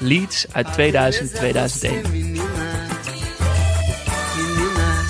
[0.00, 0.72] Leeds uit 2000-2001.
[2.10, 2.42] Menina,
[4.36, 5.04] menina,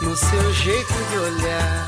[0.00, 1.80] no seu jeito de.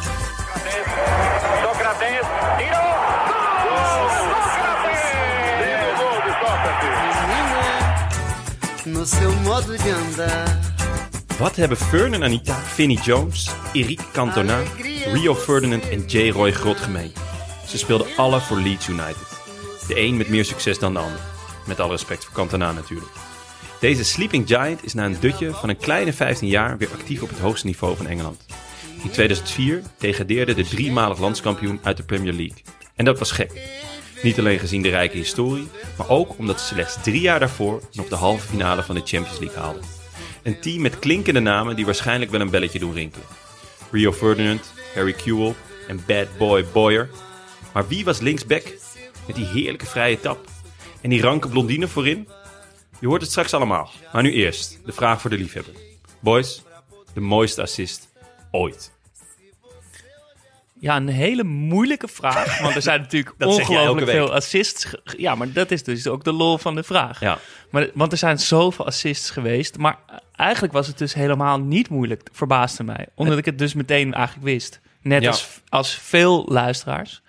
[11.38, 14.62] Wat hebben Ferdinand Anita, Vinnie Jones, Eric Cantona,
[15.12, 16.30] Rio Ferdinand en J.
[16.30, 17.12] Roy Grot gemeen?
[17.66, 19.40] Ze speelden alle voor Leeds United.
[19.88, 21.31] De een met meer succes dan de ander.
[21.66, 23.10] Met alle respect voor Cantona natuurlijk.
[23.80, 27.28] Deze Sleeping Giant is na een dutje van een kleine 15 jaar weer actief op
[27.28, 28.44] het hoogste niveau van Engeland.
[29.02, 32.62] In 2004 degradeerde de driemalig landskampioen uit de Premier League.
[32.96, 33.52] En dat was gek.
[34.22, 38.08] Niet alleen gezien de rijke historie, maar ook omdat ze slechts drie jaar daarvoor nog
[38.08, 39.82] de halve finale van de Champions League haalden.
[40.42, 43.26] Een team met klinkende namen die waarschijnlijk wel een belletje doen rinkelen.
[43.90, 45.54] Rio Ferdinand, Harry Kewell
[45.88, 47.08] en Bad Boy Boyer.
[47.72, 48.62] Maar wie was linksback
[49.26, 50.51] met die heerlijke vrije tap?
[51.02, 52.28] En die ranke blondine voorin?
[53.00, 53.90] Je hoort het straks allemaal.
[54.12, 55.74] Maar nu eerst de vraag voor de liefhebber.
[56.20, 56.62] Boys,
[57.14, 58.08] de mooiste assist
[58.50, 58.92] ooit.
[60.78, 64.94] Ja, een hele moeilijke vraag, want er zijn natuurlijk ongelooflijk veel assists.
[65.16, 67.20] Ja, maar dat is dus ook de lol van de vraag.
[67.20, 67.38] Ja.
[67.70, 69.98] Maar, want er zijn zoveel assists geweest, maar
[70.36, 73.06] eigenlijk was het dus helemaal niet moeilijk, verbaasde mij.
[73.14, 74.80] Omdat ik het dus meteen eigenlijk wist.
[75.00, 75.28] Net Ja.
[75.28, 77.22] als, als veel luisteraars.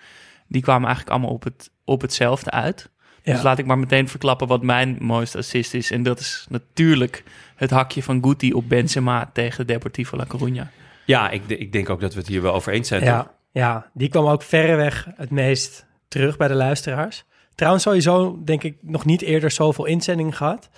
[0.47, 2.89] Die kwamen eigenlijk allemaal op, het, op hetzelfde uit.
[3.23, 3.33] Ja.
[3.33, 5.91] Dus laat ik maar meteen verklappen wat mijn mooiste assist is.
[5.91, 7.23] En dat is natuurlijk
[7.55, 10.67] het hakje van Guti op Benzema tegen Deportivo La Coruña.
[11.05, 12.99] Ja, ik, ik denk ook dat we het hier wel over eens zijn.
[13.01, 13.09] toch?
[13.09, 17.23] Ja, ja, die kwam ook verreweg het meest terug bij de luisteraars.
[17.55, 20.69] Trouwens, sowieso denk ik nog niet eerder zoveel inzendingen gehad.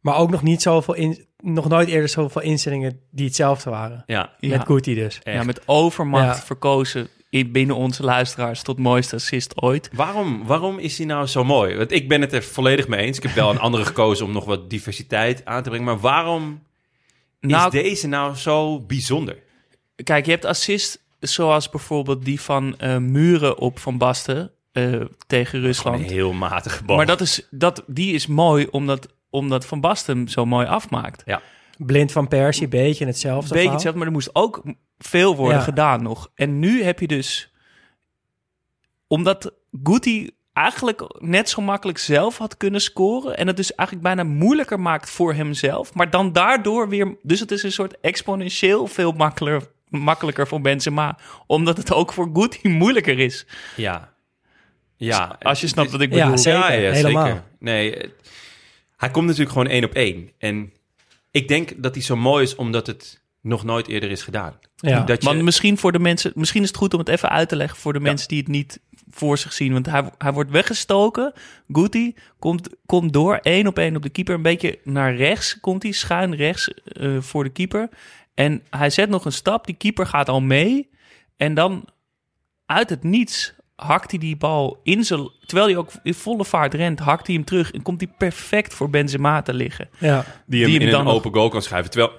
[0.00, 4.02] Maar ook nog, niet zoveel in, nog nooit eerder zoveel inzendingen die hetzelfde waren.
[4.06, 4.56] Ja, Ja.
[4.56, 5.20] Met Guti dus.
[5.22, 5.36] echt.
[5.36, 6.42] Ja, met overmacht Ja.
[6.44, 7.08] verkozen
[7.44, 9.90] binnen onze luisteraars tot mooiste assist ooit.
[9.92, 11.76] Waarom, waarom is hij nou zo mooi?
[11.76, 13.16] Want ik ben het er volledig mee eens.
[13.16, 15.86] Ik heb wel een andere gekozen om nog wat diversiteit aan te brengen.
[15.86, 16.62] Maar waarom
[17.40, 19.38] Nou, is deze nou zo bijzonder?
[20.04, 25.48] Kijk, je hebt assist zoals bijvoorbeeld die van eh, Muren op Van Basten eh, tegen
[25.50, 26.00] Gewoon Rusland.
[26.00, 26.96] een heel matige bal.
[26.96, 31.22] Maar dat is, dat, die is mooi omdat, omdat Van Basten hem zo mooi afmaakt.
[31.26, 31.42] Ja,
[31.78, 33.54] Blind van Persie, beetje hetzelfde.
[33.54, 34.62] Beetje hetzelfde, maar er moest ook
[34.98, 35.64] veel worden Ja.
[35.64, 36.30] gedaan nog.
[36.34, 37.50] En nu heb je dus...
[39.08, 39.52] Omdat
[39.82, 43.36] Guti eigenlijk net zo makkelijk zelf had kunnen scoren...
[43.36, 45.94] en het dus eigenlijk bijna moeilijker maakt voor hemzelf...
[45.94, 47.16] maar dan daardoor weer...
[47.22, 51.18] Dus het is een soort exponentieel veel makkelijker, makkelijker voor Benzema...
[51.46, 53.46] omdat het ook voor Guti moeilijker is.
[53.76, 54.14] ja.
[54.98, 56.38] Ja, Als je snapt wat ik Ja, bedoel.
[56.38, 56.58] zeker.
[56.60, 57.26] Ja, ja, helemaal.
[57.26, 57.42] zeker.
[57.58, 58.12] Nee,
[58.96, 60.30] hij komt natuurlijk gewoon één op één.
[60.38, 60.72] En
[61.30, 64.58] ik denk dat hij zo mooi is omdat het nog nooit eerder is gedaan.
[64.76, 65.00] Ja.
[65.00, 67.48] Dat je, Want misschien voor de mensen, misschien is het goed om het even uit
[67.48, 68.80] te leggen voor de mensen die het niet
[69.10, 69.72] voor zich zien.
[69.72, 71.32] Want hij, hij wordt weggestoken.
[71.72, 74.34] Guti komt, komt door één op één op de keeper.
[74.34, 77.88] Een beetje naar rechts komt hij, schuin rechts eh, voor de keeper.
[78.34, 79.66] En hij zet nog een stap.
[79.66, 80.90] Die keeper gaat al mee.
[81.36, 81.88] En dan
[82.66, 85.30] uit het niets hakt hij die bal in zijn...
[85.46, 87.70] Terwijl hij ook in volle vaart rent, hakt hij hem terug.
[87.72, 89.88] En komt hij perfect voor Benzema te liggen.
[89.98, 90.24] Ja.
[90.46, 91.90] die hem die hem in dan een nog- open goal kan schrijven.
[91.90, 92.12] Terwijl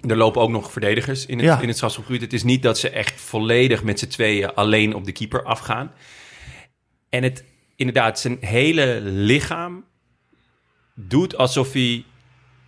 [0.00, 1.60] er lopen ook nog verdedigers in het, Ja.
[1.60, 2.20] in het strafschopgebied.
[2.20, 5.92] Het is niet dat ze echt volledig met z'n tweeën alleen op de keeper afgaan.
[7.08, 7.44] En het
[7.76, 9.84] inderdaad, zijn hele lichaam
[10.94, 12.04] doet alsof hij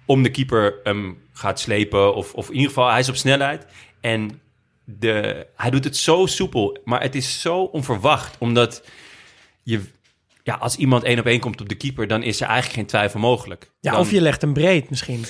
[0.05, 2.15] om de keeper hem gaat slepen.
[2.15, 3.67] Of, of in ieder geval, hij is op snelheid.
[4.01, 4.41] En
[4.85, 8.37] de, hij doet het zo soepel, maar het is zo onverwacht.
[8.39, 8.85] Omdat
[9.63, 9.81] je,
[10.43, 12.87] ja, als iemand één op één komt op de keeper, dan is er eigenlijk geen
[12.87, 13.71] twijfel mogelijk.
[13.81, 15.25] ja, Dan- of je legt hem breed misschien.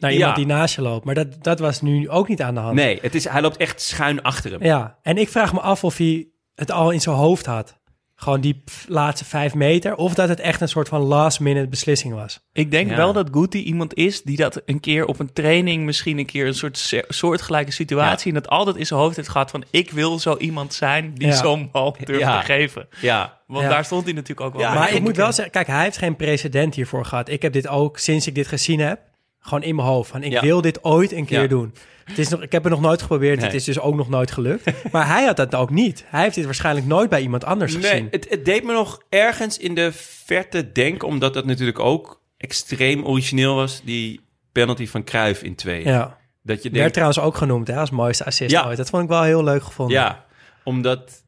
[0.00, 1.04] Naar iemand die naast je loopt.
[1.04, 2.74] Maar dat, dat was nu ook niet aan de hand.
[2.74, 4.62] Nee, het is, hij loopt echt schuin achter hem.
[4.64, 7.78] Ja, en ik vraag me af of hij het al in zijn hoofd had.
[8.18, 9.94] Gewoon die laatste vijf meter.
[9.94, 12.40] Of dat het echt een soort van last minute beslissing was.
[12.52, 12.96] Ik denk Ja.
[12.96, 16.46] wel dat Guti iemand is die dat een keer op een training, misschien een keer
[16.46, 20.18] een soort soortgelijke situatie, en dat altijd in zijn hoofd heeft gehad van ik wil
[20.18, 21.34] zo iemand zijn die Ja.
[21.34, 22.38] zo'n bal durft Ja.
[22.40, 22.88] te geven.
[23.00, 23.68] Ja, Want Ja.
[23.68, 24.62] daar stond hij natuurlijk ook wel.
[24.62, 27.28] Ja, maar ik- moet wel zeggen, kijk, hij heeft geen precedent hiervoor gehad.
[27.28, 29.00] Ik heb dit ook, sinds ik dit gezien heb,
[29.48, 30.10] gewoon in mijn hoofd.
[30.10, 30.40] Van, ik Ja.
[30.40, 31.46] wil dit ooit een keer Ja.
[31.46, 31.74] doen.
[32.04, 33.36] Het is nog, ik heb het nog nooit geprobeerd.
[33.36, 33.44] Nee.
[33.46, 34.64] Het is dus ook nog nooit gelukt.
[34.92, 36.04] maar hij had dat ook niet.
[36.06, 38.08] Hij heeft dit waarschijnlijk nooit bij iemand anders Nee, gezien.
[38.10, 39.90] het, het deed me nog ergens in de
[40.24, 44.20] verte denken, omdat dat natuurlijk ook extreem origineel was, die
[44.52, 45.84] penalty van Cruijff in twee.
[45.84, 46.18] Ja.
[46.42, 48.66] Dat je Werd denkt, trouwens ook genoemd hè, als mooiste assist Ja.
[48.66, 48.76] ooit.
[48.76, 49.96] Dat vond ik wel heel leuk gevonden.
[49.96, 50.24] ja,
[50.64, 51.22] omdat...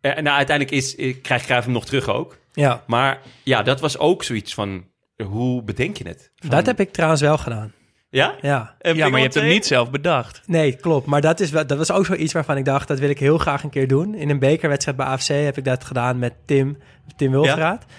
[0.00, 2.36] eh, nou, uiteindelijk is, eh, krijgt Cruijff hem nog terug ook.
[2.52, 2.84] ja.
[2.86, 4.84] Maar ja, dat was ook zoiets van,
[5.22, 6.30] hoe bedenk je het?
[6.36, 7.72] Van- Dat heb ik trouwens wel gedaan.
[8.10, 8.34] Ja?
[8.40, 8.74] Ja.
[8.78, 9.54] En ja, maar je hebt hem twee?
[9.54, 10.42] niet zelf bedacht.
[10.46, 11.06] Nee, klopt.
[11.06, 13.38] Maar dat, is wel, dat was ook zoiets waarvan ik dacht, dat wil ik heel
[13.38, 14.14] graag een keer doen.
[14.14, 16.78] In een bekerwedstrijd bij AFC heb ik dat gedaan met Tim,
[17.16, 17.84] Tim Wilfraat.
[17.88, 17.94] Ja,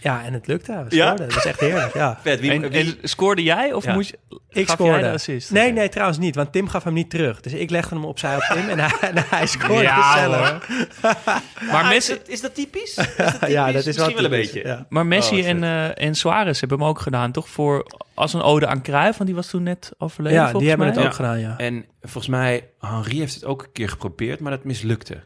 [0.00, 0.84] ja en het lukte.
[0.88, 1.14] We Ja?
[1.14, 2.18] Dat was echt heerlijk, ja.
[2.22, 3.92] Vet, wie, En, wie- en scoorde jij of Ja.
[3.94, 4.14] moest
[4.50, 4.98] Ik gaf scoorde.
[4.98, 5.50] jij de assist?
[5.50, 6.34] Nee, nee, trouwens niet.
[6.34, 7.40] Want Tim gaf hem niet terug.
[7.40, 10.36] Dus ik legde hem opzij op Tim en hij, en hij scoorde Ja, zelf.
[10.36, 10.66] hoor.
[11.70, 12.82] Maar Ah, Messi, is, dat, is dat typisch?
[12.96, 13.48] Is dat typisch?
[13.56, 14.68] Ja, dat is wel, Misschien wel een typisch, beetje.
[14.68, 14.86] Ja.
[14.88, 17.48] maar Messi Oh, wat en, eh en Suarez hebben hem ook gedaan, toch?
[17.48, 20.86] Voor, als een ode aan Cruijff, want die was toen net overleden, Ja, die hebben
[20.86, 20.96] mij.
[20.96, 21.16] het ook Ja.
[21.16, 21.54] gedaan, ja.
[21.58, 25.16] En volgens mij, Henri heeft het ook een keer geprobeerd, maar dat mislukte.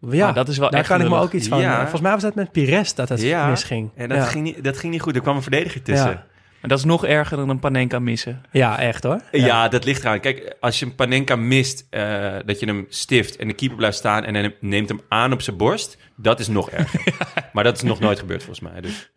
[0.00, 1.60] Ja, dat is wel daar echt kan ik me ook iets van...
[1.60, 1.72] Ja.
[1.72, 3.90] eh, Volgens mij was dat met Pires dat het ja, misging.
[3.94, 4.24] En dat, ja.
[4.24, 5.14] ging niet, dat ging niet goed.
[5.16, 6.10] Er kwam een verdediger tussen.
[6.10, 6.26] Ja.
[6.60, 8.42] Maar dat is nog erger dan een Panenka missen.
[8.52, 9.20] ja, echt hoor.
[9.32, 9.68] Ja.
[9.68, 10.20] dat ligt eraan.
[10.20, 13.96] Kijk, als je een Panenka mist, eh, dat je hem stift en de keeper blijft
[13.96, 17.14] staan en hij neemt hem aan op zijn borst, dat is nog erger.
[17.52, 18.80] maar dat is nog nooit gebeurd volgens mij.
[18.80, 19.10] Dus.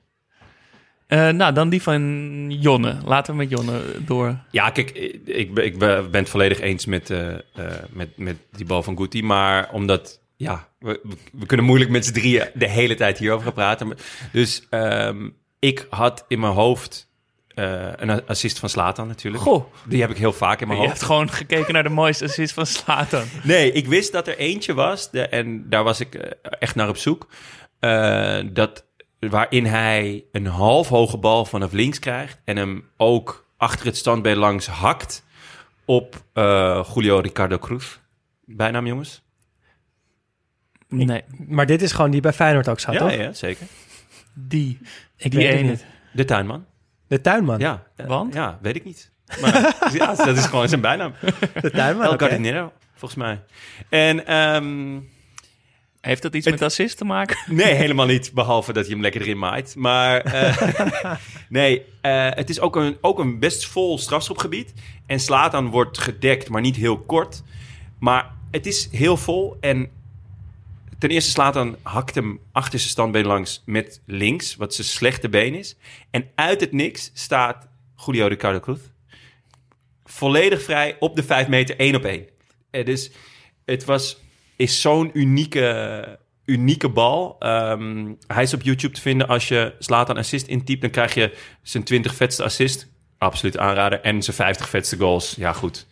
[1.08, 2.98] Eh, nou, dan die van Jonne.
[3.06, 4.38] Laten we met Jonne door.
[4.52, 4.90] Ja, kijk,
[5.26, 7.40] ik, ben- ik ben ben het volledig eens met, eh, eh,
[7.90, 9.24] met, met die bal van Guti.
[9.24, 11.00] Maar omdat, ja, we,
[11.46, 13.98] kunnen moeilijk met z'n drieën de hele tijd hierover gaan praten.
[14.32, 15.30] Dus ehm,
[15.60, 17.10] ik had in mijn hoofd
[17.48, 19.44] eh, een assist van Slatan natuurlijk.
[19.44, 21.00] Goh, Die heb ik heel vaak in mijn je hoofd.
[21.00, 23.24] hebt gewoon gekeken naar de mooiste assist van Slatan.
[23.44, 25.12] Nee, ik wist dat er eentje was.
[25.12, 27.28] De, en daar was ik eh, echt naar op zoek.
[27.80, 28.86] eh, dat,
[29.20, 32.42] waarin hij een half hoge bal vanaf links krijgt.
[32.46, 35.24] En hem ook achter het standbeen langs hakt
[35.86, 36.24] op
[36.94, 37.98] Julio Ricardo Cruz.
[38.46, 39.22] Bijnaam, jongens?
[40.92, 43.14] Nee, Maar dit is gewoon die bij Feyenoord ook zat, ja, toch?
[43.14, 43.66] ja, zeker.
[44.34, 44.80] die.
[45.18, 45.70] Ik die weet het ene.
[45.70, 45.86] niet.
[46.14, 46.66] De tuinman.
[47.08, 47.60] De tuinman.
[47.60, 47.84] Ja.
[48.08, 48.34] Want?
[48.34, 49.12] Ja, weet ik niet.
[49.42, 51.14] Maar ja, dat is gewoon zijn bijnaam.
[51.62, 52.18] De tuinman, El.
[52.18, 53.42] Gardinero, volgens mij.
[53.90, 54.26] En...
[54.26, 55.00] ehm,
[56.02, 57.38] Heeft dat iets Het- met assist te maken?
[57.56, 58.32] Nee, helemaal niet.
[58.34, 59.76] Behalve dat je hem lekker erin maait.
[59.76, 61.12] Maar eh,
[61.50, 64.74] nee, eh, het is ook een, ook een best vol strafschopgebied.
[65.06, 67.44] En Slatan wordt gedekt, maar niet heel kort.
[68.00, 69.58] Maar het is heel vol.
[69.60, 69.90] En
[71.02, 74.56] ten eerste Slatan hakt hem achter zijn standbeen langs met links.
[74.56, 75.76] Wat zijn slechte been is.
[76.12, 77.68] En uit het niks staat
[78.06, 78.80] Julio Ricardo Cruz.
[80.04, 82.26] Volledig vrij op de 5 meter, één op één.
[82.72, 83.12] Eh, dus
[83.66, 84.18] het was,
[84.56, 87.36] is zo'n unieke, unieke bal.
[87.40, 89.28] Ehm, hij is op YouTube te vinden.
[89.28, 92.88] Als je Slatan assist intypt, dan krijg je zijn 20 vetste assist.
[93.18, 94.02] Absoluut aanrader.
[94.02, 95.36] En zijn 50 vetste goals.
[95.36, 95.88] Ja, goed.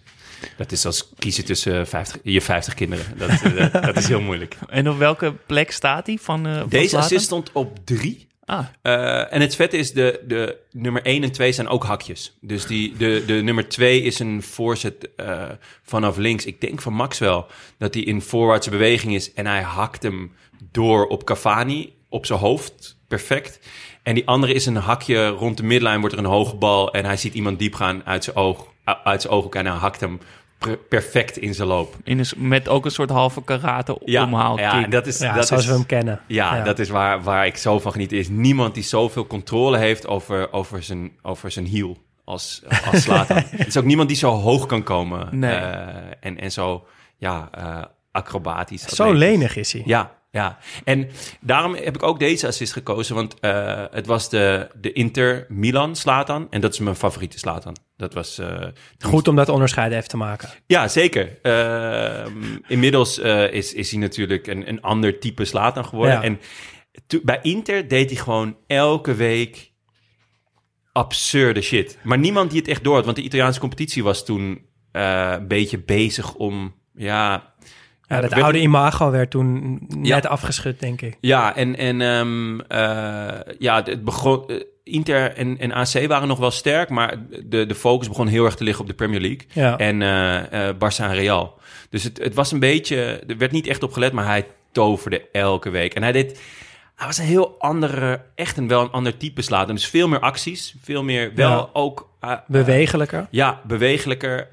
[0.58, 3.06] Dat is als kiezen tussen 50, je 50 kinderen.
[3.18, 4.58] Dat, eh, dat is heel moeilijk.
[4.70, 8.28] En op welke plek staat hij van, eh van Deze assist stond op drie.
[8.46, 12.38] Ah, Eh, en het vette is, de, de nummer 1 en 2 zijn ook hakjes.
[12.42, 15.44] Dus die, de, de nummer 2 is een voorzet eh,
[15.84, 16.46] vanaf links.
[16.46, 17.46] Ik denk van Maxwell
[17.78, 19.34] dat hij in voorwaartse beweging is.
[19.34, 20.32] En hij hakt hem
[20.72, 22.98] door op Cavani, op zijn hoofd.
[23.08, 23.60] Perfect.
[24.04, 26.94] En die andere is een hakje rond de midlijn, wordt er een hoge bal.
[26.94, 28.68] En hij ziet iemand diep gaan uit zijn oog.
[29.04, 30.20] Uit zijn ooghoek en hij hakt hem
[30.58, 31.96] per- perfect in zijn loop.
[32.04, 34.58] in een, s- met ook een soort halve karate omhaal.
[34.60, 36.20] ja en dat is, Ja, dat zoals is, we hem kennen.
[36.28, 38.12] ja, dat is waar, waar ik zo van geniet.
[38.12, 43.06] Er is niemand die zoveel controle heeft over, over, zijn, over zijn hiel als, als.
[43.34, 45.40] Het is ook niemand die zo hoog kan komen.
[45.40, 45.52] Nee.
[45.56, 47.82] eh, en, en zo, ja, eh,
[48.12, 48.82] acrobatisch.
[48.88, 49.82] Zo lenig is hij.
[49.86, 50.58] Ja, ja.
[50.84, 51.10] En
[51.42, 53.16] daarom heb ik ook deze assist gekozen.
[53.16, 56.48] Want eh, het was de, de Inter Milan Slatan.
[56.50, 57.76] En dat is mijn favoriete Slatan.
[57.98, 58.38] Dat was...
[58.38, 58.68] eh,
[59.00, 60.50] Goed om dat onderscheid even te maken.
[60.68, 61.40] ja, zeker.
[61.42, 62.32] Ehm,
[62.68, 66.16] inmiddels eh, is, is hij natuurlijk een, een ander type Slatan geworden.
[66.16, 66.24] Ja.
[66.24, 66.40] En
[67.08, 69.72] to- bij Inter deed hij gewoon elke week
[70.92, 71.98] absurde shit.
[72.04, 73.06] Maar niemand die het echt door had.
[73.06, 76.76] Want de Italiaanse competitie was toen een beetje bezig om...
[76.94, 77.49] Ja,
[78.10, 80.16] Ja, dat werd- oude imago werd toen Ja.
[80.16, 81.18] net afgeschud, denk ik.
[81.22, 86.40] Ja, en, en ehm, eh, ja, het begon, eh, Inter en, en AC waren nog
[86.40, 89.42] wel sterk, maar de, de focus begon heel erg te liggen op de Premier League.
[89.54, 89.78] Ja.
[89.78, 91.60] En eh Barça en Real.
[91.90, 92.96] Dus het, het was een beetje,
[93.28, 95.94] er werd niet echt op gelet, maar hij toverde elke week.
[95.94, 96.42] En hij deed...
[96.96, 99.74] Hij was een heel andere, echt een wel een ander type slater.
[99.76, 101.70] Dus veel meer acties, veel meer wel Ja.
[101.74, 102.10] ook...
[102.48, 103.28] Bewegelijker.
[103.32, 104.48] ja, bewegelijker.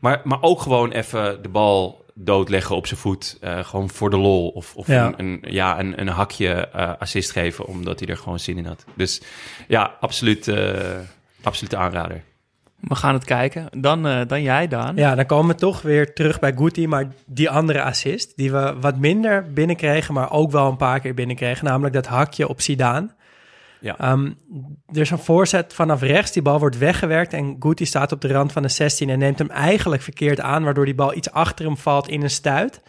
[0.00, 3.36] maar, maar ook gewoon even de bal doodleggen op zijn voet.
[3.40, 4.48] eh, gewoon voor de lol.
[4.48, 5.06] Of, of Ja.
[5.06, 8.66] Een, een, ja, een, een hakje eh, assist geven, omdat hij er gewoon zin in
[8.66, 8.84] had.
[8.94, 9.22] Dus
[9.68, 10.78] ja, absoluut, eh
[11.42, 12.22] absoluut aanrader.
[12.80, 13.68] We gaan het kijken.
[13.76, 14.96] Dan, eh, dan jij, Daan.
[14.96, 18.76] Ja, dan komen we toch weer terug bij Guti, maar die andere assist, die we
[18.80, 23.08] wat minder binnenkregen, maar ook wel een paar keer binnenkregen, namelijk dat hakje op Zidane.
[23.80, 23.98] Ja.
[23.98, 24.32] Ehm,
[24.86, 28.32] er is een voorzet vanaf rechts, die bal wordt weggewerkt en Guti staat op de
[28.32, 31.64] rand van de 16 en neemt hem eigenlijk verkeerd aan, waardoor die bal iets achter
[31.64, 32.82] hem valt in een stuit.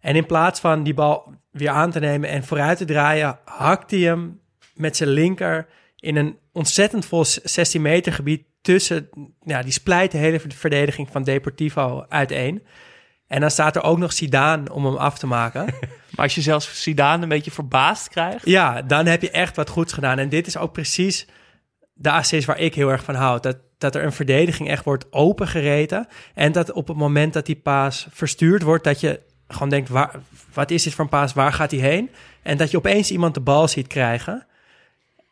[0.00, 3.90] En in plaats van die bal weer aan te nemen en vooruit te draaien, hakt
[3.90, 4.40] hij hem
[4.74, 9.08] met zijn linker in een ontzettend vol 16 meter gebied tussen,
[9.40, 12.66] ja, die splijt de hele verdediging van Deportivo uiteen.
[13.26, 15.74] En dan staat er ook nog Zidane om hem af te maken.
[16.16, 18.46] Maar als je zelfs Zidane een beetje verbaasd krijgt.
[18.46, 20.18] ja, dan heb je echt wat goeds gedaan.
[20.18, 21.26] En dit is ook precies
[21.94, 23.42] de assist waar ik heel erg van houd.
[23.42, 26.06] Dat, dat er een verdediging echt wordt opengereten.
[26.34, 30.14] En dat op het moment dat die paas verstuurd wordt, dat je gewoon denkt, waar,
[30.52, 31.32] wat is dit voor een paas?
[31.32, 32.10] Waar gaat hij heen?
[32.42, 34.46] En dat je opeens iemand de bal ziet krijgen.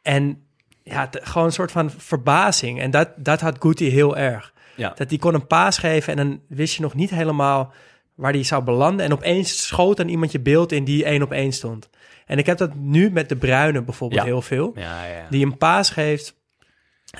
[0.02, 0.46] En
[0.82, 2.80] ja, t- gewoon een soort van verbazing.
[2.80, 4.52] En dat, dat had Guti heel erg.
[4.76, 4.92] Ja.
[4.94, 7.72] Dat die kon een paas geven en dan wist je nog niet helemaal
[8.14, 9.04] waar die zou belanden.
[9.06, 11.88] En opeens schoot dan iemand je beeld in die één op één stond.
[12.26, 14.26] En ik heb dat nu met de Bruine bijvoorbeeld Ja.
[14.26, 14.72] heel veel.
[14.74, 15.26] Ja, ja.
[15.30, 16.34] Die een paas geeft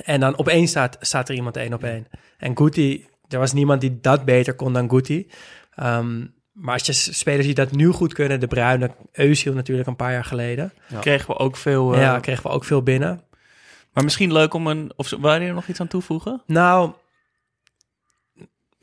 [0.04, 2.06] en dan opeens staat, staat er iemand één op één.
[2.38, 5.30] En Guti, er was niemand die dat beter kon dan Guti.
[5.74, 9.96] Ehm, maar als je spelers die dat nu goed kunnen, de Bruine, Eusiel natuurlijk een
[9.96, 10.72] paar jaar geleden.
[11.00, 11.94] Kregen we ook veel.
[11.94, 13.22] eh, ja, kregen we ook veel binnen.
[13.92, 14.92] Maar misschien leuk om een.
[14.96, 16.42] Of wil je er nog iets aan toevoegen?
[16.46, 16.92] Nou,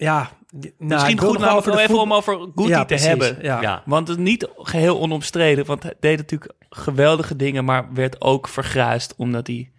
[0.05, 0.29] ja.
[0.51, 3.37] Nou, misschien goed over even om over Guti Ja, te precies, hebben.
[3.41, 3.61] Ja.
[3.61, 3.83] Ja.
[3.85, 5.65] Want het is niet geheel onomstreden.
[5.65, 9.71] Want hij deed natuurlijk geweldige dingen, maar werd ook vergruist omdat hij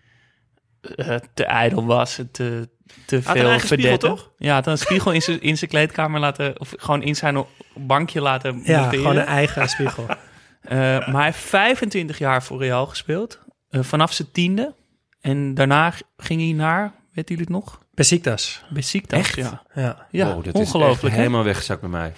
[0.96, 2.14] eh, te ijdel was.
[2.32, 2.68] Te,
[3.06, 4.08] te veel verdetten.
[4.08, 4.30] toch?
[4.36, 8.20] Ja, had een spiegel in zijn, in zijn kleedkamer laten, of gewoon in zijn bankje
[8.20, 9.04] laten Ja, monteren.
[9.04, 10.06] gewoon een eigen spiegel.
[10.62, 13.38] Eh, maar hij heeft 25 jaar voor Real gespeeld.
[13.70, 14.74] eh, vanaf zijn tiende.
[15.20, 17.81] En daarna ging hij naar, weet jullie het nog?
[17.94, 18.62] Besiktas.
[18.70, 19.18] Besiktas.
[19.18, 19.34] Echt?
[19.34, 20.06] Ja, Ja.
[20.10, 21.02] ja Wow, dat is ongelooflijk.
[21.02, 22.12] echt helemaal weggezakt bij mij.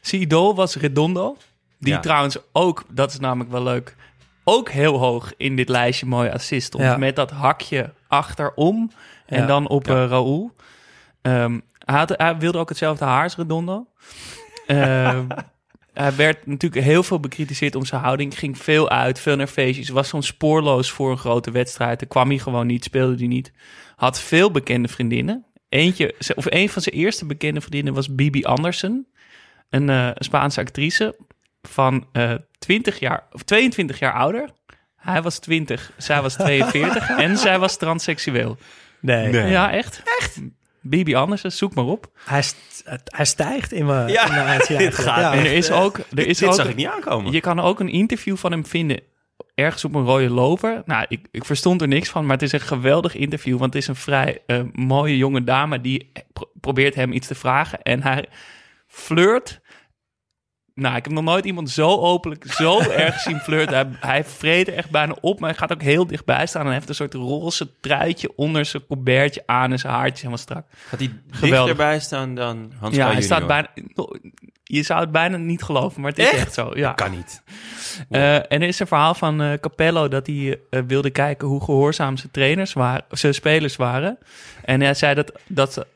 [0.00, 1.36] Zijn idool was Redondo.
[1.78, 2.00] Die Ja.
[2.00, 3.96] trouwens ook, dat is namelijk wel leuk,
[4.44, 6.82] ook heel hoog in dit lijstje mooie assist stond.
[6.84, 6.96] Ja.
[6.96, 8.90] Met dat hakje achterom
[9.26, 9.46] en Ja.
[9.46, 10.02] dan op Ja.
[10.02, 10.54] eh, Raoul.
[11.22, 13.86] Ehm, hij, had, hij wilde ook hetzelfde haar als Redondo.
[14.66, 15.26] Ehm,
[15.92, 18.38] hij werd natuurlijk heel veel bekritiseerd om zijn houding.
[18.38, 19.88] Ging veel uit, veel naar feestjes.
[19.88, 21.98] Was zo'n spoorloos voor een grote wedstrijd.
[21.98, 23.52] Dan kwam hij gewoon niet, speelde hij niet.
[23.96, 25.44] Had veel bekende vriendinnen.
[25.68, 29.06] Eentje, of een van zijn eerste bekende vriendinnen was Bibi Andersen.
[29.70, 31.16] Een eh, Spaanse actrice
[31.62, 34.48] van eh 20 jaar, of 22 jaar ouder.
[34.96, 38.56] Hij was 20, zij was 42 en zij was transseksueel.
[39.00, 39.28] Nee.
[39.32, 39.50] Nee.
[39.50, 40.02] Ja, echt?
[40.18, 40.40] Echt?
[40.80, 42.10] Bibi Andersen, zoek maar op.
[42.24, 45.10] Hij, st- hij stijgt in mijn, Ja, in mijn aanzien dit eigenlijk.
[45.12, 45.32] gaat Ja.
[45.32, 47.32] En er is ook, er is Dit ook zag ik niet aankomen.
[47.32, 49.00] Je kan ook een interview van hem vinden
[49.54, 50.82] ergens op een rode loper.
[50.86, 53.58] Nou, ik, ik verstond er niks van, maar het is een geweldig interview.
[53.58, 57.34] Want het is een vrij eh, mooie jonge dame die pro- probeert hem iets te
[57.34, 57.82] vragen.
[57.82, 58.28] En hij
[58.86, 59.60] flirt.
[60.74, 63.74] Nou, ik heb nog nooit iemand zo openlijk, zo erg zien flirten.
[63.74, 66.60] Hij, hij vreet er echt bijna op, maar hij gaat ook heel dichtbij staan.
[66.60, 70.38] En hij heeft een soort roze truitje onder zijn colbertje aan en zijn haartje helemaal
[70.38, 70.66] strak.
[70.88, 71.58] Gaat hij Geweldig.
[71.58, 73.68] dichterbij staan dan Hans ja, hij staat bijna...
[74.62, 76.36] Je zou het bijna niet geloven, maar het is Echt?
[76.36, 76.70] echt, zo.
[76.74, 76.92] Ja.
[76.92, 77.42] Kan niet.
[78.08, 81.64] Eh, en er is een verhaal van eh, Capello dat hij eh, wilde kijken hoe
[81.64, 84.18] gehoorzaam zijn trainers waren, zijn spelers waren.
[84.64, 85.86] En hij zei dat, dat ze,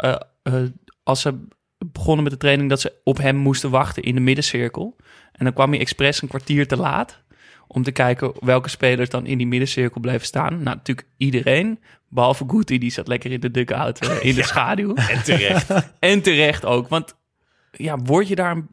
[1.02, 1.46] als ze
[1.86, 4.96] begonnen met de training, dat ze op hem moesten wachten in de middencirkel.
[5.32, 7.22] En dan kwam hij expres een kwartier te laat
[7.66, 10.52] om te kijken welke spelers dan in die middencirkel bleven staan.
[10.62, 14.94] Nou, natuurlijk iedereen, behalve Guti, die zat lekker in de dugout eh, in de schaduw.
[15.14, 15.70] En terecht.
[15.98, 17.14] En terecht ook, want
[17.72, 18.68] ja, word je daar een-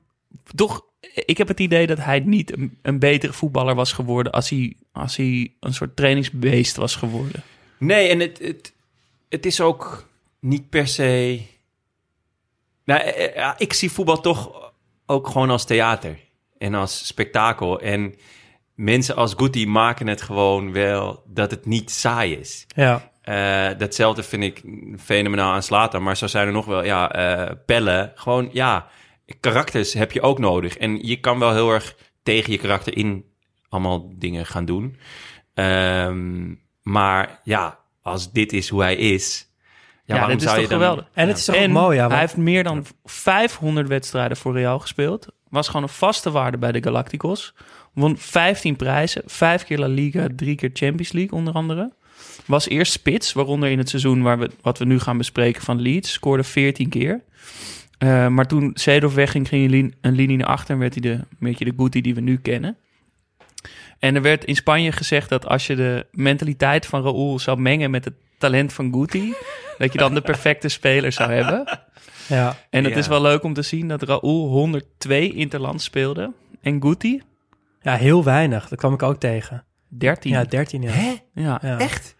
[0.55, 0.83] toch...
[1.25, 4.75] Ik heb het idee dat hij niet een, een betere voetballer was geworden als hij,
[4.91, 7.43] als hij een soort trainingsbeest was geworden.
[7.77, 8.73] Nee, en het, het,
[9.29, 10.07] het is ook
[10.39, 11.41] niet per se...
[12.85, 14.71] Nou, eh, eh, ja, ik zie voetbal toch
[15.05, 16.19] ook gewoon als theater.
[16.57, 17.79] En als spektakel.
[17.79, 18.15] En
[18.75, 22.65] mensen als Guti maken het gewoon wel dat het niet saai is.
[22.75, 23.11] Ja.
[23.21, 24.63] Eh, datzelfde vind ik
[24.97, 26.03] fenomenaal aan Slatan.
[26.03, 27.07] Maar zo zijn er nog wel, ja,
[27.65, 28.11] pellen.
[28.15, 28.87] Gewoon, ja,
[29.39, 30.77] karakters heb je ook nodig.
[30.77, 33.25] En je kan wel heel erg tegen je karakter in
[33.69, 34.97] allemaal dingen gaan doen.
[35.53, 39.53] Ehm, maar ja, als dit is hoe hij is...
[40.05, 40.65] Ja, dit is toch dan...
[40.65, 41.05] geweldig.
[41.13, 42.01] En het is toch en mooi, ja.
[42.01, 45.27] want- hij heeft meer dan 500 wedstrijden voor Real gespeeld.
[45.49, 47.53] was gewoon een vaste waarde bij de Galacticos.
[47.93, 51.93] Won 15 prijzen, vijf keer La Liga, drie keer Champions League onder andere.
[52.45, 55.81] Was eerst spits, waaronder in het seizoen waar we, wat we nu gaan bespreken van
[55.81, 56.11] Leeds.
[56.11, 57.21] Scoorde 14 keer.
[57.97, 61.11] Eh, maar toen Seedorf wegging, ging hij een linie naar achter en werd hij de,
[61.11, 62.77] een beetje de Guti die we nu kennen.
[63.99, 67.91] En er werd in Spanje gezegd dat als je de mentaliteit van Raúl zou mengen
[67.91, 69.33] met het talent van Guti,
[69.77, 71.79] dat je dan de perfecte speler zou hebben.
[72.27, 72.57] Ja.
[72.69, 72.99] En het Ja.
[72.99, 77.21] is wel leuk om te zien dat Raúl 102 interlands speelde en Guti
[77.81, 78.67] ja, heel weinig.
[78.67, 79.65] Dat kwam ik ook tegen.
[79.87, 80.31] 13.
[80.31, 80.91] Ja, 13 ja.
[80.91, 81.13] Hè?
[81.33, 81.59] Ja.
[81.61, 81.79] Ja.
[81.79, 82.15] Echt?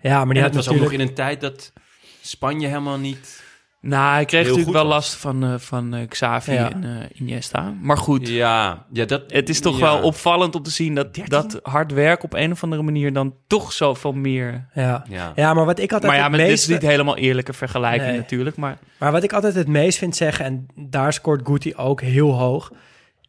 [0.00, 1.72] Ja, maar die En had dat was ook nog in een tijd dat
[2.20, 3.42] Spanje helemaal niet...
[3.80, 5.06] Nou, hij kreeg Heel natuurlijk goed wel was.
[5.10, 6.70] last van, eh, van eh, Xavi Ja.
[6.72, 7.74] en eh, Iniesta.
[7.80, 9.22] Maar goed, Ja, ja dat...
[9.26, 9.80] het is toch ja.
[9.80, 13.34] wel opvallend om te zien dat, dat hard werk op een of andere manier dan
[13.46, 14.68] toch zoveel meer...
[14.74, 15.04] Ja.
[15.08, 15.32] Ja.
[15.34, 16.62] ja, maar wat ik altijd Maar ja, het maar dit meest...
[16.68, 18.16] is niet helemaal eerlijke vergelijking Nee.
[18.18, 18.56] natuurlijk.
[18.56, 22.32] Maar Maar wat ik altijd het meest vind zeggen, en daar scoort Guti ook heel
[22.32, 22.72] hoog,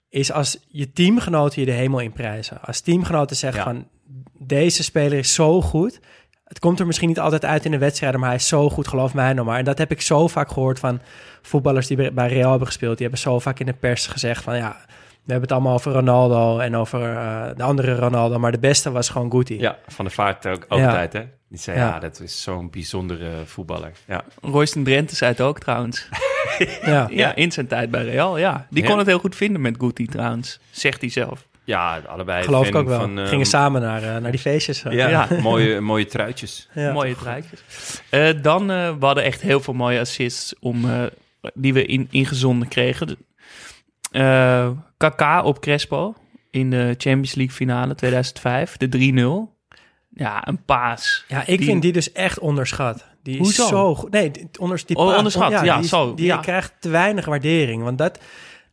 [0.10, 2.62] is als je teamgenoten je de hemel in prijzen.
[2.62, 3.66] Als teamgenoten zeggen Ja.
[3.66, 3.88] van,
[4.48, 6.00] deze speler is zo goed.
[6.50, 8.88] Het komt er misschien niet altijd uit in de wedstrijden, maar hij is zo goed,
[8.88, 9.58] geloof mij nou maar.
[9.58, 11.02] En dat heb ik zo vaak gehoord van
[11.42, 12.98] voetballers die bij- Real hebben gespeeld.
[12.98, 14.78] Die hebben zo vaak in de pers gezegd van, ja,
[15.24, 18.92] we hebben het allemaal over Ronaldo en over eh, de andere Ronaldo, maar de beste
[18.92, 19.60] was gewoon Guti.
[19.60, 20.86] Ja, van de vaart ook Ja.
[20.86, 21.24] altijd, hè?
[21.50, 21.88] Die zei, Ja.
[21.88, 23.92] ja, dat is zo'n bijzondere voetballer.
[24.08, 24.24] Ja.
[24.42, 26.08] Royston Drenthe zei het ook trouwens.
[26.86, 27.08] Ja.
[27.12, 28.68] Ja, in zijn tijd bij Real, ja.
[28.70, 28.90] Die Ja.
[28.90, 31.48] kon het heel goed vinden met Guti trouwens, zegt hij zelf.
[31.70, 32.44] Ja, allebei.
[32.44, 33.00] Geloof ik ook wel.
[33.00, 34.82] Van, ehm, Gingen samen naar, eh, naar die feestjes.
[34.90, 35.28] Ja, Ja.
[35.42, 36.70] mooie, mooie truitjes.
[36.74, 36.92] Ja.
[36.92, 37.60] Mooie truitjes.
[38.10, 41.04] Eh, dan, eh we hadden echt heel veel mooie assists om, eh,
[41.54, 43.18] die we in, ingezonden kregen.
[44.12, 46.16] Eh Kaka op Crespo
[46.52, 49.58] in de Champions League finale 2005, de 3-0.
[50.14, 51.26] Ja, een paas.
[51.28, 53.06] Ja, ik Die- vind die dus echt onderschat.
[53.24, 53.68] Die is Hoezo?
[53.68, 54.12] zo goed.
[54.12, 55.52] Nee, die, onders, die Oh, paas- onderschat.
[55.52, 56.38] Ja, die is- zo, Die ja.
[56.38, 57.84] krijgt te weinig waardering.
[57.84, 58.20] Want dat,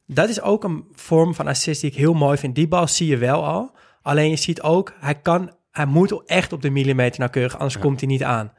[0.06, 2.54] dat is ook een vorm van assist die ik heel mooi vind.
[2.54, 3.74] Die bal zie je wel al.
[4.02, 8.00] Alleen je ziet ook, hij kan, hij moet echt op de millimeter nauwkeurig, anders komt
[8.00, 8.52] hij niet aan.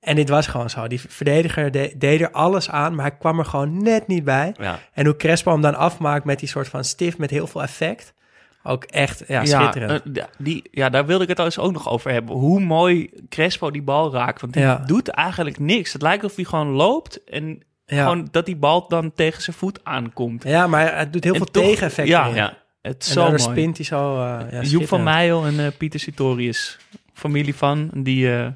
[0.00, 0.86] En dit was gewoon zo.
[0.86, 4.54] Die verdediger de- deed er alles aan, maar hij kwam er gewoon net niet bij.
[4.58, 4.78] Ja.
[4.92, 8.14] En hoe Crespo hem dan afmaakt met die soort van stift met heel veel effect.
[8.62, 9.90] Ook echt, ja, schitterend.
[9.90, 12.34] eh, ja, die, ja, daar wilde ik het al eens ook nog over hebben.
[12.36, 14.40] Hoe mooi Crespo die bal raakt.
[14.40, 14.76] Want die Ja.
[14.86, 15.92] doet eigenlijk niks.
[15.92, 17.62] Het lijkt alsof hij gewoon loopt en
[17.94, 18.02] ja.
[18.02, 20.42] gewoon dat die bal dan tegen zijn voet aankomt.
[20.44, 22.14] ja, maar het doet heel En veel toch- tegeneffecten.
[22.14, 22.58] Ja, ja.
[22.82, 23.38] Het is En zo mooi.
[23.38, 24.14] spint hij zo.
[24.14, 25.02] eh ja, Joep van.
[25.02, 26.78] Meijel en eh, Pieter Sitorius,
[27.12, 28.46] familie van, die, eh,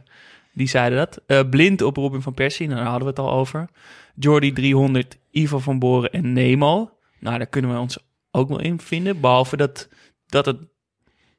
[0.53, 1.51] die zeiden dat.
[1.51, 3.69] Blind op Robin van Persie, nou, daar hadden we het al over.
[4.15, 6.91] Jordi 300, Ivo van Boren en Nemo.
[7.21, 7.99] Nou, daar kunnen we ons
[8.31, 9.21] ook wel in vinden.
[9.21, 9.89] Behalve dat,
[10.27, 10.57] dat het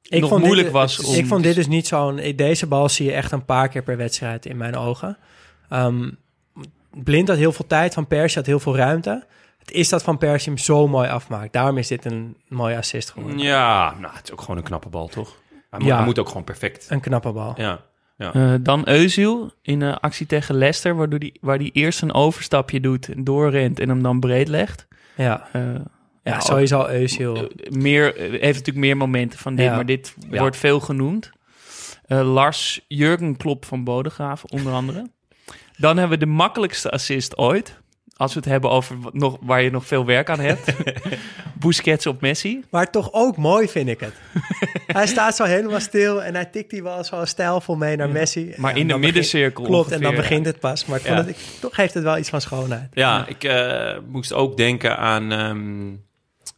[0.02, 2.16] Ik nog vond moeilijk dit, was om- Ik vond dit dus niet zo'n...
[2.36, 5.18] Deze bal zie je echt een paar keer per wedstrijd in mijn ogen.
[5.70, 6.10] Ehm,
[7.04, 9.26] Blind had heel veel tijd, Van Persie had heel veel ruimte.
[9.58, 11.54] Het is dat Van Persie hem zo mooi afmaakt.
[11.54, 13.40] Daarom is dit een mooie assist geworden.
[13.40, 15.36] Ja, nou, het is ook gewoon een knappe bal, toch?
[15.70, 15.96] Hij, moet, Ja.
[15.96, 16.86] hij moet ook gewoon perfect.
[16.90, 17.54] Een knappe bal.
[17.58, 17.80] Ja,
[18.18, 18.34] ja.
[18.34, 22.80] Eh, dan Eusiel in een actie tegen Leicester, waardoor die, waar hij eerst een overstapje
[22.80, 24.88] doet, doorrent en hem dan breed legt.
[25.16, 27.36] Ja, Eh, ja, ja, sowieso Eusiel.
[27.36, 29.76] Eh, meer, eh, heeft natuurlijk meer momenten van dit, Ja.
[29.76, 30.40] maar dit Ja.
[30.40, 31.32] wordt veel genoemd.
[32.06, 35.10] Eh, Lars Jurgen Klop van Bodegraaf, onder andere.
[35.78, 37.80] Dan hebben we de makkelijkste assist ooit.
[38.16, 40.74] Als we het hebben over nog, waar je nog veel werk aan hebt.
[41.60, 42.64] Busquets op Messi.
[42.70, 44.14] Maar toch ook mooi vind ik het.
[44.88, 48.54] hij staat zo helemaal stil en hij tikt die bal zo stijlvol mee naar Messi.
[48.58, 50.86] Maar En in de middencirkel Klopt, en dan begint het pas.
[50.86, 52.90] Maar ik vond het, ik, toch heeft het wel iets van schoonheid.
[52.94, 55.96] Ja, ik eh, moest ook denken aan ehm,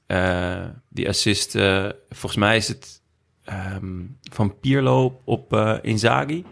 [0.05, 1.55] eh, die assist.
[1.55, 3.01] eh, volgens mij is het
[3.43, 4.01] ehm,
[4.31, 6.43] van Pirlo op eh, Inzaghi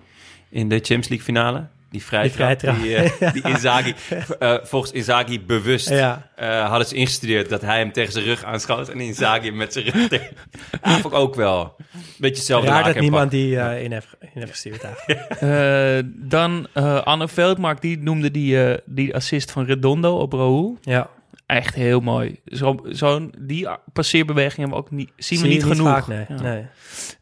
[0.50, 1.68] in de Champions League finale.
[1.90, 3.94] Die vrije Die eh, die Inzaghi,
[4.40, 6.30] eh, volgens Inzaghi bewust Ja.
[6.36, 9.86] eh, hadden ze ingestudeerd dat hij hem tegen zijn rug aanschoot en Inzaghi met zijn
[9.86, 10.30] rug tegen.
[10.82, 13.32] Dat vond ik ook wel een beetje hetzelfde Raar dat niemand pak.
[13.32, 15.26] die in, heeft, in heeft gestuurd eigenlijk.
[15.40, 20.78] Eh, dan eh, Anne Veldmark, die noemde die, eh, die assist van Redondo op Raúl.
[20.82, 21.10] Ja,
[21.48, 22.40] Echt heel mooi.
[22.46, 25.88] Zo, zo'n, die passeerbeweging hebben we ook niet, zien we niet genoeg.
[25.88, 26.26] vaak, nee.
[26.30, 26.42] Ja.
[26.42, 26.66] nee.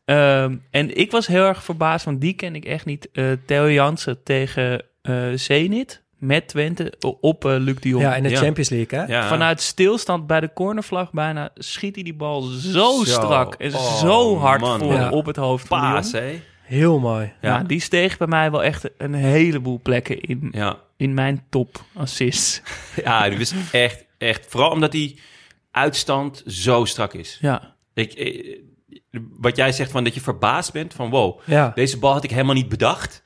[0.06, 3.10] Ehm, en ik was heel erg verbaasd, want die ken ik echt niet.
[3.14, 8.04] Eh Theo Jansen tegen eh Zenit met Twente op eh, Luc de Jong.
[8.04, 8.38] Ja, in de Ja.
[8.40, 9.06] Champions League, hè?
[9.06, 9.28] Ja.
[9.28, 13.04] Vanuit stilstand bij de cornervlag bijna schiet hij die bal zo, Zo.
[13.04, 14.80] strak en Oh, zo hard man.
[14.80, 15.10] voor Ja.
[15.10, 16.42] op het hoofd van Paas, hè?
[16.62, 17.34] Heel mooi.
[17.42, 17.58] Ja.
[17.58, 17.64] Ja.
[17.64, 20.78] die steeg bij mij wel echt een heleboel plekken in, Ja.
[20.98, 22.62] in mijn top assists.
[23.04, 24.46] Ja, die was echt, echt.
[24.50, 25.20] Vooral omdat die
[25.72, 27.38] uitstand zo strak is.
[27.42, 28.58] Ja, Ik, eh,
[29.40, 32.30] wat jij zegt van dat je verbaasd bent van wow, Ja, deze bal had ik
[32.32, 33.24] helemaal niet bedacht.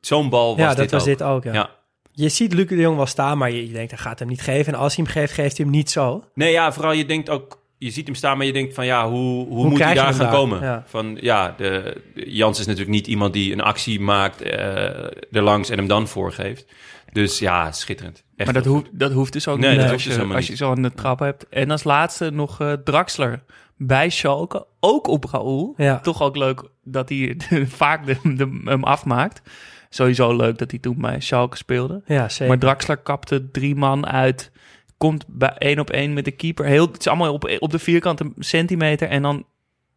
[0.00, 1.52] Zo'n bal was ja dit dat was dit ook, ja.
[1.52, 1.70] Ja.
[2.12, 4.40] je ziet Luc de Jong wel staan, maar je, je denkt, hij gaat hem niet
[4.42, 4.72] geven.
[4.72, 6.24] En als hij hem geeft, geeft hij hem niet zo.
[6.34, 7.66] Nee, ja, vooral je denkt ook...
[7.80, 10.18] Je ziet hem staan, maar je denkt van ja, hoe, hoe, moet hij daar gaan
[10.18, 10.32] daar?
[10.32, 10.60] komen?
[10.62, 10.84] Ja.
[10.86, 15.70] Van ja, de, de- Jans is natuurlijk niet iemand die een actie maakt eh erlangs
[15.70, 16.66] en hem dan voorgeeft.
[17.12, 18.24] Dus ja, schitterend.
[18.36, 20.36] Echt Maar dat, hoeft, dat hoeft dus ook Nee, niet dat als, dus je, helemaal
[20.36, 21.48] als je zo een trap hebt.
[21.48, 23.42] En als laatste nog eh, Draxler
[23.76, 24.66] bij Schalke.
[24.80, 25.74] Ook op Raoul.
[25.76, 26.00] Ja.
[26.00, 29.42] Toch ook leuk dat hij vaak de, de- hem afmaakt.
[29.88, 32.02] Sowieso leuk dat hij toen bij Schalke speelde.
[32.06, 32.46] Ja, zeker.
[32.48, 34.50] Maar Draxler kapte drie man uit.
[34.96, 36.64] Komt bij één op één met de keeper.
[36.64, 39.08] Heel, het is allemaal op, op de vierkante centimeter.
[39.08, 39.46] En dan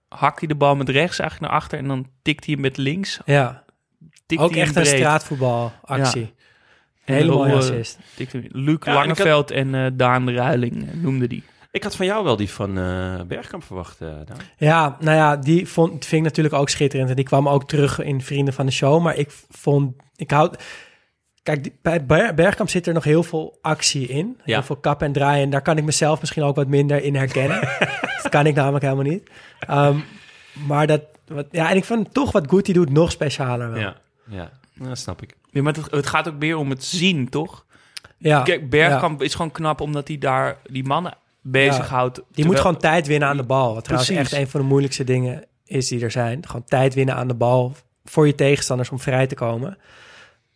[0.08, 1.78] hakt hij de bal met rechts eigenlijk naar achter.
[1.80, 3.20] En dan tikt hij hem met links.
[3.26, 3.64] ja,
[4.26, 6.22] Tikt ook echt een straatvoetbalactie.
[6.22, 6.34] En
[7.06, 8.00] Een hele mooie eh, assist.
[8.18, 8.34] Luc Ja,
[8.66, 11.44] en ik had- Langeveld en eh, Daan Ruiling eh, noemde die.
[11.72, 14.38] Ik had van jou wel die van eh, Bergkamp verwacht, eh, Daan.
[14.58, 17.10] Ja, nou ja, die vond, vind ik natuurlijk ook schitterend.
[17.10, 19.02] En die kwam ook terug in Vrienden van de Show.
[19.02, 20.64] Maar ik vond, ik houd...
[21.44, 24.38] Kijk, die- bij Ber- Bergkamp zit er nog heel veel actie in.
[24.46, 24.54] Ja.
[24.54, 25.44] Heel veel kap en draaien.
[25.44, 27.60] En daar kan ik mezelf misschien ook wat minder in herkennen.
[28.22, 29.30] dat kan ik namelijk helemaal niet.
[29.60, 29.98] Ehm,
[30.68, 31.02] maar dat...
[31.28, 33.80] Wat, ja, en ik vind toch wat Guti doet nog specialer wel.
[33.80, 33.96] Ja,
[34.28, 34.52] ja.
[34.90, 35.36] Dat snap ik.
[35.50, 37.66] Ja, maar het, het gaat ook meer om het zien, toch?
[38.18, 42.22] Ja, Kijk, Bergkamp is gewoon knap omdat hij daar die mannen bezighoudt.
[42.32, 43.74] Die moet gewoon tijd winnen aan de bal.
[43.74, 44.32] Wat trouwens Precies.
[44.34, 46.46] echt een van de moeilijkste dingen is die er zijn.
[46.48, 49.78] Gewoon tijd winnen aan de bal voor je tegenstanders om vrij te komen.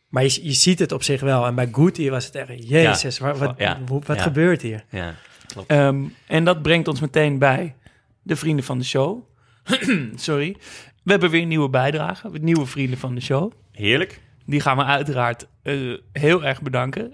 [0.10, 1.46] Maar je, je ziet het op zich wel.
[1.46, 3.80] En bij Guti was het echt, jezus, wat, wat, Ja.
[3.88, 4.22] wat Ja.
[4.22, 4.86] gebeurt hier?
[4.90, 5.16] Ja,
[5.48, 5.70] klopt.
[5.70, 7.76] Ehm, en dat brengt ons meteen bij
[8.22, 9.24] de vrienden van de show.
[10.16, 10.56] Sorry.
[11.04, 12.30] We hebben weer een nieuwe bijdrage.
[12.42, 13.52] Nieuwe vrienden van de show.
[13.76, 14.22] Heerlijk.
[14.46, 15.74] Die gaan we uiteraard eh,
[16.12, 17.14] heel erg bedanken.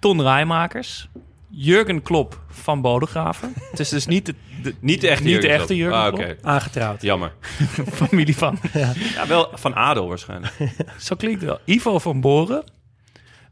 [0.00, 1.08] Ton Rijmakers.
[1.50, 3.52] Jurgen Klop van Bodegraven.
[3.70, 6.16] Het is dus niet de, de- Niet de echte Niet de Jurgen echte Klopp.
[6.16, 6.52] Jurgen Ah.
[6.52, 7.02] Aangetrouwd.
[7.02, 7.32] Jammer.
[8.02, 8.58] familie van.
[8.72, 10.52] Ja, wel van adel waarschijnlijk.
[10.98, 11.60] Zo klinkt het wel.
[11.64, 12.64] Ivo van Boren.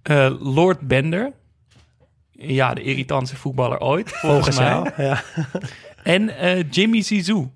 [0.03, 1.33] Eh, Lord Bender.
[2.33, 4.69] Ja, de irritantste voetballer ooit, volgens, Volgens mij.
[4.69, 5.03] jou.
[5.03, 5.23] Ja.
[6.03, 7.49] En eh, Jimmy Zizou.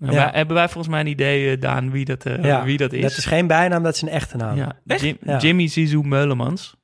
[0.00, 0.18] Nou, Ja.
[0.24, 2.92] wij- hebben wij volgens mij een idee, eh, Daan, wie dat, eh, Ja, wie dat
[2.92, 3.02] is?
[3.02, 4.56] Dat is geen bijnaam, dat is een echte naam.
[4.56, 4.72] ja.
[4.84, 5.38] Jim- Ja.
[5.38, 6.78] Jimmy Zizou Meulemans.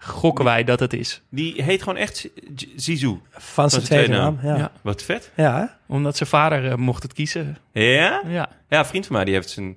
[0.00, 1.22] Gokken wij dat het is.
[1.30, 2.28] Die heet gewoon echt
[2.76, 3.18] Zizou.
[3.30, 4.38] Van zijn tweede naam.
[4.42, 4.48] Ja.
[4.48, 4.56] Ja.
[4.56, 4.72] Ja.
[4.82, 5.30] Wat vet.
[5.34, 5.64] hè?
[5.86, 7.56] Omdat zijn vader eh, mocht het kiezen.
[7.72, 8.22] Ja?
[8.28, 8.48] Ja.
[8.68, 9.76] Ja, een vriend van mij die heeft zijn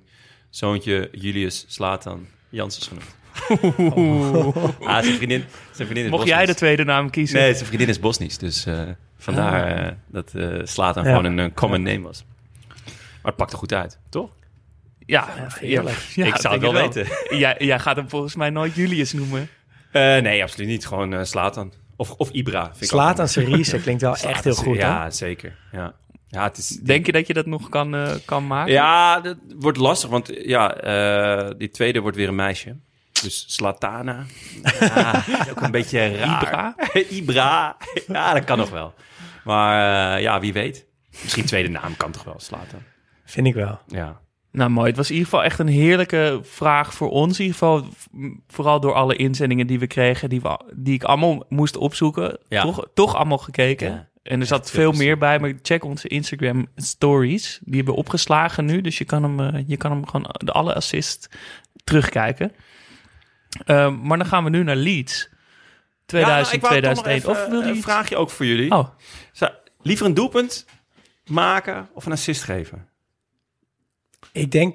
[0.50, 3.14] zoontje Julius Slatan Janssens genoemd.
[4.80, 7.38] Ah, zijn vriendin, zijn vriendin is Mocht jij de tweede naam kiezen?
[7.38, 8.38] Nee, zijn vriendin is Bosnisch.
[8.38, 8.80] Dus eh,
[9.18, 9.90] vandaar Ah.
[10.06, 11.16] dat eh Slatan Ja.
[11.16, 12.24] gewoon een common name was.
[13.22, 14.30] Maar het pakt er goed uit, toch?
[15.06, 15.98] Ja, heerlijk.
[16.14, 17.06] ja, ik zou het wel weten.
[17.38, 19.48] Jij, jij gaat hem volgens mij nooit Julius noemen.
[19.92, 20.86] Eh, nee, absoluut niet.
[20.86, 21.72] Gewoon eh Slatan.
[21.96, 22.64] Of, of Ibra.
[22.64, 23.26] Vind ik ook Slatan wel.
[23.26, 24.76] Cerise klinkt wel echt heel goed.
[24.76, 25.10] Ja, hè?
[25.10, 25.56] zeker.
[25.72, 25.94] Ja,
[26.28, 26.68] ja het is...
[26.68, 28.72] Denk je dat je dat nog kan, eh, kan maken?
[28.72, 32.76] Ja, dat wordt lastig, want ja, eh, die tweede wordt weer een meisje.
[33.22, 34.24] Dus Slatana.
[34.80, 36.42] Ja, ook een beetje raar.
[36.42, 36.76] Ibra?
[37.08, 37.76] Ibra.
[38.06, 38.94] Ja, dat kan nog wel.
[39.44, 40.86] Maar eh, ja, wie weet.
[41.22, 42.82] Misschien tweede naam kan toch wel, Slatan.
[43.24, 43.78] Vind ik wel.
[43.86, 44.20] Ja.
[44.52, 44.86] Nou, mooi.
[44.88, 47.38] Het was in ieder geval echt een heerlijke vraag voor ons.
[47.38, 47.84] In ieder geval,
[48.48, 52.38] vooral door alle inzendingen die we kregen, die, we, die ik allemaal moest opzoeken.
[52.48, 52.62] Ja.
[52.62, 53.90] Toch, toch allemaal gekeken.
[53.90, 57.60] Ja, en er zat echt veel meer bij, maar check onze Instagram stories.
[57.64, 60.52] Die hebben we opgeslagen nu, dus je kan hem, eh, je kan hem gewoon de
[60.52, 61.28] alle assist
[61.84, 62.52] terugkijken.
[63.64, 65.30] Ehm, maar dan gaan we nu naar Leeds.
[66.06, 67.22] 2000, Ja, nou, ik wou toch 2001.
[67.22, 68.70] nog even Of wil je een vraagje ook voor jullie.
[68.70, 68.88] Oh,
[69.32, 70.66] Zou- liever een doelpunt
[71.26, 72.88] maken of een assist geven?
[74.32, 74.74] Ik denk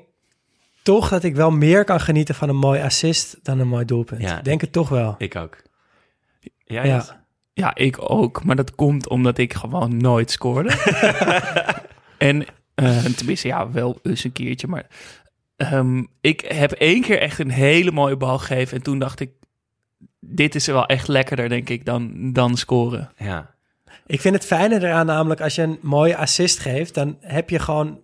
[0.83, 4.21] toch dat ik wel meer kan genieten van een mooi assist dan een mooi doelpunt.
[4.21, 4.41] Ja.
[4.41, 5.15] Denk het toch wel.
[5.17, 5.57] Ik ook.
[6.63, 6.87] Jij?
[6.87, 7.25] Ja.
[7.53, 8.43] Ja, ik ook.
[8.43, 10.69] Maar dat komt omdat ik gewoon nooit scoorde.
[12.17, 14.67] en eh, tenminste, ja, wel eens een keertje.
[14.67, 14.87] Maar
[15.55, 18.77] ehm, ik heb één keer echt een hele mooie bal gegeven.
[18.77, 19.31] En toen dacht ik,
[20.19, 23.11] dit is wel echt lekkerder, denk ik, dan, dan scoren.
[23.17, 23.55] Ja.
[24.05, 27.59] Ik vind het fijne eraan namelijk als je een mooie assist geeft, dan heb je
[27.59, 27.99] gewoon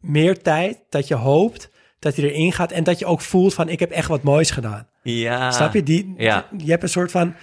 [0.00, 3.68] meer tijd dat je hoopt dat hij erin gaat en dat je ook voelt van
[3.68, 4.88] ik heb echt wat moois gedaan.
[5.02, 5.50] Ja.
[5.50, 5.82] Snap je?
[5.82, 6.46] Die, Ja.
[6.56, 7.34] Je hebt een soort van...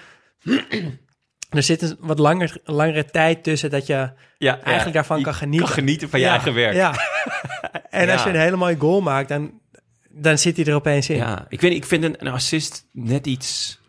[1.49, 5.33] er zit een wat langer, langere tijd tussen dat je Ja, eigenlijk daarvan je kan
[5.33, 5.65] genieten.
[5.65, 6.73] Kan genieten van je eigen werk.
[6.73, 6.93] Ja.
[7.89, 9.59] en als je een hele mooie goal maakt, dan,
[10.09, 11.15] dan zit hij er opeens in.
[11.15, 13.81] Ja, ik, weet, ik vind een, een assist net iets...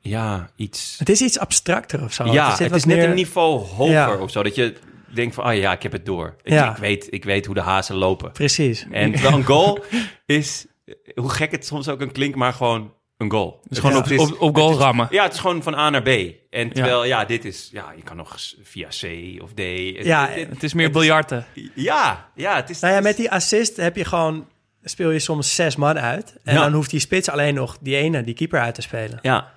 [0.00, 0.94] Ja, iets...
[0.98, 2.24] Het is iets abstracter of zo.
[2.32, 4.42] ja, het is net meer- een niveau hoger of zo.
[4.42, 4.74] Dat je
[5.16, 6.36] denkt van, oh ja, ik heb het door.
[6.42, 6.70] Ik, Ja.
[6.70, 8.32] ik, weet, ik weet hoe de hazen lopen.
[8.32, 8.86] Precies.
[8.90, 9.84] En terwijl een goal
[10.26, 10.66] is,
[11.14, 13.60] hoe gek het soms ook kan klinken, maar gewoon een goal.
[13.68, 15.06] Dus gewoon Het op, is- op, op goal is- rammen.
[15.10, 16.08] Ja, het is gewoon van A naar B.
[16.50, 19.02] En terwijl, ja, dit is, ja, je kan nog via C
[19.42, 19.58] of D.
[19.60, 21.46] Het- Ja, het- Het is meer biljarten.
[21.74, 22.80] ja, ja, het is...
[22.80, 24.46] Nou ja, met die assist heb je gewoon...
[24.82, 26.36] speel je soms zes man uit.
[26.44, 26.60] En Ja.
[26.62, 29.18] dan hoeft die spits alleen nog die ene, die keeper uit te spelen.
[29.22, 29.52] Ja,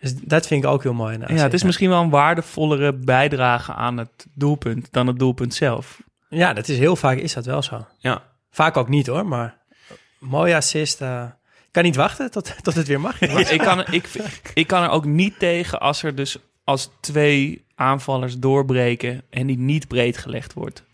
[0.00, 1.18] Dus dat vind ik ook heel mooi.
[1.18, 6.00] Ja, het is misschien wel een waardevollere bijdrage aan het doelpunt dan het doelpunt zelf.
[6.28, 7.86] Ja, dat is heel vaak is dat wel zo.
[7.98, 8.22] ja.
[8.50, 9.56] Vaak ook niet hoor, maar
[10.18, 11.00] mooie assist.
[11.00, 11.24] eh,
[11.66, 13.20] ik kan niet wachten tot, tot het weer mag.
[13.50, 14.08] ik, kan, ik,
[14.54, 19.58] ik kan er ook niet tegen als er dus als twee aanvallers doorbreken en die
[19.58, 20.84] niet breed gelegd wordt.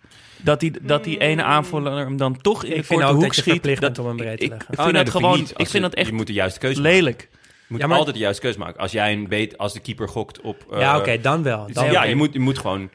[0.43, 3.13] Dat die, dat die ene aanvaller hem dan toch in Ik de vind korte ook
[3.13, 3.53] hoek dat je schiet.
[3.53, 4.69] verplicht dat, om hem breed te ik, leggen.
[4.73, 6.33] Ik Oh, vind nee, dat vind gewoon, ik vind je- dat echt Je moet de
[6.33, 6.97] juiste keuze maken.
[6.97, 7.29] lelijk.
[7.69, 8.81] Moet Ja, maar- altijd de juiste keuze maken.
[8.81, 10.67] Als jij een weet, als de keeper gokt op...
[10.73, 11.73] eh, ja, oké, dan wel.
[11.73, 12.91] Dan ja, je moet, je moet gewoon...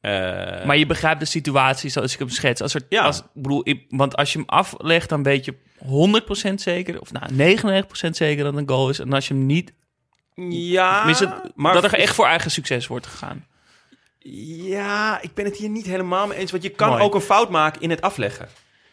[0.00, 0.10] eh,
[0.64, 2.60] Maar je begrijpt de situatie zoals ik hem schets.
[2.60, 3.02] Als er, Ja.
[3.04, 5.54] als, ik bedoel, ik- want als je hem aflegt, dan weet je
[6.50, 8.98] 100% zeker, of nou 99% zeker dat het een goal is.
[8.98, 9.72] En als je hem niet,
[10.48, 11.14] ja,
[11.54, 13.46] maar dat er echt voor eigen succes wordt gegaan.
[14.18, 16.50] Ja, ik ben het hier niet helemaal mee eens.
[16.50, 17.02] Want je kan Mooi.
[17.02, 18.48] ook een fout maken in het afleggen.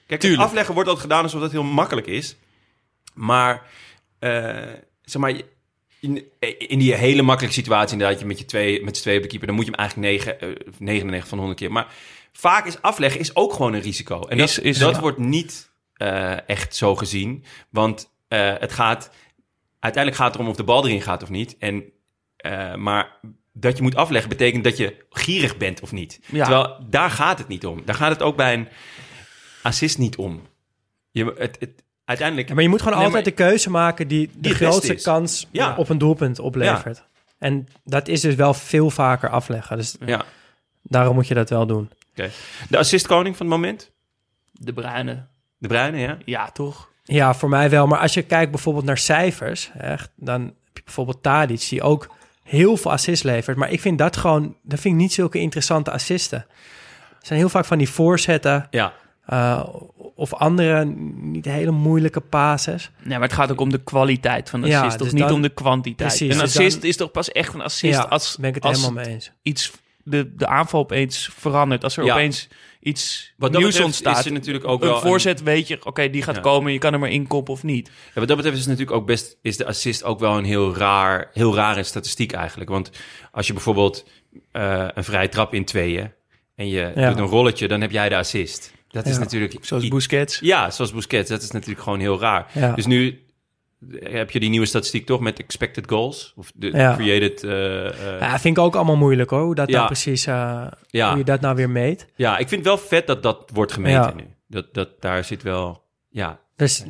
[0.07, 0.41] Kijk, Tuurlijk.
[0.41, 2.35] het afleggen wordt altijd gedaan alsof dat heel makkelijk is.
[3.13, 3.61] Maar,
[4.19, 4.63] eh,
[5.05, 5.41] zeg maar,
[5.99, 6.23] in,
[6.57, 9.29] in die hele makkelijke situatie inderdaad, je met je twee, met z'n tweeën op de
[9.29, 11.71] keeper, dan moet je hem eigenlijk 9, eh, 99 van de 100 keer.
[11.71, 11.93] Maar
[12.33, 14.21] vaak is afleggen is ook gewoon een risico.
[14.21, 15.01] En dat, Is- dat ja.
[15.01, 17.43] wordt niet eh, echt zo gezien.
[17.69, 19.09] Want eh, het gaat,
[19.79, 21.57] uiteindelijk gaat het erom of de bal erin gaat of niet.
[21.57, 21.83] En,
[22.37, 23.19] eh, maar
[23.53, 26.19] dat je moet afleggen betekent dat je gierig bent of niet.
[26.31, 26.45] Ja.
[26.45, 27.81] Terwijl daar gaat het niet om.
[27.85, 28.67] Daar gaat het ook bij een
[29.61, 30.41] assist niet om.
[31.11, 32.47] Je, het, het, uiteindelijk...
[32.47, 35.47] Ja, maar je moet gewoon Nee, altijd maar- de keuze maken die de grootste kans
[35.51, 35.75] Ja.
[35.77, 37.03] op een doelpunt oplevert.
[37.37, 39.77] En dat is dus wel veel vaker afleggen.
[39.77, 40.21] Dus ja,
[40.81, 41.89] daarom moet je dat wel doen.
[42.11, 42.29] oké.
[42.69, 43.91] De assistkoning van het moment?
[44.51, 45.25] De Bruine,
[45.57, 46.17] De Bruyne, ja?
[46.25, 46.89] ja toch?
[47.03, 47.87] Ja, voor mij wel.
[47.87, 52.09] Maar als je kijkt bijvoorbeeld naar cijfers, echt, dan heb je bijvoorbeeld Tadic, die ook
[52.43, 53.57] heel veel assists levert.
[53.57, 56.45] Maar ik vind dat gewoon, dat vind ik niet zulke interessante assisten.
[57.17, 58.93] Het zijn heel vaak van die voorzetten Ja.
[59.25, 59.63] eh,
[60.15, 62.91] of andere niet hele moeilijke passes.
[63.03, 65.31] Nee, maar het gaat ook om de kwaliteit van de Ja, assist, toch dus niet
[65.31, 66.09] om de kwantiteit.
[66.09, 68.55] Precies, een dus assist dan- is toch pas echt een assist ja, als, ben ik
[68.55, 69.31] het als helemaal mee eens.
[69.41, 69.71] iets,
[70.03, 71.83] de, de aanval opeens verandert.
[71.83, 72.13] Als er Ja.
[72.13, 72.47] opeens
[72.79, 74.19] iets Wat dat nieuws betreft ontstaat.
[74.19, 74.99] is er natuurlijk ook een wel...
[74.99, 76.41] voorzet weet je, oké, die gaat Ja.
[76.41, 77.87] komen, je kan hem maar inkoppen of niet.
[77.87, 79.37] Ja, wat dat betreft is natuurlijk ook best...
[79.41, 81.29] is de assist ook wel een heel raar...
[81.33, 82.69] heel rare statistiek eigenlijk.
[82.69, 82.89] Want
[83.31, 84.05] als je bijvoorbeeld
[84.51, 86.11] eh, een vrije trap in tweeën...
[86.55, 87.09] en je Ja.
[87.09, 88.73] doet een rolletje, dan heb jij de assist.
[88.95, 89.19] Dat is Ja.
[89.19, 89.55] natuurlijk...
[89.61, 90.39] Zoals Busquets.
[90.39, 91.29] Ja, zoals Busquets.
[91.29, 92.45] Dat is natuurlijk gewoon heel raar.
[92.53, 92.71] Ja.
[92.71, 93.19] Dus nu
[93.99, 96.33] heb je die nieuwe statistiek toch met expected goals?
[96.35, 96.95] Of de Ja.
[96.95, 97.43] created...
[97.43, 99.75] eh, eh, Ja, vind ik ook allemaal moeilijk hoor, hoe dat Ja.
[99.75, 101.09] nou precies, eh, Ja.
[101.09, 102.07] hoe je dat nou weer meet.
[102.15, 104.13] Ja, ik vind het wel vet dat dat wordt gemeten Ja.
[104.15, 104.23] nu.
[104.47, 105.83] Dat, dat daar zit wel...
[106.09, 106.83] Ja, Dus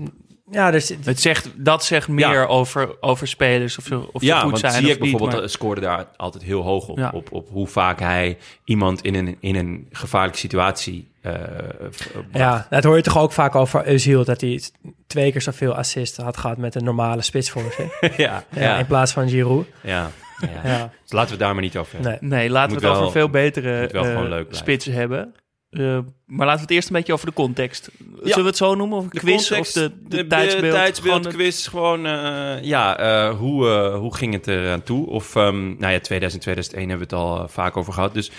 [0.52, 2.46] ja, dus, Het zegt, dat zegt meer Ja.
[2.46, 5.00] over, over spelers of ze, of ze ja goed want zijn of niet.
[5.00, 7.12] bijvoorbeeld maar- eh, scoorde daar altijd heel hoog op, Ja.
[7.14, 7.32] op.
[7.32, 12.20] Op hoe vaak hij iemand in een, in een gevaarlijke situatie eh, bracht.
[12.34, 14.62] ja, dat hoor je toch ook vaak over Özil, dat hij
[15.08, 18.00] twee keer zoveel assists had gehad met een normale spits voor zich.
[18.18, 19.66] ja, Ja, ja, in plaats van Giroud.
[19.84, 20.12] ja,
[20.42, 20.70] ja.
[20.70, 22.18] Ja, Dus laten we het daar maar niet over hebben.
[22.30, 22.30] nee.
[22.40, 25.34] Nee, laten Moet we het wel- over veel betere eh, spitsen hebben.
[25.70, 27.90] Eh, maar laten we het eerst een beetje over de context.
[28.00, 28.06] Ja.
[28.24, 28.98] Zullen we het zo noemen?
[28.98, 30.74] Of een De quiz context, of de, de, de tijdsbeeld?
[30.74, 35.08] tijdsbeeld, Gewoon, quiz, gewoon, eh, ja, eh, hoe, eh, hoe ging het er aan toe?
[35.10, 38.14] Of, ehm, nou ja, 2000, 2001 hebben we het al eh, vaak over gehad.
[38.14, 38.32] Dus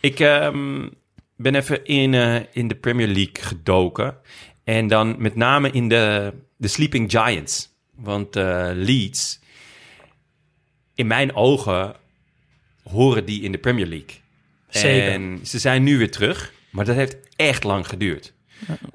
[0.00, 0.88] ik ehm,
[1.44, 4.16] ben even in, eh, in de Premier League gedoken.
[4.64, 7.68] En dan met name in de, de Sleeping Giants.
[7.94, 9.40] Want eh, Leeds,
[10.94, 11.94] in mijn ogen,
[12.82, 14.20] horen die in de Premier League.
[14.68, 15.12] Zeker.
[15.12, 18.32] En ze zijn nu weer terug, maar dat heeft echt lang geduurd.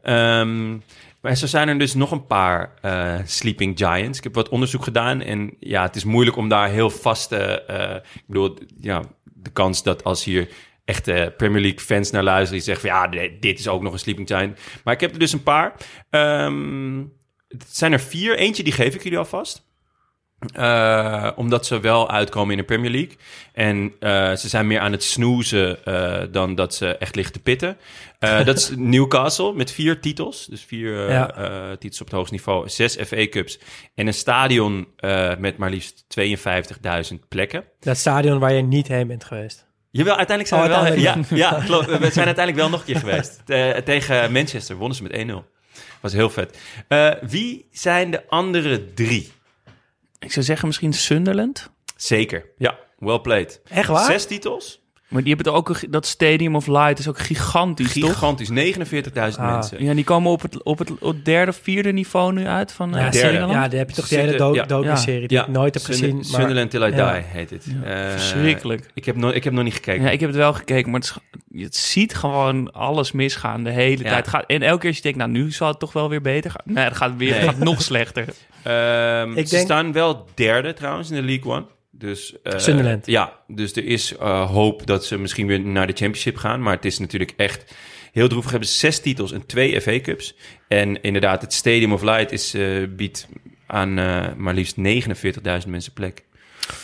[0.01, 0.77] Ehm,
[1.21, 4.17] maar zo zijn er dus nog een paar eh, Sleeping Giants.
[4.17, 7.63] Ik heb wat onderzoek gedaan en ja, het is moeilijk om daar heel vaste...
[7.65, 10.49] eh, ik bedoel, ja, de kans dat als hier
[10.89, 12.53] echte Premier League fans naar luisteren...
[12.63, 14.59] die zeggen van ja, dit is ook nog een Sleeping Giant.
[14.83, 15.73] Maar ik heb er dus een paar.
[16.09, 16.99] Ehm,
[17.47, 18.37] het zijn er vier.
[18.37, 19.67] Eentje, die geef ik jullie alvast.
[20.53, 23.17] Eh, omdat ze wel uitkomen in de Premier League.
[23.53, 27.41] En eh, ze zijn meer aan het snoezen eh, dan dat ze echt liggen te
[27.41, 27.77] pitten.
[28.19, 30.45] Dat is Newcastle met vier titels.
[30.45, 31.27] Dus vier Ja.
[31.75, 32.69] titels op het hoogste niveau.
[32.69, 33.59] Zes FA Cups.
[33.95, 34.87] En een stadion
[35.37, 36.05] met maar liefst
[37.11, 37.63] 52.000 plekken.
[37.79, 39.68] Dat stadion waar je niet heen bent geweest.
[39.91, 40.83] Jawel, uiteindelijk zijn Oh, we wel...
[40.83, 41.29] uiteindelijk.
[41.29, 41.85] Ja, ja klopt.
[41.85, 43.41] We zijn uiteindelijk wel nog een keer geweest.
[43.45, 45.57] Te- tegen Manchester wonnen ze met 1-0.
[46.01, 46.57] Was heel vet.
[46.87, 49.31] Eh, wie zijn de andere drie?
[50.19, 51.69] Ik zou zeggen misschien Sunderland.
[51.95, 52.45] Zeker.
[52.57, 53.61] Ja, well played.
[53.69, 54.05] Echt waar?
[54.05, 54.81] Zes titels.
[55.09, 58.09] Maar die hebben het ook, dat Stadium of Light is ook gigantisch, toch?
[58.11, 59.51] Gigantisch, 49.000 Ah.
[59.53, 59.83] mensen.
[59.83, 62.71] Ja, die komen op het, op het, op het derde of vierde niveau nu uit
[62.71, 63.17] van eh Ja, derde.
[63.17, 63.63] serie- Nederland.
[63.63, 64.63] ja, die heb je toch die hele do- ja.
[64.65, 66.15] docu-serie die Ja, ik nooit heb gezien.
[66.15, 67.13] Maar, Sunderland Till I ja.
[67.13, 67.65] Die heet het.
[67.83, 68.85] Eh, Verschrikkelijk.
[68.93, 70.03] Ik heb, no ik heb nog niet gekeken.
[70.03, 71.15] Ja, ik heb het wel gekeken, maar het,
[71.51, 74.09] is- het ziet gewoon alles misgaan de hele Ja.
[74.09, 74.27] tijd.
[74.27, 76.51] Gaat, en elke keer als je denkt, nou, nu zal het toch wel weer beter
[76.51, 76.73] gaan.
[76.73, 77.41] Nee, het gaat, weer, Nee.
[77.41, 78.25] gaat nog slechter.
[78.63, 81.65] Ehm, Ik ze denk- staan wel derde trouwens in de League One.
[81.99, 83.05] Dus, eh, Sunderland.
[83.05, 86.61] Ja, dus er is eh, hoop dat ze misschien weer naar de Championship gaan.
[86.61, 87.73] Maar het is natuurlijk echt
[88.11, 88.51] heel droevig.
[88.51, 90.35] Hebben zes titels en twee FA Cups.
[90.67, 93.27] En inderdaad, het Stadium of Light is, eh, biedt
[93.67, 93.93] aan
[94.37, 96.25] maar liefst 49.000 mensen plek.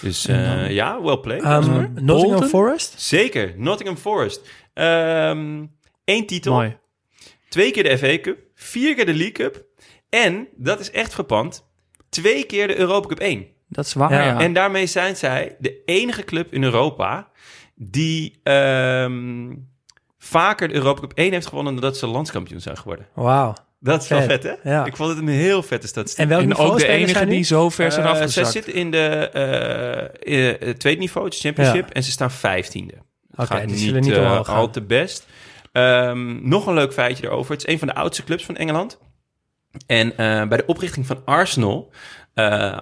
[0.02, 0.24] Dus
[0.70, 1.44] ja, well played.
[1.44, 1.88] Ehm.
[1.94, 2.44] Nottingham?
[2.44, 3.02] Forest?
[3.02, 4.42] Zeker, Nottingham Forest.
[4.74, 6.78] Eén titel, Mooi.
[7.50, 9.66] twee keer de FA Cup, vier keer de League Cup.
[10.10, 11.66] En, dat is echt verpand,
[12.10, 13.55] twee keer de Europa Cup 1.
[13.68, 14.24] Dat is waar, Ja.
[14.24, 14.40] ja.
[14.40, 17.28] En daarmee zijn zij de enige club in Europa
[17.76, 19.54] die ehm,
[20.18, 23.08] vaker de Europa Cup 1 heeft gewonnen dan dat ze landskampioen zijn geworden.
[23.14, 23.54] Wauw.
[23.80, 24.54] Dat is wel Vet, hè?
[24.64, 24.86] ja.
[24.86, 26.24] Ik vond het een heel vette statistiek.
[26.24, 28.34] En welk en ook de enige die zo ver zijn Eh, afgezakt.
[28.34, 31.94] Zij zitten in de eh, eh, het tweede niveau, het championship, Ja.
[31.94, 32.94] en ze staan vijftiende.
[33.32, 34.46] Oké, Gaat die niet, zullen niet gaan.
[34.46, 35.26] al te best.
[35.72, 37.52] Ehm, nog een leuk feitje erover.
[37.52, 39.00] Het is een van de oudste clubs van Engeland.
[39.88, 41.92] En eh, bij de oprichting van Arsenal...
[42.36, 42.78] eh,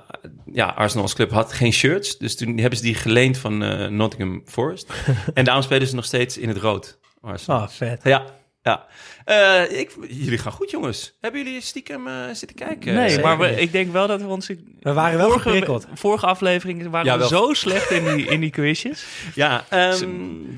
[0.52, 2.18] ja, Arsenal als club had geen shirts.
[2.18, 4.94] Dus toen hebben ze die geleend van eh, Nottingham Forest.
[5.34, 7.00] en daarom spelen ze nog steeds in het rood.
[7.22, 7.62] Arsenal.
[7.62, 8.04] Oh, vet.
[8.04, 8.26] Ja,
[8.62, 8.86] ja.
[9.26, 11.18] Eh, ik, jullie gaan goed, jongens.
[11.22, 12.94] Hebben jullie stiekem zitten kijken?
[12.94, 13.24] Nee, Zeker.
[13.24, 14.48] maar we, ik denk wel dat we ons...
[14.80, 15.88] We waren wel vorige, geprikkeld.
[15.94, 17.28] Vorige aflevering waren Ja, we wel.
[17.28, 19.06] zo slecht in die, in die quizjes.
[19.36, 20.06] Ja, ehm,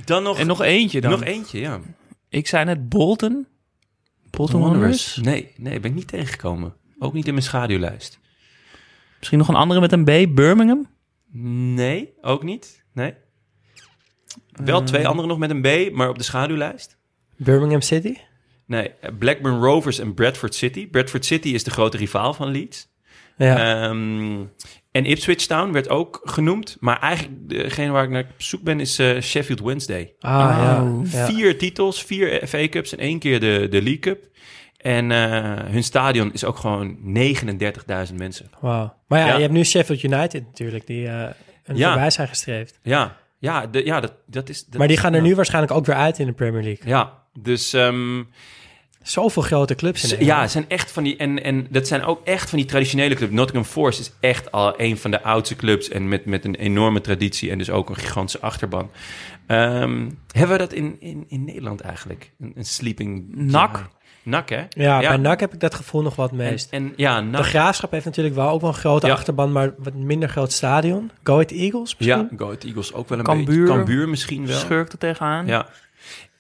[0.06, 0.40] dan nog...
[0.40, 1.12] En nog eentje dan.
[1.12, 1.80] nog eentje, ja.
[2.30, 3.48] Ik zei net Bolton.
[4.30, 5.16] Bolton Wanderers.
[5.16, 6.74] Nee, nee, ben ik niet tegengekomen.
[7.00, 8.20] Ook niet in mijn schaduwlijst.
[9.26, 10.36] Misschien nog een andere met een B.
[10.36, 10.88] Birmingham.
[11.76, 12.84] Nee, ook niet.
[12.94, 13.14] Nee.
[14.64, 16.98] Wel twee andere nog met een B, maar op de schaduwlijst.
[17.36, 18.18] Birmingham City?
[18.66, 20.88] Nee, eh, Blackburn Rovers en Bradford City.
[20.90, 22.88] Bradford City is de grote rivaal van Leeds.
[23.38, 23.84] Ja.
[23.84, 24.44] Ehm,
[24.92, 26.78] en Ipswich Town werd ook genoemd.
[26.80, 30.14] Maar eigenlijk degene waar ik naar op zoek ben is eh, Sheffield Wednesday.
[30.20, 31.02] ah, ja.
[31.04, 31.26] Ja.
[31.26, 34.28] Vier titels, vier FA Cups en één keer de, de League Cup.
[34.86, 38.50] En eh, hun stadion is ook gewoon 39.000 mensen.
[38.60, 38.94] Wauw.
[39.08, 39.34] Maar ja, Ja.
[39.36, 41.28] je hebt nu Sheffield United natuurlijk, die eh
[41.64, 41.92] een Ja.
[41.92, 42.80] voorbij zijn gestreefd.
[42.82, 44.66] Ja, ja, de, ja dat, dat is...
[44.66, 45.28] dat maar die gaan er ja.
[45.28, 46.88] nu waarschijnlijk ook weer uit in de Premier League.
[46.88, 47.74] Ja, dus...
[47.74, 48.24] ehm,
[49.02, 50.26] Zoveel grote clubs in.
[50.26, 51.18] Ja, zijn echt van die.
[51.18, 53.32] En, en dat zijn ook echt van die traditionele clubs.
[53.34, 55.90] Nottingham Forest is echt al een van de oudste clubs.
[55.90, 57.52] En met, met een enorme traditie.
[57.52, 58.90] En dus ook een gigantische achterban.
[59.48, 62.32] Ehm, hebben we dat in, in, in Nederland eigenlijk?
[62.40, 63.36] Een, een sleeping.
[63.36, 63.90] NAC.
[64.26, 64.64] NAC, hè?
[64.70, 66.72] Ja, bij NAC heb ik dat gevoel nog wat meest.
[66.72, 67.44] en ja, de.
[67.44, 69.14] Graafschap heeft natuurlijk wel ook wel een grote Ja.
[69.14, 71.12] achterban, maar wat minder groot stadion.
[71.24, 72.28] Go Ahead Eagles misschien?
[72.32, 73.46] Ja, Go Ahead Eagles ook wel een Cambuur.
[73.60, 73.74] beetje.
[73.76, 74.60] Cambuur misschien wel.
[74.60, 75.46] Schurk er tegenaan.
[75.48, 75.68] Ja.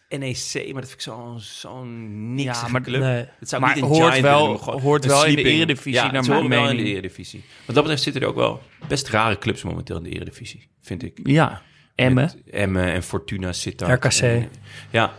[0.09, 3.01] NEC, maar dat vind ik zo'n zo'n niks Ja, maar- club.
[3.01, 3.25] Nee.
[3.39, 5.41] Het zou Maar niet een hoort giant wel- gewoon hoort een wel in de.
[5.43, 6.87] Eredivisie, Ja, naar mijn wel in de mening.
[6.87, 7.43] Eredivisie.
[7.65, 11.03] Wat dat betreft zitten er ook wel best rare clubs momenteel in de Eredivisie, vind
[11.03, 11.19] ik.
[11.23, 11.61] Ja.
[11.95, 12.31] Emmen.
[12.51, 13.91] Emmen en Fortuna zit daar.
[13.93, 14.19] RKC.
[14.21, 14.49] En-
[14.89, 15.13] ja,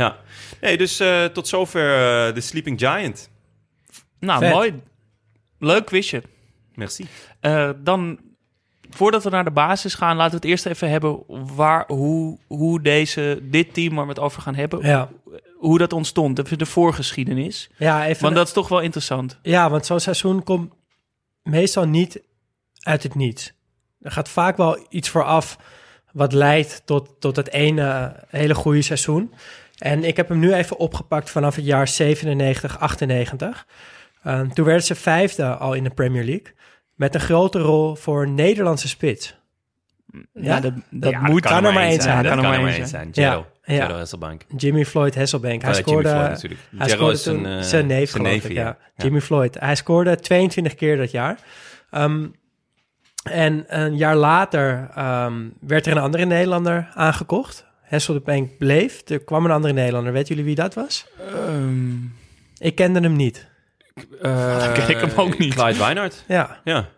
[0.00, 0.16] ja.
[0.60, 3.30] Nee, dus eh, tot zover eh, de Sleeping Giant.
[4.18, 4.52] Nou, Vet.
[4.52, 4.82] mooi.
[5.58, 6.22] Leuk quizje.
[6.74, 7.06] Merci.
[7.40, 8.20] Eh, dan,
[8.90, 11.22] voordat we naar de basis gaan, laten we het eerst even hebben
[11.54, 15.08] waar, hoe, hoe deze, dit team waar we het over gaan hebben, Ja,
[15.56, 16.38] hoe dat ontstond.
[16.38, 17.70] Even de voorgeschiedenis.
[17.76, 19.38] ja, even, Want dat is toch wel interessant.
[19.42, 20.72] ja, want zo'n seizoen komt
[21.42, 22.22] meestal niet
[22.80, 23.52] uit het niets.
[24.00, 25.58] Er gaat vaak wel iets vooraf
[26.12, 29.32] wat leidt tot, tot het ene hele goede seizoen.
[29.80, 33.66] En ik heb hem nu even opgepakt vanaf het jaar 97, 98.
[34.22, 36.54] Ehm, toen werden ze vijfde al in de Premier League.
[36.94, 39.38] Met een grote rol voor Nederlandse spits.
[40.32, 42.22] Ja, dat, dat Ja, moet kan er maar één zijn.
[42.22, 42.88] Dat kan er maar één zijn.
[42.88, 43.08] zijn.
[43.12, 43.46] Ja, Gerald.
[43.64, 43.74] ja.
[43.74, 44.42] Gerald Hasselbank.
[44.56, 45.62] Jimmy Floyd Hasselbank.
[45.62, 46.60] Hij scoorde, Floyd natuurlijk.
[46.76, 48.62] hij scoorde is toen een, eh, zijn neef, zijn geloof neefje, ik, ja.
[48.62, 48.76] ja.
[48.96, 49.04] Ja.
[49.04, 49.56] Jimmy Floyd.
[49.60, 51.38] Hij scoorde 22 keer dat jaar.
[51.90, 52.26] Ehm,
[53.22, 57.66] en een jaar later ehm, werd er een andere Nederlander aangekocht.
[57.90, 59.02] Hasselbank bleef.
[59.08, 60.12] Er kwam een andere Nederlander.
[60.12, 61.06] Weten jullie wie dat was?
[61.34, 61.94] Ehm,
[62.58, 63.48] Ik kende hem niet.
[64.22, 65.54] dan ken ik hem ook niet.
[65.54, 66.24] Clyde Wijnard.
[66.28, 66.88] Ja, Ja.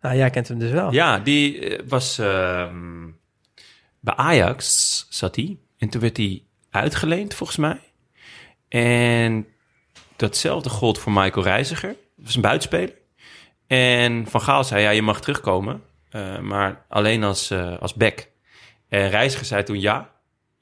[0.00, 0.92] nou jij kent hem dus wel.
[0.92, 3.06] Ja, die eh, was ehm,
[4.00, 5.56] bij Ajax zat hij.
[5.78, 7.80] En toen werd hij uitgeleend, volgens mij.
[8.68, 9.46] En
[10.16, 11.88] datzelfde gold voor Michael Reiziger.
[12.16, 12.94] Dat was een buitenspeler.
[13.66, 15.82] En Van Gaal zei, ja, je mag terugkomen.
[16.10, 18.28] eh, maar alleen als, eh, als back.
[18.88, 20.10] En Reiziger zei toen ja.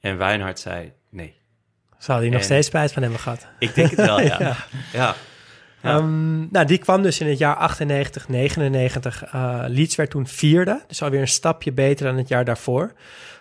[0.06, 1.34] En Wijnhard zei nee.
[1.98, 3.46] Zou hij nog En- steeds spijt van hebben gehad.
[3.58, 4.36] Ik denk het wel, ja.
[4.42, 4.56] ja.
[4.92, 5.14] ja.
[5.82, 5.96] Ja.
[5.96, 9.24] Ehm, nou, die kwam dus in het jaar 98, 99.
[9.24, 10.82] Eh Leeds werd toen vierde.
[10.86, 12.92] Dus alweer een stapje beter dan het jaar daarvoor.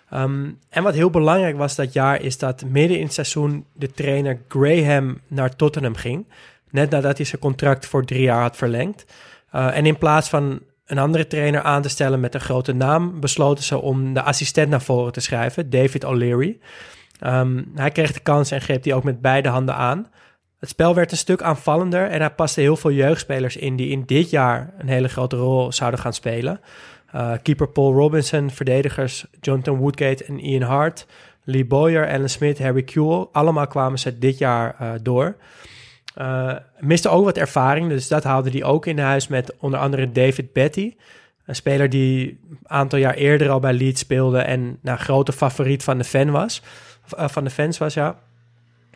[0.10, 3.92] Ehm, en wat heel belangrijk was dat jaar, is dat midden in het seizoen de
[3.92, 6.28] trainer Graham naar Tottenham ging.
[6.70, 9.06] Net nadat hij zijn contract voor drie jaar had verlengd.
[9.56, 13.20] Uh, en in plaats van een andere trainer aan te stellen met een grote naam,
[13.20, 16.60] besloten ze om de assistent naar voren te schrijven, David O'Leary.
[17.20, 20.08] Ehm, hij kreeg de kans en greep die ook met beide handen aan.
[20.60, 24.04] Het spel werd een stuk aanvallender en hij paste heel veel jeugdspelers in die in
[24.06, 26.60] dit jaar een hele grote rol zouden gaan spelen.
[27.16, 31.06] Uh, keeper Paul Robinson, verdedigers Jonathan Woodgate en Ian Hart,
[31.44, 33.26] Lee Boyer, Alan Smith, Harry Kewell.
[33.32, 35.36] Allemaal kwamen ze dit jaar uh, door.
[36.18, 40.12] Uh, miste ook wat ervaring, dus dat haalde hij ook in huis met onder andere
[40.12, 40.96] David Betty.
[41.46, 45.84] Een speler die een aantal jaar eerder al bij Leeds speelde en nou, grote favoriet
[45.84, 46.62] van de, fan was,
[47.06, 47.94] van de fans was.
[47.94, 48.20] Ja.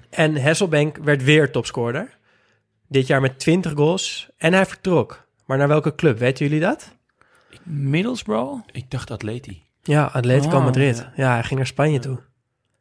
[0.09, 2.17] En Hasselbank werd weer topscorer.
[2.87, 5.27] Dit jaar met 20 goals en hij vertrok.
[5.45, 6.95] Maar naar welke club, weten jullie dat?
[7.63, 8.67] Middlesbrough?
[8.71, 9.63] Ik dacht Atleti.
[9.81, 10.97] Ja, Atletico Oh, Madrid.
[10.97, 11.11] ja.
[11.15, 11.33] Ja.
[11.33, 12.19] hij ging naar Spanje toe.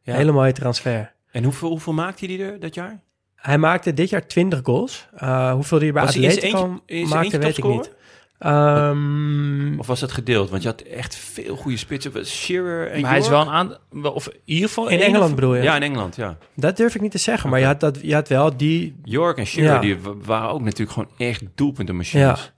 [0.01, 0.15] Ja.
[0.15, 1.13] Hele mooie transfer.
[1.31, 2.99] En hoeveel, hoeveel maakte hij er dat jaar?
[3.41, 5.07] Hij maakte dit jaar 20 goals.
[5.23, 7.63] Uh, hoeveel hij bij Was hij- is Atletico eentje- is er maakte, eentje weet ik
[7.63, 7.91] niet.
[8.39, 10.49] Ehm, Of was dat gedeeld?
[10.49, 12.25] Want je had echt veel goede spitsen.
[12.25, 13.37] Shearer en Maar hij is York.
[13.45, 13.59] wel een
[13.93, 14.03] aan...
[14.13, 14.87] Of in ieder geval...
[14.87, 15.61] in Engeland of- bedoel je?
[15.63, 16.37] Ja, in Engeland, ja.
[16.55, 18.95] Dat durf ik niet te zeggen, maar je had, dat, je had wel die...
[19.03, 19.79] York en Shearer, Ja.
[19.79, 22.39] die wa- waren ook natuurlijk gewoon echt doelpuntenmachines.
[22.43, 22.51] Ja.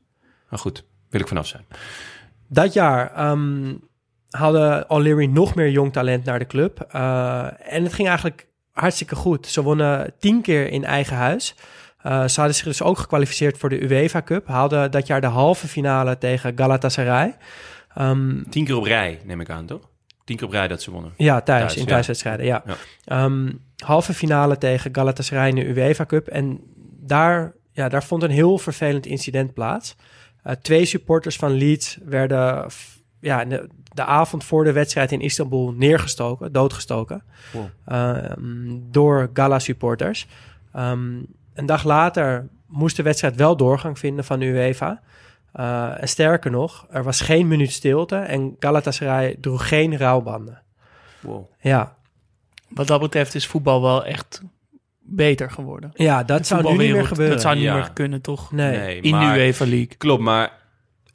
[0.49, 1.65] Maar goed, wil ik vanaf zijn.
[2.47, 3.73] Dat jaar ehm
[4.29, 6.87] hadden O'Leary nog meer jong talent naar de club.
[6.95, 9.47] Uh, en het ging eigenlijk hartstikke goed.
[9.47, 11.55] Ze wonnen tien keer in eigen huis.
[12.05, 14.47] Uh, ze hadden zich dus ook gekwalificeerd voor de UEFA Cup.
[14.47, 17.37] Haalden dat jaar de halve finale tegen Galatasaray.
[17.97, 19.89] Um, Tien keer op rij, neem ik aan, toch?
[20.23, 21.13] Tien keer op rij dat ze wonnen.
[21.17, 22.63] Ja, thuis, Thuis, in thuiswedstrijden, ja.
[23.05, 23.23] Ja.
[23.23, 26.27] Um, halve finale tegen Galatasaray in de UEFA Cup.
[26.27, 26.59] En
[26.99, 29.95] daar, ja, daar vond een heel vervelend incident plaats.
[30.45, 32.65] Uh, twee supporters van Leeds werden
[33.21, 37.23] ja, de, de avond voor de wedstrijd in Istanbul neergestoken, doodgestoken.
[37.51, 37.65] Wow.
[38.37, 40.27] Um, door Gala-supporters.
[40.75, 45.01] Um, een dag later moest de wedstrijd wel doorgang vinden van UEFA.
[45.55, 50.61] Uh, en sterker nog, er was geen minuut stilte en Galatasaray droeg geen rouwbanden.
[51.19, 51.45] Wow.
[51.59, 51.95] Ja,
[52.69, 54.41] Wat dat betreft is voetbal wel echt
[54.99, 55.91] beter geworden.
[55.93, 57.33] ja dat De zou nu niet meer gebeuren.
[57.33, 57.73] Dat zou niet Ja.
[57.75, 58.51] meer kunnen, toch?
[58.51, 58.77] Nee.
[58.77, 59.95] Nee, In maar- de UEFA League.
[59.97, 60.51] Klopt, maar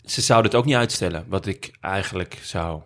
[0.06, 1.24] ze zouden het ook niet uitstellen.
[1.28, 2.80] Wat ik eigenlijk zou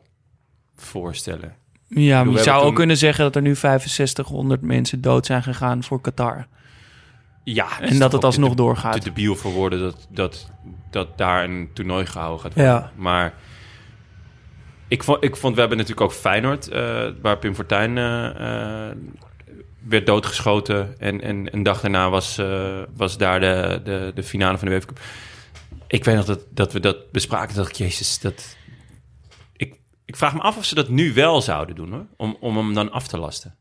[0.77, 1.55] voorstellen.
[1.89, 5.27] Ja, we maar je zou ook toen- kunnen zeggen dat er nu 6500 mensen dood
[5.27, 6.47] zijn gegaan voor Qatar.
[7.45, 8.93] Ja, En dat het alsnog doorgaat.
[8.93, 10.51] te debiel voor woorden dat, dat,
[10.91, 12.73] dat daar een toernooi gehouden gaat worden.
[12.73, 12.93] Ja.
[12.97, 13.35] Maar
[14.89, 18.97] ik vond, ik vond, we hebben natuurlijk ook Feyenoord, eh, waar Pim Fortuyn eh, eh,
[19.89, 20.95] werd doodgeschoten.
[21.01, 22.41] En, en een dag daarna was,
[22.97, 25.01] was daar de, de, de finale van de UEFA Cup.
[25.91, 27.57] Ik weet nog dat, dat we dat bespraken.
[27.57, 28.57] Dacht ik, jezus, dat...
[29.53, 29.75] Ik,
[30.05, 32.07] ik vraag me af of ze dat nu wel zouden doen, hoor.
[32.17, 33.57] Om, om hem dan af te lasten.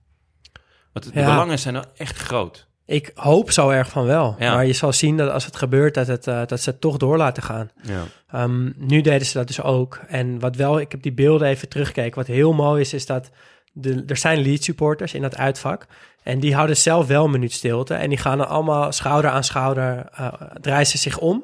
[0.94, 1.26] Want de Ja.
[1.26, 2.68] belangen zijn wel echt groot.
[2.86, 4.36] Ik hoop zo erg van wel.
[4.40, 4.54] Ja.
[4.54, 6.98] Maar je zal zien dat als het gebeurt, dat, het, uh, dat ze het toch
[6.98, 7.70] door laten gaan.
[7.82, 8.04] Ja.
[8.44, 10.00] Um, nu deden ze dat dus ook.
[10.08, 12.16] En wat wel, ik heb die beelden even teruggekeken.
[12.16, 13.30] Wat heel mooi is, is dat
[13.72, 15.88] de, er zijn lead supporters in dat uitvak.
[16.24, 17.94] En die houden zelf wel een minuut stilte.
[17.94, 20.28] En die gaan dan allemaal schouder aan schouder, uh,
[20.62, 21.44] draaien ze zich om.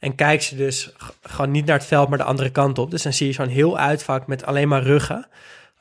[0.00, 0.92] En kijken ze dus
[1.22, 2.90] gewoon niet naar het veld, maar de andere kant op.
[2.90, 5.26] Dus dan zie je zo'n heel uitvak met alleen maar ruggen.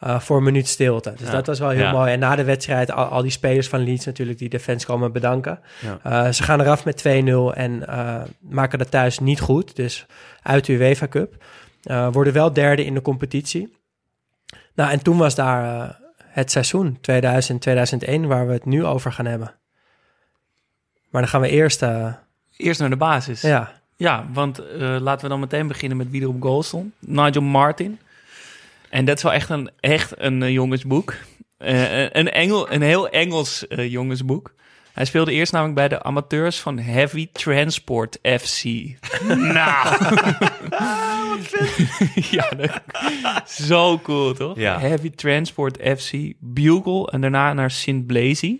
[0.03, 1.13] Uh, voor een minuut stilte.
[1.17, 1.33] Dus Ja.
[1.33, 1.91] dat was wel heel Ja.
[1.91, 2.11] mooi.
[2.11, 5.11] En na de wedstrijd, al, al die spelers van Leeds natuurlijk, die de fans komen
[5.11, 5.59] bedanken.
[5.81, 6.25] Ja.
[6.25, 9.75] Uh, ze gaan eraf met 2-0 en uh, maken dat thuis niet goed.
[9.75, 10.05] Dus
[10.41, 11.43] uit de UEFA Cup.
[12.11, 13.77] Worden wel derde in de competitie.
[14.75, 19.53] Nou, en toen was daar het seizoen 2000-2001 waar we het nu over gaan hebben.
[21.09, 21.85] Maar dan gaan we eerst...
[22.57, 23.41] Eerst naar de basis.
[23.41, 26.93] ja, Ja, want uh, laten we dan meteen beginnen met wie er op goal stond.
[26.99, 27.99] Nigel Martin.
[28.89, 31.15] En dat is wel echt een, echt een uh, jongensboek.
[31.59, 34.53] Uh, een, Engel, een heel Engels jongensboek.
[34.93, 38.63] Hij speelde eerst namelijk bij de amateurs van Heavy Transport FC.
[39.55, 40.05] nou.
[42.31, 42.81] ja, dat,
[43.51, 44.57] zo cool, toch?
[44.57, 44.79] Ja.
[44.79, 48.05] Heavy Transport FC, Bugle en daarna naar St.
[48.05, 48.59] Blazy.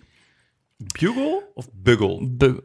[1.00, 2.28] Bugle of Buggle?
[2.28, 2.60] Bu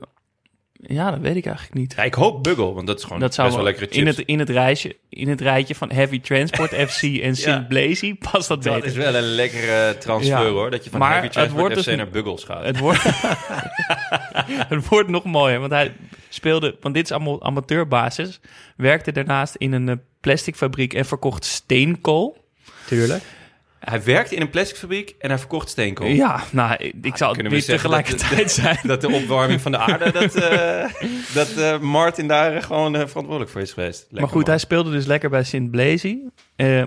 [0.88, 1.94] ja, dat weet ik eigenlijk niet.
[1.96, 3.98] Ja, ik hoop Buggle, want dat is gewoon dat zou best wel lekkere chips.
[3.98, 7.44] in het, in het, reisje, in het rijtje van Heavy Transport FC en St.
[7.44, 7.64] Ja.
[7.68, 8.88] Blazy past dat, dat beter.
[8.88, 10.48] is wel een lekkere transfer Ja.
[10.50, 10.70] hoor.
[10.70, 12.64] Dat je van Maar Heavy het Transport FC dus- naar Buggles gaat.
[12.64, 13.02] Het wordt,
[14.74, 15.92] het wordt nog mooier, want hij
[16.28, 18.40] speelde, want dit is allemaal amateurbasis,
[18.76, 22.44] werkte daarnaast in een eh, plasticfabriek en verkocht steenkool.
[22.86, 23.22] tuurlijk.
[23.84, 26.06] Hij werkte in een plasticfabriek en hij verkocht steenkool.
[26.06, 28.78] Ja, nou, ik- ik zal het niet zeggen dat- tegelijkertijd zijn.
[28.82, 30.84] Dat de opwarming van de aarde, dat, eh,
[31.34, 34.00] dat eh, Martin daar gewoon eh, verantwoordelijk voor is geweest.
[34.00, 34.50] Lekker maar goed, man.
[34.50, 36.18] hij speelde dus lekker bij Sint Blazy.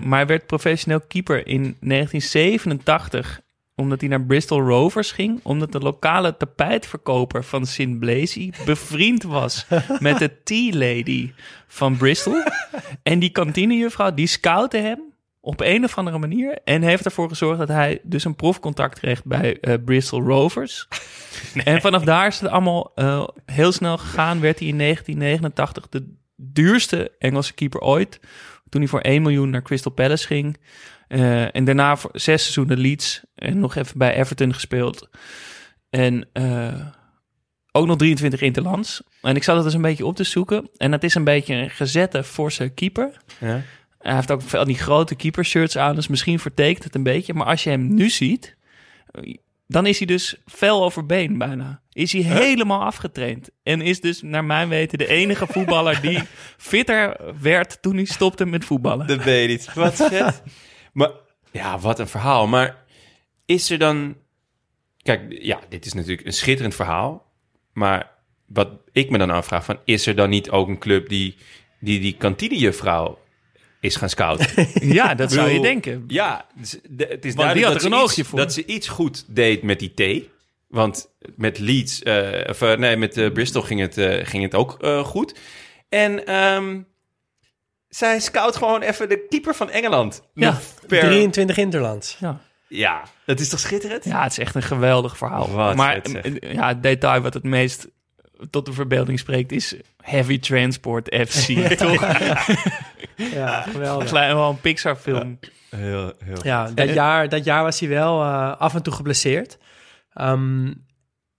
[0.02, 3.40] Maar hij werd professioneel keeper in 1987
[3.76, 9.66] omdat hij naar Bristol Rovers ging, omdat de lokale tapijtverkoper van Sint Blazy bevriend was
[9.98, 11.30] met de tea lady
[11.66, 12.42] van Bristol.
[13.02, 15.00] En die kantinejuffrouw, die scoutte hem
[15.40, 19.24] op een of andere manier en heeft ervoor gezorgd dat hij dus een profcontact kreeg
[19.24, 20.86] bij eh, Bristol Rovers.
[21.64, 24.40] En vanaf daar is het allemaal eh, heel snel gegaan.
[24.40, 28.20] Werd hij in 1989 de duurste Engelse keeper ooit.
[28.68, 30.56] Toen hij voor 1 miljoen naar Crystal Palace ging.
[31.08, 33.22] Eh, en daarna voor zes seizoenen Leeds.
[33.34, 35.08] En nog even bij Everton gespeeld.
[35.90, 36.28] En
[37.72, 39.02] ook nog 23 interlands.
[39.22, 40.68] En ik zat het dus een beetje op te zoeken.
[40.76, 43.16] En het is een beetje een gezette forse keeper.
[43.40, 43.62] Ja?
[44.08, 47.34] Hij heeft ook veel die grote keepershirts aan, dus misschien vertekent het een beetje.
[47.34, 48.56] Maar als je hem nu ziet,
[49.66, 51.82] dan is hij dus fel over been bijna.
[51.92, 53.50] Is hij helemaal afgetraind.
[53.62, 56.22] En is dus, naar mijn weten, de enige voetballer die
[56.56, 59.06] fitter werd toen hij stopte met voetballen.
[59.06, 59.74] Dat weet niet.
[59.74, 60.42] Wat vet.
[60.92, 61.10] maar
[61.50, 62.46] ja, wat een verhaal.
[62.46, 62.84] Maar
[63.44, 64.16] is er dan...
[65.02, 67.32] Kijk, ja, dit is natuurlijk een schitterend verhaal.
[67.72, 68.10] Maar
[68.46, 71.36] wat ik me dan afvraag, van, is er dan niet ook een club die
[71.80, 73.18] die, die kantinejuffrouw
[73.80, 74.46] is gaan scouten?
[74.98, 76.04] Ja, dat zou je denken.
[76.06, 78.38] Ja, dus de- het is die duidelijk had dat, er ze een iets, oogje voor.
[78.38, 80.30] dat ze iets goed deed met die thee.
[80.68, 84.76] Want met Leeds, eh, of eh, nee, met eh, Bristol ging het, ging het ook
[84.82, 85.34] eh, goed.
[85.88, 86.80] En ehm,
[87.88, 90.22] zij scout gewoon even de keeper van Engeland.
[90.34, 92.16] Ja, per- 23 Interlands.
[92.20, 92.40] Ja.
[92.68, 94.04] Ja, dat is toch schitterend?
[94.04, 95.50] ja, het is echt een geweldig verhaal.
[95.50, 97.88] Wat maar eh, ja, het detail wat het meest
[98.50, 101.46] tot de verbeelding spreekt is Heavy Transport FC.
[101.78, 102.06] Toch?
[103.16, 104.08] Ja, geweldig.
[104.08, 105.38] Klein, wel een Pixar film.
[105.76, 109.58] Heel, heel Ja, dat jaar, dat jaar was hij wel eh, af en toe geblesseerd.
[110.12, 110.66] Ehm,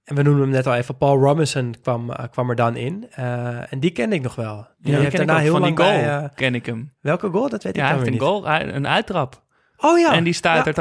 [0.04, 0.98] en we noemen hem net al even.
[0.98, 3.08] Paul Robinson kwam, eh, kwam er dan in.
[3.12, 4.68] Eh, en die kende ik nog wel.
[4.78, 6.30] Die Ja, heeft ken ik daarna heel van lang die goal bij...
[6.36, 6.94] ken ik hem.
[7.02, 7.50] welke goal?
[7.50, 8.22] Dat weet Ja, ik hij dan heeft een niet.
[8.22, 9.42] goal, een uittrap.
[9.78, 10.14] Oh ja.
[10.14, 10.34] En die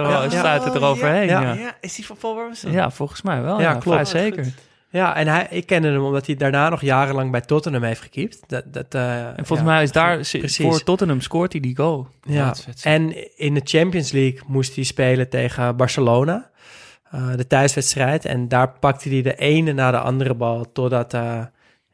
[0.08, 0.74] Ja, er, ja, ja.
[0.74, 1.26] er overheen.
[1.26, 1.40] Ja.
[1.40, 1.76] Ja, Ja, ja.
[1.80, 2.72] is die van Paul Robinson?
[2.90, 3.56] volgens mij wel.
[3.60, 3.84] Ja, Ja, klopt.
[3.84, 4.46] vrij zeker.
[4.90, 8.38] Ja, en hij, ik kende hem omdat hij daarna nog jarenlang bij Tottenham heeft gekiept.
[8.46, 10.56] Dat, dat, eh, En volgens ja, mij is daar, precies.
[10.56, 12.08] voor Tottenham scoort hij die goal.
[12.22, 16.50] Ja, en in de Champions League moest hij spelen tegen Barcelona.
[17.10, 18.24] eh, de thuiswedstrijd.
[18.24, 20.72] En daar pakte hij de ene na de andere bal.
[20.72, 21.44] Totdat eh,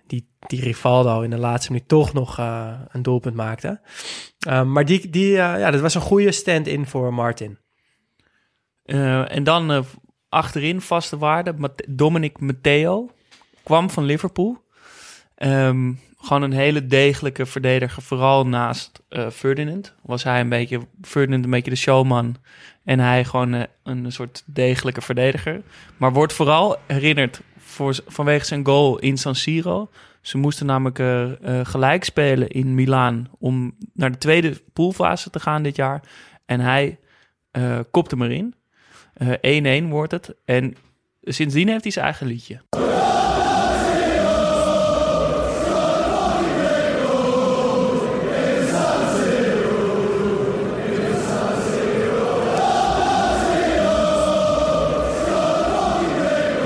[0.06, 3.80] die, die Rivaldo in de laatste minuut toch nog eh, een doelpunt maakte.
[4.38, 7.58] Eh, maar die, die, ja, dat was een goede stand-in voor Martin.
[8.84, 9.84] Eh, en dan
[10.34, 11.54] achterin vaste waarde.
[11.88, 13.10] Dominic Matteo
[13.62, 14.62] kwam van Liverpool.
[15.34, 18.02] Ehm, gewoon een hele degelijke verdediger.
[18.02, 19.94] Vooral naast eh, Ferdinand.
[20.02, 22.36] Was hij een beetje, Ferdinand een beetje de showman.
[22.84, 25.62] En hij gewoon eh, een soort degelijke verdediger.
[25.96, 29.90] Maar wordt vooral herinnerd voor, vanwege zijn goal in San Siro.
[30.20, 35.62] Ze moesten namelijk eh, gelijk spelen in Milaan om naar de tweede poolfase te gaan
[35.62, 36.02] dit jaar.
[36.46, 36.98] En hij
[37.50, 38.54] eh kopt hem erin.
[39.14, 40.34] Eh, 1-1 wordt het.
[40.44, 40.74] En
[41.22, 42.60] sindsdien heeft hij zijn eigen liedje.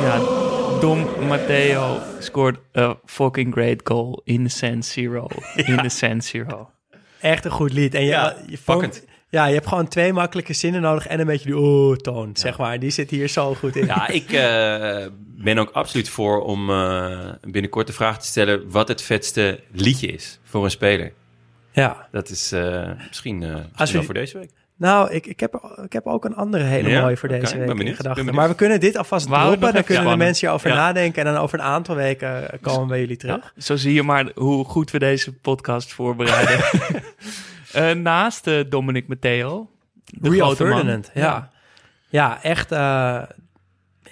[0.03, 0.19] Ja,
[0.81, 5.27] Dom Matteo scoort a fucking great goal in the San Siro.
[5.55, 6.71] In the San Siro.
[7.21, 7.95] Echt een goed lied.
[7.95, 8.59] En je, Ja, je.
[9.31, 12.79] Ja, je hebt gewoon twee makkelijke zinnen nodig en een beetje die oeh-toon, zeg maar.
[12.79, 13.87] Die zit hier zo goed in.
[13.87, 15.07] Ja, ik eh,
[15.37, 20.07] ben ook absoluut voor om eh, binnenkort de vraag te stellen wat het vetste liedje
[20.07, 21.13] is voor een speler.
[21.73, 22.09] ja.
[22.11, 24.51] Dat is eh, misschien, eh, misschien we wel die- voor deze week.
[24.77, 27.01] Nou, ik, ik, heb, ik heb ook een andere hele Ja?
[27.01, 28.35] mooie voor deze week in gedachten.
[28.35, 30.19] Maar we kunnen dit alvast We nog Dan kunnen de spannend.
[30.19, 30.77] mensen hierover Ja.
[30.77, 31.27] nadenken.
[31.27, 33.53] En dan over een aantal weken komen we bij jullie terug.
[33.57, 36.59] Zo zie je maar hoe goed we deze podcast voorbereiden.
[37.79, 39.71] Eh, naast eh, Dominic Matteo.
[40.05, 41.05] De Real grote man.
[41.15, 41.51] Ja.
[42.09, 42.73] Ja, echt.
[42.73, 43.23] eh,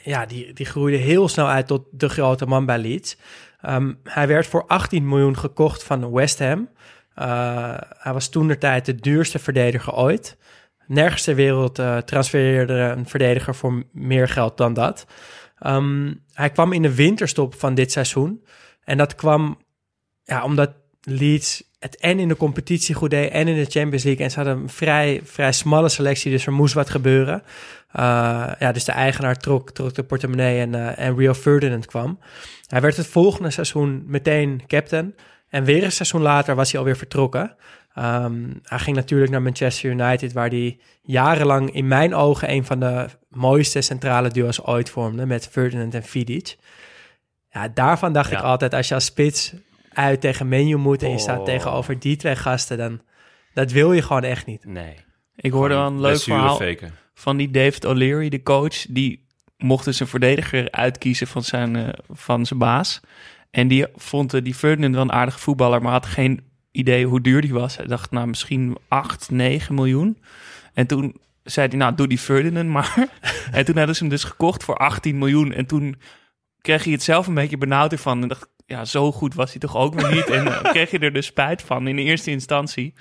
[0.03, 3.17] ja, die, die groeide heel snel uit tot de grote man bij Leeds.
[3.61, 6.69] Ehm, hij werd voor 18 miljoen gekocht van West Ham.
[7.99, 10.39] Hij was toen de tijd de duurste verdediger ooit.
[10.87, 15.07] Nergens ter wereld transfereerde een verdediger voor meer geld dan dat.
[15.59, 18.45] Ehm, hij kwam in de winterstop van dit seizoen.
[18.85, 19.59] En dat kwam
[20.23, 24.25] ja, omdat Leeds het en in de competitie goed deed en in de Champions League.
[24.25, 27.43] En ze hadden een vrij, vrij smalle selectie, dus er moest wat gebeuren.
[27.97, 28.03] Uh,
[28.59, 32.19] ja, dus de eigenaar trok, trok de portemonnee en, uh, en Rio Ferdinand kwam.
[32.67, 35.15] Hij werd het volgende seizoen meteen captain.
[35.49, 37.57] En weer een seizoen later was hij alweer vertrokken.
[37.95, 42.81] Ehm, hij ging natuurlijk naar Manchester United, waar hij jarenlang in mijn ogen een van
[42.81, 46.57] de mooiste centrale duo's ooit vormde met Ferdinand en Vidic.
[47.51, 48.39] Ja, daarvan dacht Ja.
[48.39, 49.55] ik altijd, als je als spits
[49.97, 51.45] uit tegen menu moet en je staat Oh.
[51.45, 53.01] tegenover die twee gasten, dan
[53.55, 54.65] dat wil je gewoon echt niet.
[54.65, 54.95] Nee.
[55.37, 56.95] Ik hoorde wel een leuk verhaal Faken.
[57.15, 58.87] van die David O'Leary, de coach.
[58.89, 59.27] Die
[59.57, 63.01] mocht dus een verdediger uitkiezen van zijn, eh, van zijn baas.
[63.51, 67.21] En die vond eh, die Ferdinand wel een aardige voetballer, maar had geen idee hoe
[67.21, 67.77] duur die was.
[67.77, 70.19] Hij dacht, nou, misschien 8, 9 miljoen.
[70.75, 73.09] En toen zei hij, nou, doe die Ferdinand maar.
[73.53, 75.53] en toen hadden ze hem dus gekocht voor 18 miljoen.
[75.53, 75.97] En toen
[76.61, 78.23] kreeg hij het zelf een beetje benauwd ervan.
[78.23, 80.31] En dacht, ja, zo goed was hij toch ook weer niet.
[80.31, 82.95] En eh, kreeg je er dus spijt van in de eerste instantie.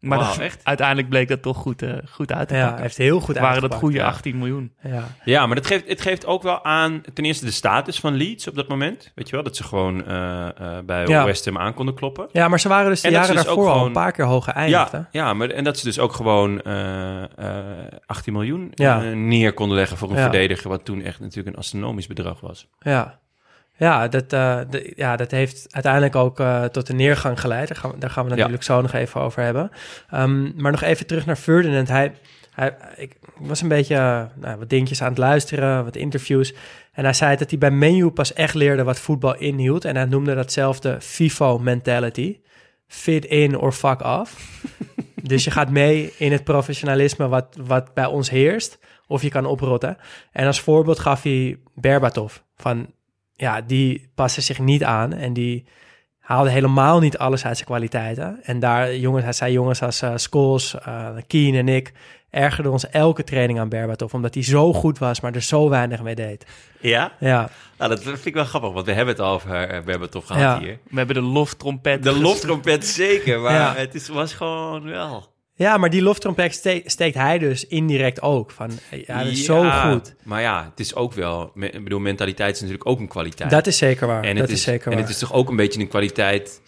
[0.00, 0.60] Maar Wauw, dat- echt?
[0.64, 2.76] uiteindelijk bleek dat toch goed, eh, goed uit te Ja, pakken.
[2.78, 4.06] hij heeft heel goed Waren dat goede ja.
[4.06, 4.72] 18 miljoen?
[4.82, 5.04] Ja.
[5.24, 8.48] Ja, maar dat geeft, het geeft ook wel aan ten eerste de status van Leeds
[8.48, 9.12] op dat moment.
[9.14, 11.24] Weet je wel, dat ze gewoon eh, eh, bij Ja.
[11.24, 12.28] West Ham aan konden kloppen.
[12.32, 14.24] ja, maar ze waren dus de En jaren dus daarvoor al gewoon- een paar keer
[14.24, 14.92] hoog geëindigd.
[14.92, 14.98] hè?
[14.98, 17.28] Ja, ja maar, en dat ze dus ook gewoon eh, eh,
[18.06, 19.00] 18 miljoen Ja.
[19.00, 20.22] neer konden leggen voor een Ja.
[20.22, 22.68] verdediger, wat toen echt natuurlijk een astronomisch bedrag was.
[22.78, 23.18] Ja,
[23.80, 27.68] ja, dat, eh, de- ja dat heeft uiteindelijk ook eh, tot een neergang geleid.
[27.68, 28.36] Daar gaan we, daar gaan we Ja.
[28.36, 29.70] natuurlijk zo nog even over hebben.
[30.10, 31.88] Ehm, maar nog even terug naar Ferdinand.
[31.88, 32.12] Hij,
[32.54, 36.54] hij, ik was een beetje eh, nou, wat dingetjes aan het luisteren, wat interviews.
[36.92, 39.84] En hij zei dat hij bij Menu pas echt leerde wat voetbal inhield.
[39.84, 42.38] En hij noemde datzelfde FIFO-mentality.
[42.86, 44.60] Fit in or fuck off.
[45.22, 48.78] dus je gaat mee in het professionalisme wat, wat bij ons heerst.
[49.06, 49.96] Of je kan oprotten.
[50.32, 52.36] En als voorbeeld gaf hij Berbatov.
[52.56, 52.92] Van,
[53.40, 55.12] ja, die paste zich niet aan.
[55.12, 55.64] En die
[56.18, 58.38] haalde helemaal niet alles uit zijn kwaliteiten.
[58.42, 61.92] En daar, jongens, hij zei jongens als eh Scholes, eh Keen en ik...
[62.30, 64.12] ergerden ons elke training aan Berbatov.
[64.14, 66.46] Omdat hij zo goed was, maar er zo weinig mee deed.
[66.80, 67.12] Ja?
[67.20, 70.00] Ja, Nou, dat vind ik wel grappig, want we hebben het over, uh, we hebben
[70.00, 70.58] het toch gehad Ja.
[70.58, 70.78] hier.
[70.90, 72.02] We hebben de loftrompet.
[72.02, 73.74] De loftrompet zeker, maar Ja.
[73.74, 75.32] het is, was gewoon wel...
[75.64, 78.50] ja maar die loftrompet ste- steekt hij dus indirect ook.
[78.50, 78.70] Van,
[79.06, 80.14] ja, dat is zo goed.
[80.22, 81.50] Maar ja, het is ook wel...
[81.54, 83.50] me- Ik bedoel, mentaliteit is natuurlijk ook een kwaliteit.
[83.50, 84.22] Dat is zeker waar.
[84.24, 85.00] en dat het is, zeker En waar.
[85.00, 86.60] het is toch ook een beetje een kwaliteit...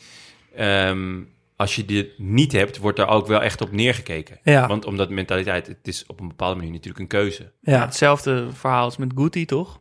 [0.57, 1.21] ehm,
[1.57, 4.39] als je dit niet hebt, wordt daar ook wel echt op neergekeken.
[4.43, 4.67] Ja.
[4.67, 7.53] Want omdat mentaliteit, het is op een bepaalde manier natuurlijk een keuze.
[7.61, 9.81] Ja, hetzelfde verhaal als met Guti, toch?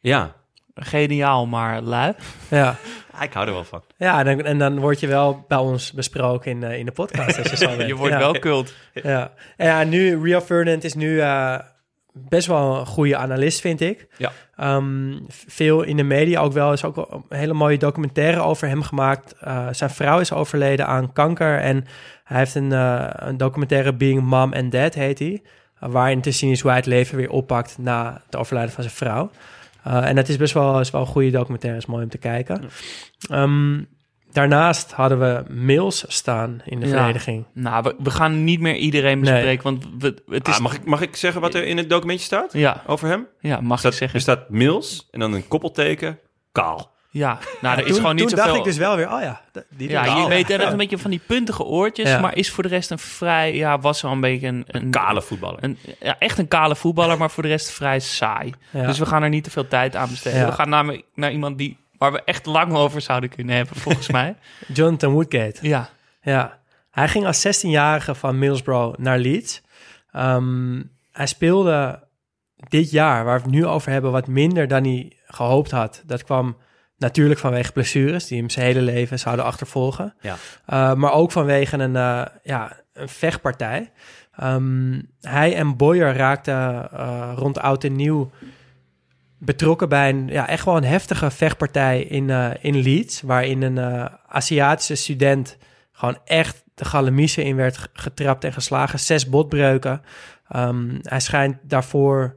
[0.00, 0.34] Ja,
[0.74, 2.12] Geniaal, maar lui.
[2.50, 2.76] ja.
[3.10, 3.82] Ah, ik hou er wel van.
[3.96, 6.92] ja en, dan, en dan word je wel bij ons besproken in, eh, in de
[6.92, 7.38] podcast.
[7.38, 7.88] Als je, zo bent.
[7.88, 8.18] Je wordt ja.
[8.18, 8.74] wel cult.
[8.92, 11.58] Ja, en ja nu, Rio Ferdinand is nu eh,
[12.12, 14.06] best wel een goede analist, vind ik.
[14.16, 14.32] Ja.
[14.56, 16.72] Ehm, veel in de media ook wel.
[16.72, 19.34] is ook een hele mooie documentaire over hem gemaakt.
[19.40, 21.58] Eh, zijn vrouw is overleden aan kanker.
[21.58, 21.84] En
[22.24, 22.70] hij heeft een,
[23.28, 25.42] een documentaire Being Mom and Dad, heet hij.
[25.78, 28.96] waarin te zien is hoe hij het leven weer oppakt na het overlijden van zijn
[28.96, 29.30] vrouw.
[29.84, 32.18] Eh, en dat is best wel, is wel een goede documentaire, is mooi om te
[32.18, 32.62] kijken.
[33.30, 33.82] Ehm,
[34.32, 36.92] daarnaast hadden we Mills staan in de Ja.
[36.96, 37.44] verdediging.
[37.54, 39.32] Nou, we, we gaan niet meer iedereen Nee.
[39.32, 40.54] bespreken, want we, het is...
[40.54, 43.26] Ah, mag, ik, mag ik zeggen wat er in het documentje staat Ja, over hem?
[43.40, 44.16] ja, mag Staat, ik zeggen.
[44.16, 46.18] er staat Mills en dan een koppelteken,
[46.52, 46.91] kaal.
[47.14, 48.44] Ja, nou, er is toen, gewoon niet toen zoveel...
[48.52, 51.10] dacht ik dus wel weer, oh ja, die Ja, je weet er een beetje van
[51.10, 52.20] die puntige oortjes, Ja.
[52.20, 53.54] maar is voor de rest een vrij...
[53.56, 54.64] Ja, was wel een beetje een...
[54.66, 55.64] een Kale voetballer.
[55.64, 58.52] Een, ja, echt een kale voetballer, maar voor de rest vrij saai.
[58.70, 58.86] Ja.
[58.86, 60.38] Dus we gaan er niet te veel tijd aan besteden.
[60.40, 60.46] Ja.
[60.46, 64.08] We gaan naar, naar iemand die, waar we echt lang over zouden kunnen hebben, volgens
[64.18, 64.36] mij.
[64.74, 65.58] Jonathan Woodgate.
[65.68, 65.88] Ja,
[66.22, 66.58] Ja,
[66.90, 69.62] hij ging als 16-jarige van Middlesbrough naar Leeds.
[70.12, 70.82] Ehm,
[71.12, 72.02] hij speelde
[72.68, 76.02] dit jaar, waar we het nu over hebben, wat minder dan hij gehoopt had.
[76.06, 76.56] Dat kwam
[77.02, 80.14] natuurlijk vanwege blessures die hem zijn hele leven zouden achtervolgen.
[80.20, 80.36] Ja.
[80.68, 83.90] Uh, maar ook vanwege een, uh, ja, een vechtpartij.
[84.42, 88.30] Um, hij en Boyer raakten uh, rond oud en nieuw
[89.38, 92.30] betrokken bij een ja, echt wel een heftige vechtpartij in,
[92.60, 95.58] in Leeds, waarin een Aziatische student
[95.92, 99.00] gewoon echt de galamiezen in werd getrapt en geslagen.
[99.00, 100.02] Zes botbreuken.
[100.56, 102.34] Um, hij schijnt daarvoor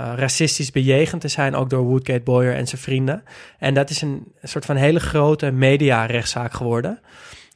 [0.00, 3.22] uh, racistisch bejegend te zijn, ook door Woodgate Boyer en zijn vrienden.
[3.58, 7.00] En dat is een soort van hele grote media-rechtszaak geworden,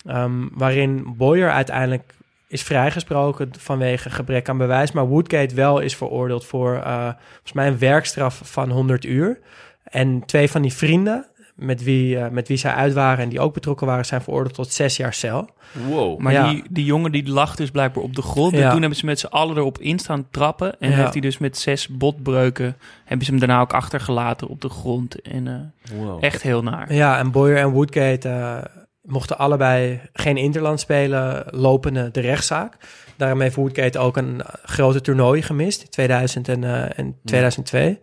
[0.06, 2.14] um, waarin Boyer uiteindelijk
[2.48, 7.66] is vrijgesproken vanwege gebrek aan bewijs, maar Woodgate wel is veroordeeld voor uh, volgens mij
[7.66, 9.38] een werkstraf van 100 uur.
[9.84, 13.40] En twee van die vrienden, met wie, uh, met wie zij uit waren en die
[13.40, 15.48] ook betrokken waren, zijn veroordeeld tot zes jaar cel.
[15.88, 16.18] Wow.
[16.18, 16.48] Maar Ja.
[16.48, 18.53] die, die jongen die lag dus blijkbaar op de grond.
[18.53, 18.62] Ja.
[18.64, 20.80] En toen hebben ze met z'n allen erop in staan trappen.
[20.80, 20.96] En Ja.
[20.96, 22.76] heeft hij dus met zes botbreuken...
[23.05, 25.20] hebben ze hem daarna ook achtergelaten op de grond.
[25.22, 26.24] En eh, wow.
[26.24, 26.92] echt heel naar.
[26.94, 28.59] Ja, en Boyer en Woodgate uh,
[29.03, 32.76] mochten allebei geen interland spelen, lopende de rechtszaak.
[33.16, 37.98] Daarom heeft Woodgate ook een grote toernooi gemist, in 2000 en, uh, en 2002.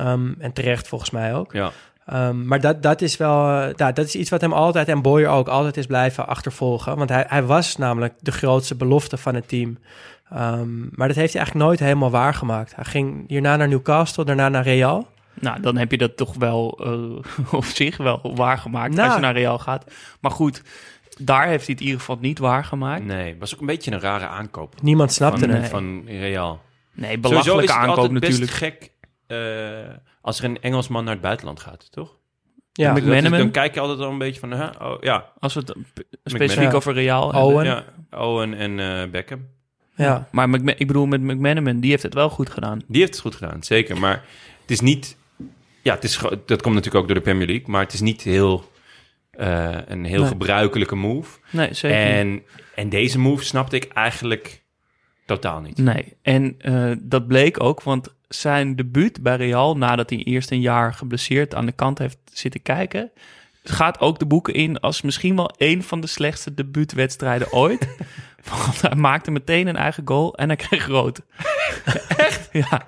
[0.00, 1.52] Um, en terecht volgens mij ook.
[1.52, 1.72] Ja.
[2.06, 3.46] Ehm, maar dat, dat is wel,
[3.76, 6.96] ja, dat is iets wat hem altijd en Boyer ook altijd is blijven achtervolgen.
[6.96, 9.78] Want hij, hij was namelijk de grootste belofte van het team.
[10.30, 12.74] Ehm, maar dat heeft hij eigenlijk nooit helemaal waargemaakt.
[12.74, 15.08] Hij ging hierna naar Newcastle, daarna naar Real.
[15.34, 19.06] Nou, dan heb je dat toch wel eh, op zich wel waargemaakt Nou.
[19.06, 19.84] als je naar Real gaat.
[20.20, 20.62] Maar goed,
[21.18, 23.04] daar heeft hij het in ieder geval niet waargemaakt.
[23.04, 24.82] Nee, was ook een beetje een rare aankoop.
[24.82, 25.68] Niemand snapte van, het.
[25.68, 26.60] van Real.
[26.92, 28.40] Nee, Sowieso belachelijke is het aankoop natuurlijk.
[28.40, 28.90] best gek
[29.26, 29.36] eh,
[30.22, 32.16] als er een Engelsman naar het buitenland gaat, toch?
[32.72, 33.38] Ja, is- McManaman?
[33.38, 34.68] dan kijk je altijd al een beetje van, huh?
[34.80, 35.74] oh, ja, Als we het
[36.24, 37.42] specifiek over Real hebben.
[37.42, 37.64] Owen.
[37.64, 39.46] ja, Owen en eh, Beckham.
[39.94, 40.28] ja.
[40.30, 42.80] Maar ik bedoel, met McManaman, die heeft het wel goed gedaan.
[42.88, 43.98] Die heeft het goed gedaan, zeker.
[44.00, 44.24] Maar
[44.60, 45.16] het is niet...
[45.82, 47.68] Ja, het is, dat komt natuurlijk ook door de Premier League.
[47.68, 48.70] Maar het is niet heel,
[49.30, 50.28] eh, een heel Nee.
[50.28, 51.38] gebruikelijke move.
[51.50, 52.16] Nee, zeker niet.
[52.16, 52.42] En,
[52.74, 54.62] en deze move snapte ik eigenlijk
[55.26, 55.78] totaal niet.
[55.78, 60.60] Nee, en eh, dat bleek ook, want zijn debuut bij Real, nadat hij eerst een
[60.60, 63.10] jaar geblesseerd aan de kant heeft zitten kijken,
[63.64, 67.88] gaat ook de boeken in als misschien wel een van de slechtste debuutwedstrijden ooit.
[68.50, 71.22] Want hij maakte meteen een eigen goal en hij kreeg rood.
[72.16, 72.48] echt?
[72.70, 72.86] Ja.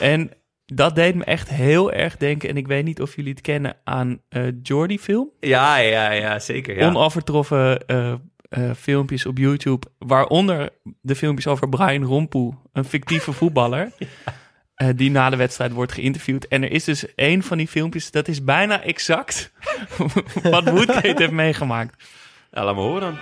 [0.00, 0.30] En
[0.64, 3.76] dat deed me echt heel erg denken, en ik weet niet of jullie het kennen,
[3.84, 5.30] aan eh Jordi film.
[5.40, 6.86] Ja, ja, ja, zeker.
[6.86, 8.12] Onovertroffen eh,
[8.48, 9.86] eh, filmpjes op YouTube.
[9.98, 10.70] Waaronder
[11.00, 13.92] de filmpjes over Brian Rompoe, een fictieve voetballer.
[14.82, 16.48] eh, die na de wedstrijd wordt geïnterviewd.
[16.48, 19.52] En er is dus één van die filmpjes, dat is bijna exact
[20.42, 22.02] wat Woodgate heeft meegemaakt.
[22.52, 23.18] Ja, laat me horen dan.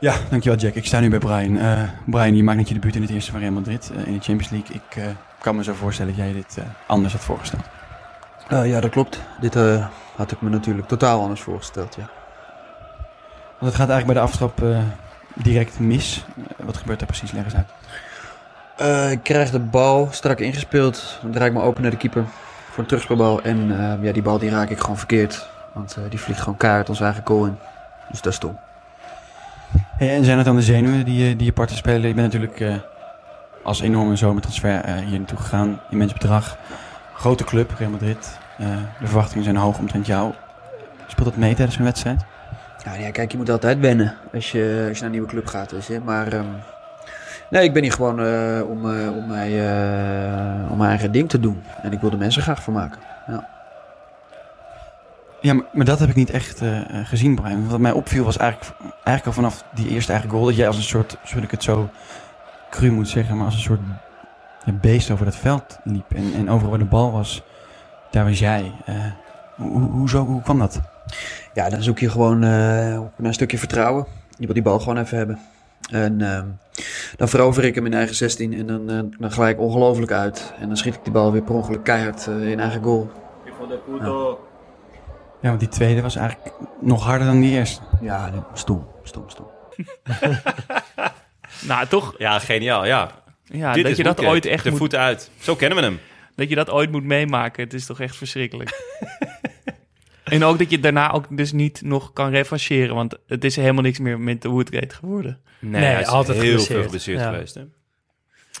[0.00, 0.74] Ja, dankjewel Jack.
[0.74, 1.58] Ik sta nu bij Brian.
[1.58, 4.12] Eh, Brian, je maakt net je debuut in het eerste van Real Madrid eh, in
[4.12, 4.74] de Champions League.
[4.74, 5.04] Ik eh,
[5.40, 7.62] kan me zo voorstellen dat jij dit eh, anders had voorgesteld.
[8.48, 9.20] Eh, ja, dat klopt.
[9.40, 12.10] Dit eh, had ik me natuurlijk totaal anders voorgesteld, ja.
[13.60, 14.78] Want het gaat eigenlijk bij de aftrap eh,
[15.34, 16.24] direct mis.
[16.56, 17.32] Wat gebeurt daar precies?
[17.32, 17.68] Leg eens uit.
[18.76, 21.18] Eh, ik krijg de bal strak ingespeeld.
[21.22, 22.24] Dan draai ik me open naar de keeper
[22.70, 23.42] voor een terugspeelbal.
[23.42, 25.48] En eh, ja, die bal die raak ik gewoon verkeerd.
[25.72, 27.58] Want die vliegt gewoon kaart ons eigen goal in.
[28.10, 28.58] Dus dat is stom.
[29.96, 32.08] Hey, en zijn het dan de zenuwen die, je- die je parten spelen?
[32.08, 32.80] Je bent natuurlijk
[33.62, 35.80] als enorme zomertransfer hier naartoe gegaan.
[35.90, 36.56] Immens bedrag.
[37.14, 38.38] Grote club, Real Madrid.
[38.58, 40.32] De verwachtingen zijn hoog omtrent jou.
[41.06, 42.24] Speelt dat mee tijdens een wedstrijd?
[42.84, 45.46] Ja, ja, kijk, je moet altijd wennen als je, als je naar een nieuwe club
[45.46, 45.70] gaat.
[45.70, 46.00] Dus, hè.
[46.00, 46.46] Maar ehm,
[47.50, 51.28] nee, ik ben hier gewoon eh, om, eh, om, mij, eh, om mijn eigen ding
[51.28, 51.62] te doen.
[51.82, 53.00] En ik wil de mensen graag vermaken.
[55.40, 56.62] Ja, maar, maar dat heb ik niet echt
[57.04, 57.68] gezien, Brian.
[57.68, 60.44] Wat mij opviel was eigenlijk, eigenlijk al vanaf die eerste eigen goal...
[60.44, 61.88] dat jij als een soort, zoals ik het zo
[62.70, 63.36] cru moet zeggen...
[63.36, 63.80] maar als een soort
[64.64, 66.12] ja, beest over dat veld liep.
[66.14, 67.42] En, en overal waar de bal was,
[68.10, 68.72] daar was jij.
[69.56, 70.80] Hoe, hoezo, hoe kwam dat?
[71.54, 74.06] Ja, dan zoek je gewoon eh, naar een stukje vertrouwen.
[74.38, 75.38] Je wil die bal gewoon even hebben.
[75.90, 76.46] En ehm,
[77.16, 80.52] dan verover ik hem in eigen 16 en dan, eh, dan gelijk ongelooflijk uit.
[80.60, 83.10] En dan schiet ik die bal weer per ongeluk keihard eh, in eigen goal.
[85.42, 87.80] Ja, want die tweede was eigenlijk nog harder dan die eerste.
[88.00, 89.46] Ja, stom, stom, stom.
[91.66, 93.10] Nou, toch, Ja, geniaal, ja.
[93.44, 95.30] ja, Dit dat is je dat ooit echt De moet, voet uit.
[95.40, 96.00] Zo kennen we hem.
[96.34, 97.64] dat je dat ooit moet meemaken.
[97.64, 98.70] Het is toch echt verschrikkelijk.
[100.34, 103.82] en ook dat je daarna ook dus niet nog kan revancheren, want het is helemaal
[103.82, 105.40] niks meer met de Woodgate geworden.
[105.58, 106.72] Nee, Nee, hij is altijd heel geblesseerd.
[106.74, 107.30] veel geblesseerd Ja.
[107.32, 107.54] geweest.
[107.54, 107.62] Hè?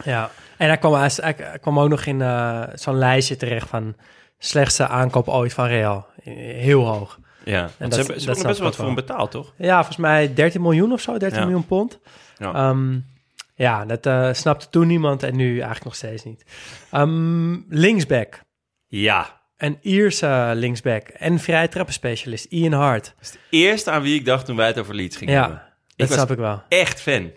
[0.04, 3.94] Ja, en hij kwam, hij, hij kwam ook nog in eh, zo'n lijstje terecht van
[4.38, 6.06] slechtste aankoop ooit van Real.
[6.22, 7.18] Heel hoog.
[7.44, 8.94] Ja, dat- want ze hebben, ze dat hebben best snap wat voor wel.
[8.94, 9.52] hem betaald, toch?
[9.56, 11.44] Ja, volgens mij 13 miljoen of zo, 13 Ja.
[11.44, 11.98] miljoen pond.
[12.38, 12.52] Ja.
[12.54, 12.98] Ehm,
[13.54, 16.44] ja, dat eh, snapte toen niemand en nu eigenlijk nog steeds niet.
[16.90, 18.40] Ehm, linksback.
[18.86, 19.39] Ja.
[19.60, 23.14] Een Ierse linksback en vrije trappenspecialist, Ian Hart.
[23.50, 25.34] Eerst aan wie ik dacht toen wij het over Leeds gingen.
[25.34, 25.46] Ja,
[25.86, 26.62] Ik dat was snap ik wel.
[26.68, 27.30] echt fan.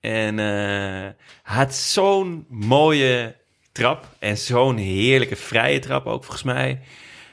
[0.00, 3.36] En hij had zo'n mooie
[3.72, 4.06] trap.
[4.18, 6.80] En zo'n heerlijke vrije trap ook, volgens mij.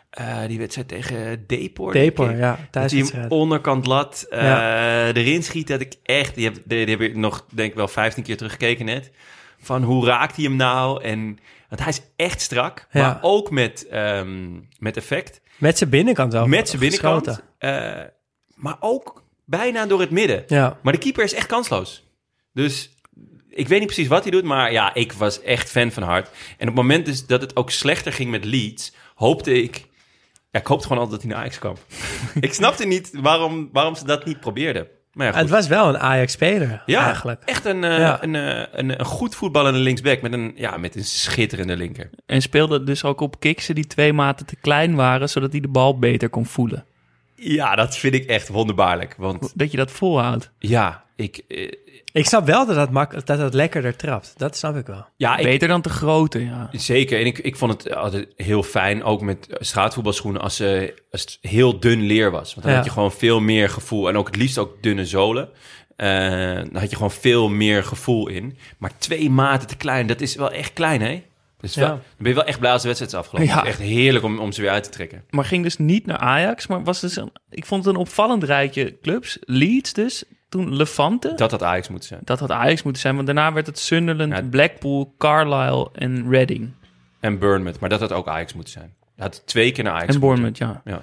[0.09, 1.93] Eh, die wedstrijd tegen Depor.
[1.93, 2.37] Depor, ik.
[2.37, 3.23] ja, Dat hij thuiswedstrijd.
[3.29, 5.07] hem onderkant lat eh, Ja.
[5.13, 5.67] erin schiet.
[5.67, 6.35] Dat ik echt...
[6.35, 9.11] Die heb, die, die heb ik nog, denk ik wel 15 keer teruggekeken net.
[9.59, 11.03] Van hoe raakt hij hem nou?
[11.03, 12.87] En, want hij is echt strak.
[12.91, 13.01] Ja.
[13.01, 15.41] Maar ook met, ehm, met effect.
[15.57, 16.47] Met zijn binnenkant ook.
[16.47, 17.41] met zijn binnenkant.
[17.57, 18.01] eh,
[18.55, 20.43] maar ook bijna door het midden.
[20.47, 22.05] Ja, Maar de keeper is echt kansloos.
[22.53, 22.95] Dus
[23.49, 26.27] ik weet niet precies wat hij doet, maar ja, ik was echt fan van Hart.
[26.27, 26.33] En
[26.69, 29.85] op het moment dus dat het ook slechter ging met Leeds, hoopte ik...
[30.51, 31.75] Ja, ik hoopte gewoon altijd dat hij naar Ajax kwam.
[32.47, 34.87] ik snapte niet waarom, waarom ze dat niet probeerden.
[35.17, 35.41] Maar ja, goed.
[35.41, 37.41] het was wel een Ajax-speler ja, eigenlijk.
[37.45, 38.23] echt een, eh, Ja.
[38.23, 42.09] een, eh, een, een goed voetballende linksback met een, ja, met een schitterende linker.
[42.25, 45.67] En speelde dus ook op kiksen die twee maten te klein waren, zodat hij de
[45.67, 46.85] bal beter kon voelen.
[47.39, 49.15] Ja, dat vind ik echt wonderbaarlijk.
[49.17, 50.51] Want Dat je dat volhoudt.
[50.59, 51.37] ja, ik...
[51.47, 51.71] eh,
[52.11, 54.33] Ik snap wel dat dat, mak dat dat lekkerder trapt.
[54.37, 55.05] Dat snap ik wel.
[55.15, 56.69] ja, ik, Beter dan te grote, ja.
[56.71, 61.21] Zeker, en ik, ik vond het altijd heel fijn, ook met straatvoetbalschoenen, als, ze als
[61.21, 62.51] het heel dun leer was.
[62.53, 62.75] Want dan Ja.
[62.77, 64.07] had je gewoon veel meer gevoel.
[64.09, 65.49] En ook het liefst ook dunne zolen.
[65.95, 66.07] Eh,
[66.55, 68.57] dan had je gewoon veel meer gevoel in.
[68.77, 71.23] Maar twee maten te klein, dat is wel echt klein, hè?
[71.57, 71.81] Dus Ja.
[71.81, 73.49] wel, dan ben je wel echt blij als de wedstrijd is afgelopen.
[73.49, 73.55] Ja.
[73.57, 75.23] Het is echt heerlijk om, om ze weer uit te trekken.
[75.29, 78.43] Maar ging dus niet naar Ajax, maar was dus een, ik vond het een opvallend
[78.43, 79.37] rijtje clubs.
[79.41, 81.27] Leeds dus, toen Levante.
[81.27, 82.21] Dat, Dat had Ajax moeten zijn.
[82.25, 84.41] had Ajax moeten zijn, want daarna werd het Sunderland, Ja.
[84.41, 86.71] Blackpool, Carlisle en Reading.
[87.19, 88.95] En Bournemouth, maar dat had ook Ajax moeten zijn.
[89.15, 90.19] Dat had twee keer naar Ajax En.
[90.19, 90.81] Bournemouth, ja.
[90.85, 91.01] Ja.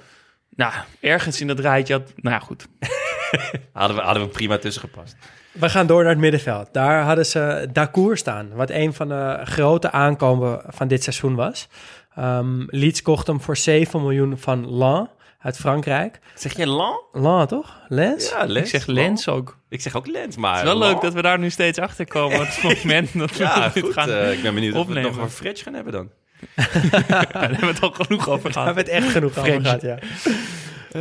[0.49, 2.13] Nou, ergens in dat rijtje had...
[2.15, 2.67] Nou ja, goed.
[3.73, 5.15] Hadden we, hadden we prima tussen gepast.
[5.59, 6.69] We gaan door naar het middenveld.
[6.71, 11.67] Daar hadden ze Dacour staan, wat een van de grote aankomen van dit seizoen was.
[12.15, 16.19] Ehm Leeds kocht hem voor 7 miljoen van Lan uit Frankrijk.
[16.33, 17.01] Zeg je Lan?
[17.11, 17.79] Lan, toch?
[17.87, 18.29] Lens?
[18.29, 18.73] Ja, Lens.
[18.73, 19.57] Ik zeg Lens ook.
[19.69, 20.51] Ik zeg ook Lens, maar...
[20.51, 20.89] Het is wel Lan.
[20.89, 22.39] leuk dat we daar nu steeds achter komen.
[22.39, 23.93] op het moment dat we Ja, dit goed.
[23.93, 25.03] gaan eh, ik ben benieuwd of we opnemen.
[25.09, 26.09] het nog over Fretch gaan hebben dan.
[27.07, 28.65] Daar hebben we het al genoeg over Daar gehad.
[28.65, 29.63] hebben we het echt genoeg over French.
[29.63, 29.97] gehad, ja.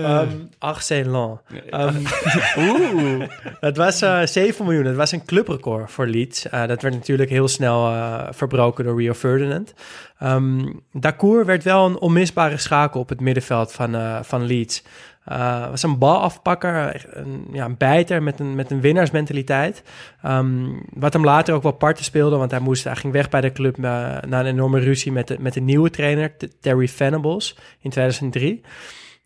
[0.03, 0.28] Ehm
[0.59, 1.40] Arsène Lan.
[1.70, 2.05] Ehm,
[2.59, 3.28] Oeh.
[3.61, 4.84] Het was eh 7 miljoen.
[4.84, 6.49] Het was een clubrecord voor Leeds.
[6.49, 9.74] Eh, dat werd natuurlijk heel snel eh, verbroken door Rio Ferdinand.
[10.18, 14.82] Ehm Dacour werd wel een onmisbare schakel op het middenveld van, eh, van Leeds.
[15.24, 19.82] Eh was een balafpakker, een, ja, een bijter met een, met een winnaarsmentaliteit.
[20.22, 23.40] Ehm, wat hem later ook wel parten speelde, want hij, moest, hij ging weg bij
[23.40, 23.82] de club eh,
[24.26, 28.62] na een enorme ruzie met de, met de nieuwe trainer, Terry Venables, in 2003.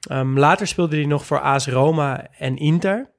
[0.00, 3.10] Ehm, later speelde hij nog voor AS Roma en Inter.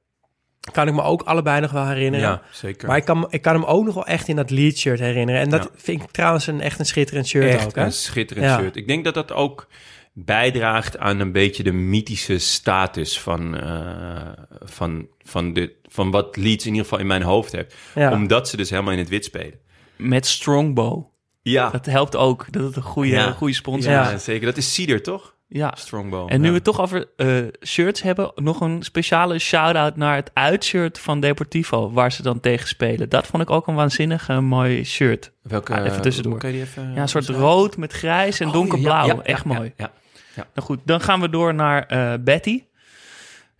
[0.72, 2.28] Kan ik me ook allebei nog wel herinneren.
[2.28, 2.88] Ja, zeker.
[2.88, 5.40] Maar ik kan, ik kan hem ook nog wel echt in dat Leeds shirt herinneren.
[5.40, 5.70] En dat Ja.
[5.74, 7.74] vind ik trouwens een, echt een schitterend shirt Echt ook.
[7.74, 7.84] Hè?
[7.84, 8.58] een schitterend Ja.
[8.58, 8.76] shirt.
[8.76, 9.68] Ik denk dat dat ook
[10.12, 14.28] bijdraagt aan een beetje de mythische status van, eh,
[14.60, 17.74] van, van, de, van wat Leeds in ieder geval in mijn hoofd heeft.
[17.94, 18.12] Ja.
[18.12, 19.58] Omdat ze dus helemaal in het wit spelen.
[19.96, 21.04] Met Strongbow.
[21.42, 22.46] Ja, Dat helpt ook.
[22.52, 23.30] Dat het een goede, Ja.
[23.32, 24.24] goede sponsor ja, is.
[24.24, 24.46] zeker.
[24.46, 25.34] Dat is Cedar, toch?
[25.52, 25.72] Ja.
[25.76, 26.32] Strongbow.
[26.32, 26.48] En nu ja.
[26.50, 31.20] we het toch over eh, shirts hebben, nog een speciale shout-out naar het uitshirt van
[31.20, 33.08] Deportivo, waar ze dan tegen spelen.
[33.08, 35.32] Dat vond ik ook een waanzinnig eh, mooi shirt.
[35.42, 36.38] Welke, Ah, even tussendoor.
[36.38, 36.92] Kan je die even...
[36.94, 39.06] Ja, een soort rood met grijs en Oh, donkerblauw.
[39.06, 39.72] ja, ja, Echt mooi.
[39.76, 39.90] Ja,
[40.34, 42.64] Nou goed, dan gaan we door naar eh, Betty.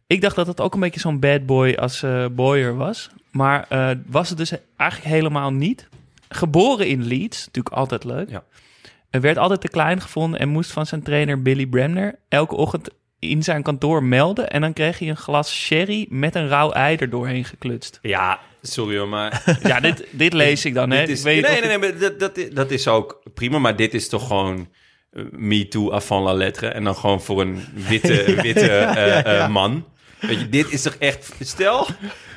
[0.07, 3.11] Ik dacht dat het ook een beetje zo'n bad boy als Boyer was.
[3.31, 3.67] Maar
[4.07, 5.89] was het dus eigenlijk helemaal niet.
[6.29, 8.31] Geboren in Leeds, natuurlijk altijd leuk.
[8.31, 8.43] Ja.
[9.11, 12.89] Er werd altijd te klein gevonden en moest van zijn trainer Billy Bremner elke ochtend
[13.19, 14.51] in zijn kantoor melden.
[14.51, 17.99] En dan kreeg hij een glas sherry met een rauw ei er doorheen geklutst.
[18.03, 19.43] ja, sorry hoor, maar...
[19.63, 21.03] Ja, dit, dit lees ik dan, hè?
[21.03, 23.59] Is, Ik weet nee, nee, nee, dat, dat, is- dat is ook prima.
[23.59, 24.69] Maar dit is toch gewoon
[25.13, 26.67] eh, me too avant la lettre.
[26.69, 29.85] En dan gewoon voor een witte, witte eh, eh, man.
[30.21, 31.33] Weet je, dit is toch echt...
[31.41, 31.87] Stel,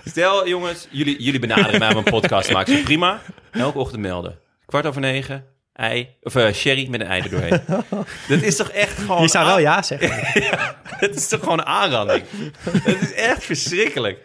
[0.05, 2.77] stel jongens, jullie, jullie benaderen mij een podcast maken.
[2.77, 3.21] Zo prima.
[3.51, 4.39] Elke ochtend melden.
[4.65, 7.61] Kwart over negen, ei, of eh, sherry met een ei er doorheen.
[8.27, 9.21] Dat is toch echt gewoon...
[9.21, 10.09] Je zou wel aan- ja zeggen.
[11.03, 12.23] Het is toch gewoon een aanranding.
[12.69, 14.19] Het is echt verschrikkelijk.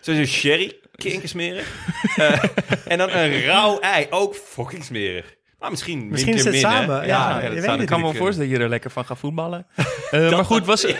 [0.00, 1.66] Zo'n sherry, kinkersmerig.
[2.16, 2.42] Eh
[2.86, 5.34] en dan een rauw ei, ook fucking smerig.
[5.58, 6.76] Maar misschien Misschien is keer het min, hè?
[6.78, 7.80] samen, ja, dat weet zou het.
[7.80, 9.66] Ik kan me natuurlijk voorstellen dat je er lekker van gaat voetballen.
[10.10, 10.96] Eh, maar goed, was, kunnen.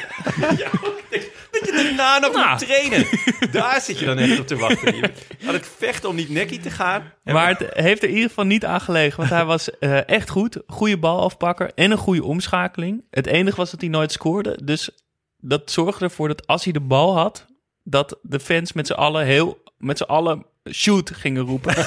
[1.87, 2.51] Daarna nog Nou.
[2.51, 3.07] moet trainen.
[3.51, 4.97] Daar zit je dan echt op te wachten.
[4.97, 5.11] Je
[5.45, 7.13] Had het vechten om niet nekkie te gaan.
[7.25, 9.17] Maar het heeft er in ieder geval niet aan gelegen.
[9.17, 10.59] Want hij was eh, echt goed.
[10.67, 13.05] Goede balafpakker en een goede omschakeling.
[13.11, 14.59] Het enige was dat hij nooit scoorde.
[14.65, 14.91] Dus
[15.39, 17.47] dat zorgde ervoor dat als hij de bal had...
[17.83, 19.63] dat de fans met z'n allen heel...
[19.79, 21.75] met z'n allen shoot gingen roepen.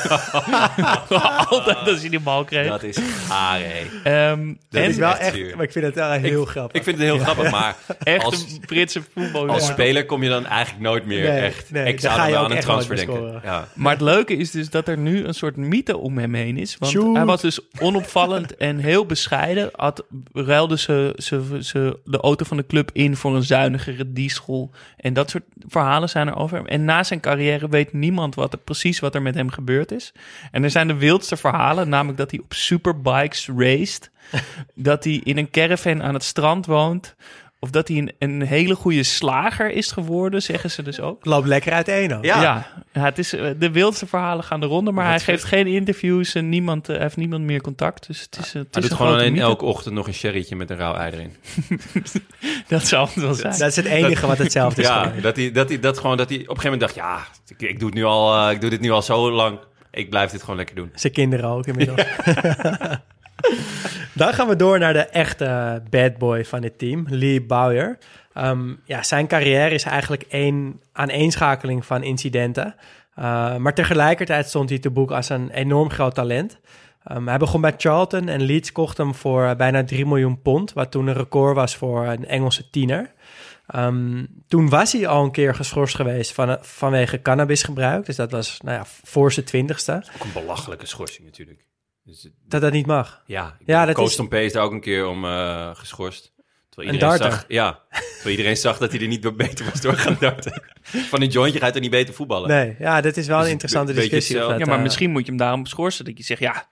[1.50, 2.68] Altijd als hij de bal kreeg.
[2.68, 3.86] dat is gaar, hè.
[4.04, 6.76] Ehm, Dat en is Wel echt maar ik vind het wel heel grappig.
[6.78, 9.50] Ik vind het heel grappig, maar echt als, een Britse voetbal.
[9.50, 9.74] als Ja.
[9.74, 11.72] speler kom je dan eigenlijk nooit meer Nee, echt.
[11.72, 13.42] nee, ik zou ga dan je wel ook aan een transfer denken.
[13.44, 13.68] Ja.
[13.74, 16.78] Maar het leuke is dus dat er nu een soort mythe om hem heen is.
[16.78, 17.16] Want Shoot.
[17.16, 19.70] hij was dus onopvallend en heel bescheiden.
[19.76, 20.04] Had,
[20.34, 24.72] ruilde ze, ze, ze de auto van de club in voor een zuinigere diesel.
[24.98, 26.66] En dat soort verhalen zijn er over hem.
[26.66, 30.12] En na zijn carrière weet niemand wat er, precies wat er met hem gebeurd is.
[30.52, 31.90] En er zijn de wildste verhalen.
[31.90, 34.12] Namelijk dat hij op superbikes raced.
[34.90, 37.16] dat hij in een caravan aan het strand woont.
[37.62, 41.26] Of dat hij een, een hele goede slager is geworden, zeggen ze dus ook.
[41.26, 42.26] Loopt lekker uiteen ook.
[42.26, 42.42] Ja.
[42.42, 45.68] Ja, ja, het is, eh, de wildste verhalen gaan de ronde, maar hij geeft geen
[45.68, 48.08] interviews en niemand, eh, hij heeft niemand meer contact.
[48.08, 49.46] Dus het is, eh, het Hij is doet gewoon alleen mythe.
[49.46, 51.34] elke ochtend nog een sherrytje met een rauw ei erin.
[52.68, 53.58] Dat zou het wel zijn.
[53.58, 54.88] Dat is het enige wat hetzelfde is.
[54.88, 57.24] Ja, dat hij, dat hij, dat gewoon, dat hij op een gegeven moment dacht, ja,
[57.58, 59.60] ik, ik doe het nu al, ik doe dit nu al zo lang.
[59.92, 60.92] Ik blijf dit gewoon lekker doen.
[60.94, 62.02] Zijn kinderen ook inmiddels.
[64.14, 67.98] Dan gaan we door naar de echte bad boy van dit team, Lee Bowyer.
[68.34, 72.76] Ehm, ja, zijn carrière is eigenlijk één aaneenschakeling van incidenten.
[73.20, 76.60] Uh, maar tegelijkertijd stond hij te boek als een enorm groot talent.
[77.12, 80.74] Um, hij begon bij Charlton en Leeds kocht hem voor uh, bijna 3 miljoen pond,
[80.74, 83.14] wat toen een record was voor een Engelse tiener.
[83.76, 88.06] Um, toen was hij al een keer geschorst geweest van, vanwege cannabisgebruik.
[88.06, 90.04] Dus dat was nou ja, voor zijn twintigste.
[90.16, 91.69] Ook een belachelijke schorsing natuurlijk.
[92.10, 93.24] Dus, het- Dat dat niet mag.
[93.26, 96.34] ja, Ja, dat Coach is- Tom P is daar ook een keer om eh, geschorst.
[96.70, 97.40] Terwijl Een iedereen, darter.
[97.40, 97.84] zag, ja,
[98.14, 100.62] terwijl iedereen zag dat hij er niet door beter was door gaan darten.
[100.82, 102.50] Van een jointje gaat er niet beter voetballen.
[102.50, 104.36] Nee, ja, dit is wel Dus een het interessante discussie.
[104.38, 106.06] dat, Ja, maar eh, misschien moet je hem daarom schorsen.
[106.06, 106.68] Dat je zegt, ja,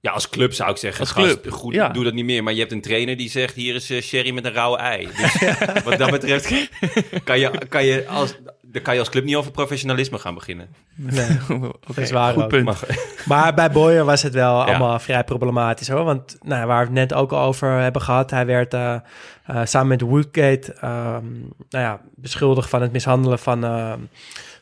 [0.00, 1.00] Ja, als club zou ik zeggen.
[1.00, 1.88] Als gast, club, goed, ja.
[1.88, 2.42] doe dat niet meer.
[2.42, 5.08] Maar je hebt een trainer die zegt, hier is eh, sherry met een rauwe ei.
[5.20, 6.70] Dus wat dat betreft
[7.24, 8.36] kan je, kan je als,
[8.72, 10.68] dan kan je als club niet over professionalisme gaan beginnen.
[10.94, 12.48] Nee, oké, dat is waar goed ook.
[12.48, 12.82] punt.
[13.26, 16.04] Maar bij Boyer was het wel allemaal vrij problematisch hoor.
[16.04, 18.94] Want nou, waar we het net ook al over hebben gehad, hij werd eh,
[19.44, 21.24] eh, samen met Woodgate ehm,
[21.70, 23.92] nou ja, beschuldigd van het mishandelen van, eh,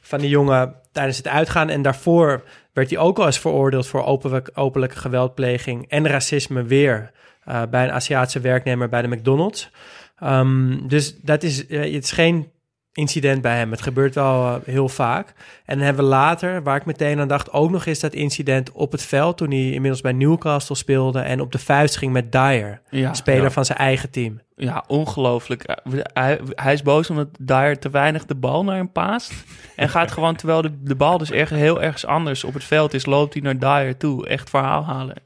[0.00, 1.68] van die jongen tijdens het uitgaan.
[1.68, 2.42] En daarvoor
[2.78, 7.10] werd hij ook al eens veroordeeld voor openlijk, openlijke geweldpleging en racisme weer
[7.44, 9.70] eh, bij een Aziatische werknemer bij de McDonald's.
[10.18, 12.50] Ehm, dus dat is, eh, het is geen
[12.98, 13.70] incident bij hem.
[13.70, 15.32] Het gebeurt wel eh, heel vaak.
[15.64, 18.72] En dan hebben we later, waar ik meteen aan dacht, ook nog eens dat incident
[18.72, 22.32] op het veld toen hij inmiddels bij Newcastle speelde en op de vuist ging met
[22.32, 23.50] Dyer, Ja, speler ja.
[23.50, 24.40] van zijn eigen team.
[24.56, 25.62] ja, ongelooflijk.
[25.62, 29.32] Eh, Hij, hij is boos omdat Dyer te weinig de bal naar hem paast.
[29.76, 32.94] en gaat gewoon, terwijl de, de bal dus erg, heel ergens anders op het veld
[32.94, 34.28] is, loopt hij naar Dyer toe.
[34.28, 35.16] Echt verhaal halen.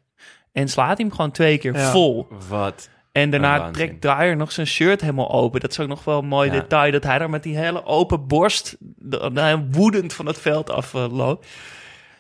[0.52, 1.90] En slaat hij hem gewoon twee keer Ja.
[1.90, 2.26] vol.
[2.48, 2.88] wat?
[3.12, 3.72] En daarna waanzin.
[3.72, 5.60] trekt Dyer nog zijn shirt helemaal open.
[5.60, 6.60] Dat is ook nog wel een mooi Ja.
[6.60, 6.92] detail.
[6.92, 11.46] Dat hij daar met die hele open borst de- de- woedend van het veld afloopt.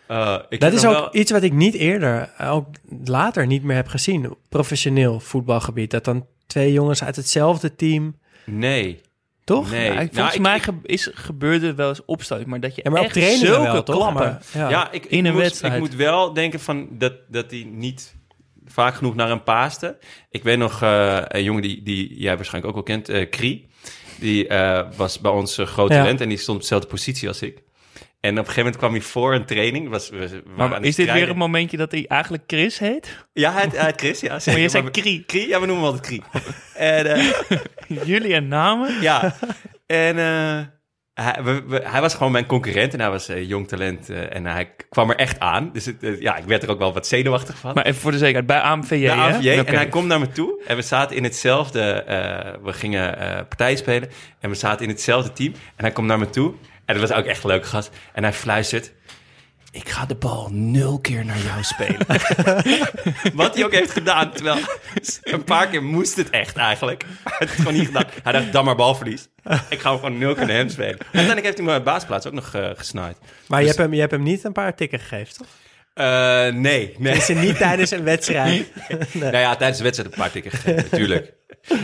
[0.06, 2.66] Eh, ik Dat heb is ook wel- iets wat ik niet eerder, eh, ook
[3.04, 4.34] later niet meer heb gezien.
[4.48, 5.90] Professioneel voetbalgebied.
[5.90, 9.00] Dat dan twee jongens uit hetzelfde team, Nee,
[9.44, 9.70] toch?
[9.70, 9.84] nee.
[9.84, 12.46] Ja, Nou, volgens ik- mij ge- is, gebeurde wel eens opstoot.
[12.46, 14.14] Maar dat je Ja, maar op echt zulke wel, klappen...
[14.14, 14.68] Maar, ja.
[14.68, 15.74] Ja, ik, ik, In een moet, wedstrijd.
[15.74, 18.14] ik moet wel denken van dat, dat hij niet
[18.72, 19.98] vaak genoeg naar hem paaste.
[20.30, 23.68] Ik weet nog eh, een jongen die, die jij waarschijnlijk ook wel kent, eh Krie.
[24.18, 25.96] Die eh, was bij ons een groot Ja.
[25.96, 27.62] talent en die stond op dezelfde positie als ik.
[28.20, 29.88] En op een gegeven moment kwam hij voor een training.
[29.88, 30.10] Was,
[30.56, 33.24] Maar het is dit weer een momentje dat hij eigenlijk Chris heet?
[33.32, 34.38] Ja, hij, heet Chris, ja.
[34.46, 35.24] Maar je zei Krie.
[35.24, 35.48] Krie?
[35.48, 36.22] Ja, we noemen hem altijd Krie.
[36.74, 37.32] en
[38.12, 39.00] Jullie en namen?
[39.00, 39.34] ja,
[39.86, 40.16] en
[41.14, 44.34] hij, we- we- hij was gewoon mijn concurrent en hij was eh, jong talent eh,
[44.36, 45.70] en hij kwam er echt aan.
[45.72, 47.74] Dus het, eh, ja, ik werd er ook wel wat zenuwachtig van.
[47.74, 49.16] Maar even voor de zekerheid, bij AMVJ, Bij.
[49.60, 49.68] Oké.
[49.70, 50.62] En hij komt naar me toe.
[50.66, 52.04] En we zaten in hetzelfde...
[52.62, 54.08] we gingen eh partij spelen.
[54.40, 55.52] En we zaten in hetzelfde team.
[55.76, 56.54] En hij komt naar me toe.
[56.84, 57.90] En dat was ook echt een leuke gast.
[58.12, 58.92] En hij fluistert...
[59.74, 62.06] Ik ga de bal nul keer naar jou spelen.
[63.34, 64.32] Wat hij ook heeft gedaan.
[64.32, 64.58] Terwijl
[65.22, 67.04] een paar keer moest het echt eigenlijk.
[67.24, 68.04] Hij heeft het gewoon niet gedaan.
[68.22, 69.28] Hij dacht, dan maar balverlies.
[69.68, 70.98] Ik ga hem gewoon nul keer naar hem spelen.
[70.98, 73.16] En uiteindelijk heeft hij me bij baasplaats ook nog eh gesnaaid.
[73.46, 75.46] Maar je, Dus- hebt hem, je hebt hem niet een paar tikken gegeven, toch?
[75.94, 77.16] Eh, nee, nee.
[77.16, 78.72] Is niet tijdens een wedstrijd?
[79.12, 81.34] Nou ja, tijdens de wedstrijd een paar tikken gegeven, natuurlijk.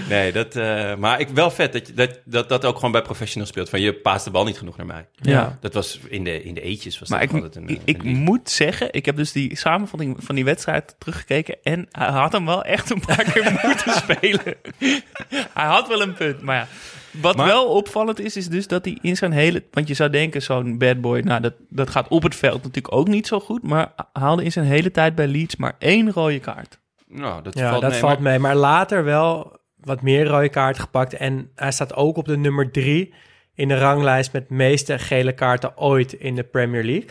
[0.09, 3.03] Nee, dat, eh, maar ik, wel vet dat, je, dat, dat dat ook gewoon bij
[3.03, 3.69] professionals speelt.
[3.69, 5.07] Van je paast de bal niet genoeg naar mij.
[5.15, 5.59] Ja.
[5.61, 6.99] Dat was in de, in de eetjes.
[6.99, 9.57] Was Maar dat ik, altijd een, ik, een ik moet zeggen, ik heb dus die
[9.57, 11.57] samenvatting van die wedstrijd teruggekeken.
[11.63, 14.55] En hij had hem wel echt een paar keer moeten spelen.
[15.55, 16.69] hij had wel een punt, maar ja.
[17.13, 19.65] Wat Maar- wel opvallend is, is dus dat hij in zijn hele...
[19.71, 22.95] Want je zou denken, zo'n bad boy, nou, dat, dat gaat op het veld natuurlijk
[22.95, 23.63] ook niet zo goed.
[23.63, 26.79] Maar haalde in zijn hele tijd bij Leeds maar één rode kaart.
[27.09, 28.39] Nou, dat Ja, valt dat mee, valt maar- mee.
[28.39, 31.15] Maar later wel wat meer rode kaarten gepakt.
[31.15, 33.15] En hij staat ook op de nummer drie
[33.55, 37.09] in de ranglijst met de meeste gele kaarten ooit in de Premier League.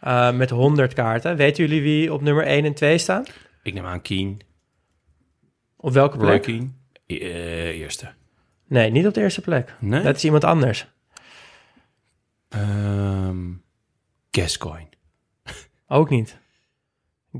[0.00, 1.36] Eh, met 100 kaarten.
[1.36, 3.24] Weten jullie wie op nummer 1 en 2 staan?
[3.62, 4.40] Ik neem aan Keen,
[5.76, 6.42] Op welke Roy plek?
[6.42, 6.68] Keane.
[7.06, 8.08] E- eh, eerste.
[8.68, 9.74] Nee, niet op de eerste plek.
[9.80, 10.02] Nee?
[10.02, 10.86] Dat is iemand anders.
[14.30, 14.88] Gascoigne.
[15.88, 16.38] Ook niet.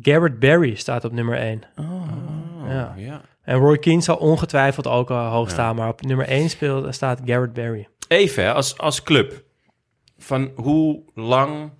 [0.02, 1.62] Garrett Barry staat op nummer 1.
[1.76, 2.94] Oh, Ja.
[2.96, 3.20] ja.
[3.42, 5.52] En Roy Keane zal ongetwijfeld ook al hoog Ja.
[5.52, 5.76] staan.
[5.76, 7.88] Maar op nummer 1 speelt, staat Garrett Barry.
[8.08, 9.44] Even, als, als club.
[10.18, 11.70] Van hoe lang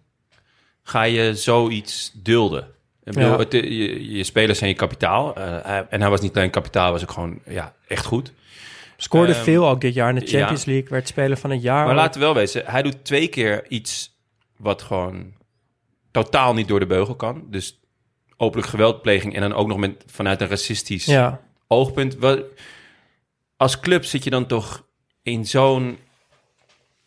[0.83, 2.63] ga je zoiets dulden?
[3.05, 3.39] Ik bedoel, Ja.
[3.39, 5.35] het, eh, je, je spelers zijn je kapitaal.
[5.37, 8.33] eh, en hij was niet alleen kapitaal, was ook gewoon ja, echt goed.
[8.97, 10.71] Scoorde Ehm, veel ook dit jaar in de Champions ja.
[10.73, 10.91] League.
[10.91, 11.85] Werd speler van het jaar.
[11.85, 12.01] Maar ook.
[12.01, 14.17] laten we wel wezen, hij doet twee keer iets
[14.57, 15.33] wat gewoon
[16.11, 17.45] totaal niet door de beugel kan.
[17.51, 17.81] Dus
[18.37, 22.17] openlijk geweldpleging en dan ook nog met, vanuit een racistisch Ja, oogpunt.
[22.17, 22.43] Wel,
[23.57, 24.85] als club zit je dan toch
[25.23, 25.99] in zo'n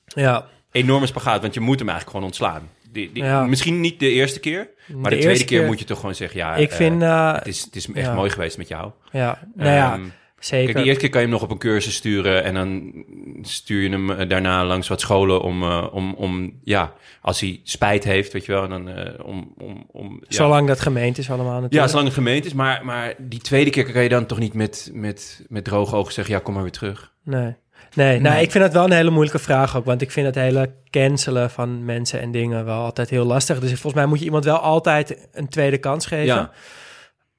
[0.05, 0.47] ja.
[0.71, 2.69] enorme spagaat, want je moet hem eigenlijk gewoon ontslaan.
[2.91, 3.43] die, die- Ja.
[3.45, 6.39] misschien niet de eerste keer, maar de, tweede keer, keer- moet je toch gewoon zeggen,
[6.39, 8.13] ja, ik eh, vind, eh, het, is, het is echt ja.
[8.13, 8.91] mooi geweest met jou.
[9.11, 10.05] ja, nou ja, Ehm,
[10.39, 10.65] zeker.
[10.65, 12.93] Kijk, de eerste keer kan je hem nog op een cursus sturen en dan
[13.41, 17.59] stuur je hem eh, daarna langs wat scholen om, eh, om, om ja, als hij
[17.63, 20.35] spijt heeft, weet je wel, dan eh, om, om, om ja.
[20.35, 21.89] Zolang dat gemeend is allemaal Ja, natuurlijk.
[21.89, 24.89] zolang het gemeend is, maar, maar die tweede keer kan je dan toch niet met,
[24.93, 27.13] met, met droge ogen zeggen, ja, kom maar weer terug.
[27.23, 27.55] Nee.
[27.95, 28.43] Nee, nou, Nee.
[28.43, 29.85] ik vind het wel een hele moeilijke vraag ook.
[29.85, 33.59] Want ik vind het hele cancelen van mensen en dingen wel altijd heel lastig.
[33.59, 36.25] Dus volgens mij moet je iemand wel altijd een tweede kans geven.
[36.25, 36.51] Ja.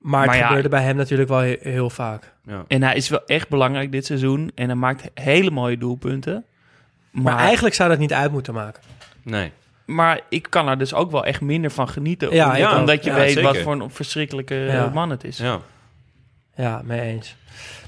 [0.00, 0.46] Maar het Maar ja.
[0.46, 2.32] gebeurde bij hem natuurlijk wel he- heel vaak.
[2.46, 2.64] Ja.
[2.68, 4.50] En hij is wel echt belangrijk dit seizoen.
[4.54, 6.44] En hij maakt hele mooie doelpunten.
[7.10, 8.82] Maar, Maar, eigenlijk zou dat niet uit moeten maken.
[9.22, 9.52] Nee.
[9.84, 12.34] maar ik kan er dus ook wel echt minder van genieten.
[12.34, 12.78] Ja, om- ook.
[12.78, 14.88] omdat je Ja, weet wat voor een verschrikkelijke Ja.
[14.94, 15.38] man het is.
[15.38, 15.58] Ja.
[16.54, 17.36] Ja, mee eens.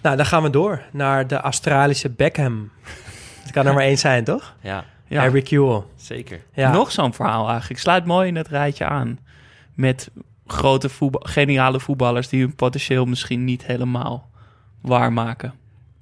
[0.02, 2.70] Nou, dan gaan we door naar de Australische Beckham.
[3.42, 4.54] Het kan er maar één zijn, toch?
[4.60, 5.20] Ja, Ja.
[5.20, 5.82] Harry Kewell.
[5.96, 6.40] zeker.
[6.52, 6.72] Ja.
[6.72, 7.80] Nog zo'n verhaal eigenlijk.
[7.80, 9.18] Sluit mooi in het rijtje aan.
[9.74, 10.10] Met
[10.52, 14.30] grote voetbal, geniale voetballers die hun potentieel misschien niet helemaal
[14.82, 15.54] waarmaken.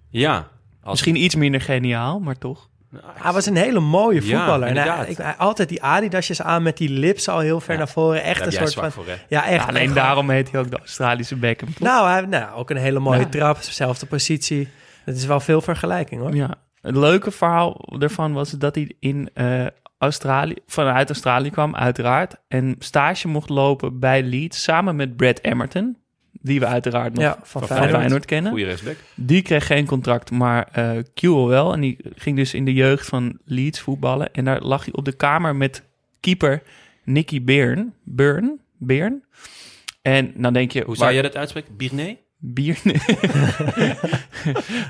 [0.09, 0.36] Ja.
[0.82, 2.68] Als, Misschien iets minder geniaal, maar toch.
[3.14, 4.68] Hij was een hele mooie Ja, voetballer.
[4.68, 5.09] en hij, inderdaad.
[5.09, 8.22] ik, hij- altijd die Adidasjes aan met die lips al heel ver Ja, naar voren.
[8.22, 8.82] Echt Daar een soort van...
[8.82, 9.14] zwak voor, hè?
[9.28, 9.62] Ja, echt.
[9.62, 11.68] Ja, alleen echt daarom heet hij ook de Australische Beckham.
[11.68, 11.78] toch?
[11.88, 13.26] Nou, hij, nou, ook een hele mooie Ja.
[13.26, 14.68] trap, dezelfde positie.
[15.05, 16.34] Het is wel veel vergelijking hoor.
[16.34, 19.66] Ja, het leuke verhaal ervan was dat hij in eh,
[20.01, 22.36] Australië, vanuit Australië kwam, uiteraard.
[22.48, 25.96] En stage mocht lopen bij Leeds samen met Brad Emerton.
[26.32, 27.96] Die we uiteraard nog Ja, van van Feyenoord.
[27.96, 28.51] Feyenoord, kennen.
[28.51, 28.96] Goeie rechtsback.
[29.14, 31.72] Die kreeg geen contract, maar eh Kewell wel.
[31.72, 34.32] En die ging dus in de jeugd van Leeds voetballen.
[34.32, 35.82] En daar lag hij op de kamer met
[36.20, 36.62] keeper
[37.05, 37.90] Nicky Byrne.
[38.05, 38.59] Byrne?
[38.78, 39.20] Byrne?
[40.03, 40.82] En dan denk je...
[40.84, 41.76] Hoe zou jij dat uitspreken?
[41.76, 42.18] Birne?
[42.42, 42.78] Bier.
[42.84, 42.94] maar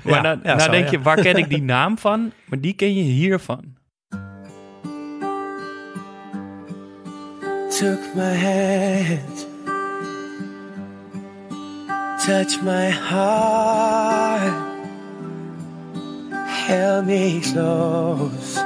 [0.04, 0.90] Ja, nou, ja, nou zo, denk ja.
[0.90, 2.32] je, waar ken ik die naam van?
[2.44, 3.78] Maar die ken je hiervan.
[7.70, 9.46] Took my hand,
[12.20, 14.52] touched my heart,
[16.48, 18.56] held me close.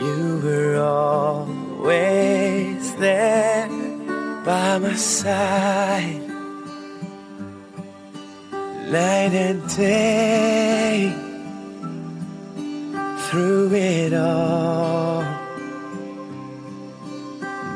[0.00, 3.68] You were always there
[4.44, 6.26] by my side,
[8.90, 11.12] night and day,
[13.28, 15.35] through it all.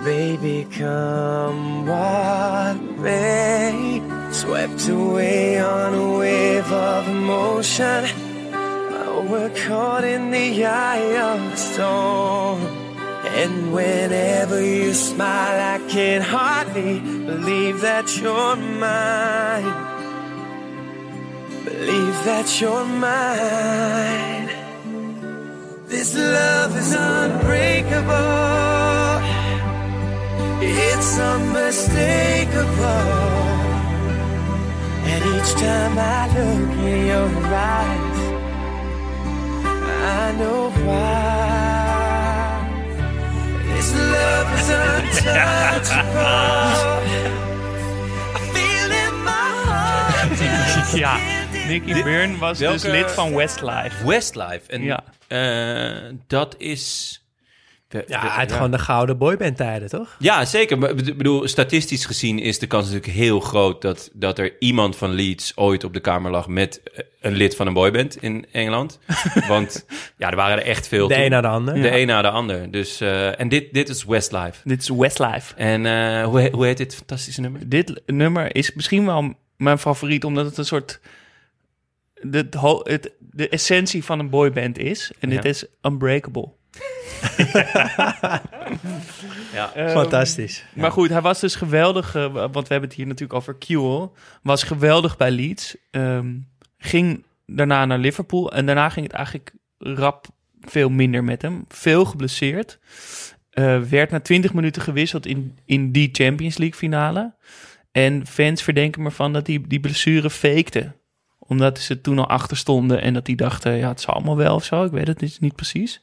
[0.05, 4.01] Baby, come what may.
[4.33, 8.07] Swept away on a wave of emotion.
[8.55, 12.61] Oh, we're caught in the eye of the storm.
[13.27, 19.65] And whenever you smile, I can hardly believe that you're mine.
[21.65, 24.49] Believe that you're mine.
[25.89, 28.61] This love is unbreakable.
[30.63, 32.85] It's unmistakable.
[35.11, 38.21] And each time I look in your eyes,
[39.65, 42.61] I know why.
[43.75, 46.21] This love is untouchable.
[48.35, 50.39] I feel in my heart.
[50.75, 51.17] just Ja,
[51.69, 54.07] Nicky Byrne was dus welke- lid van Westlife.
[54.07, 54.67] Westlife.
[54.71, 55.01] En Ja.
[55.29, 57.15] eh, dat is...
[57.91, 60.17] de- Ja, de- uit gewoon de gouden boyband tijden, toch?
[60.19, 60.79] Ja, zeker.
[60.79, 64.97] Maar ik bedoel, statistisch gezien is de kans natuurlijk heel groot dat, dat er iemand
[64.97, 68.47] van Leeds ooit op de kamer lag met eh, een lid van een boyband in
[68.53, 68.99] Engeland.
[69.49, 69.87] Want
[70.17, 71.09] ja, er waren er echt veel.
[71.09, 71.23] De toen.
[71.23, 71.75] een na de ander.
[71.75, 72.71] De een na de ander.
[72.71, 74.61] Dus, eh, en dit, dit is Westlife.
[74.65, 75.55] Dit is Westlife.
[75.55, 77.69] En eh, hoe, hoe heet dit fantastische nummer?
[77.69, 81.01] Dit nummer is misschien wel mijn favoriet, omdat het een soort...
[82.23, 82.49] De,
[82.83, 85.11] het, de essentie van een boyband is.
[85.19, 85.49] En dit Ja.
[85.51, 86.49] is Unbreakable.
[89.53, 89.75] Ja.
[89.75, 90.65] Ehm, Fantastisch.
[90.75, 94.09] Maar goed, hij was dus geweldig, eh, want we hebben het hier natuurlijk over Kewell.
[94.43, 95.77] Was geweldig bij Leeds.
[95.91, 96.35] Ehm,
[96.79, 100.27] ging daarna naar Liverpool en daarna ging het eigenlijk rap
[100.61, 101.65] veel minder met hem.
[101.69, 102.79] Veel geblesseerd.
[103.51, 107.35] Eh, werd na 20 minuten gewisseld in, in die Champions League finale.
[107.93, 110.93] En fans verdenken me van dat hij die blessure fakte.
[111.39, 114.55] Omdat ze toen al achter stonden en dat die dachten, ja, het zal allemaal wel
[114.55, 114.85] of zo.
[114.85, 116.01] Ik weet het niet precies.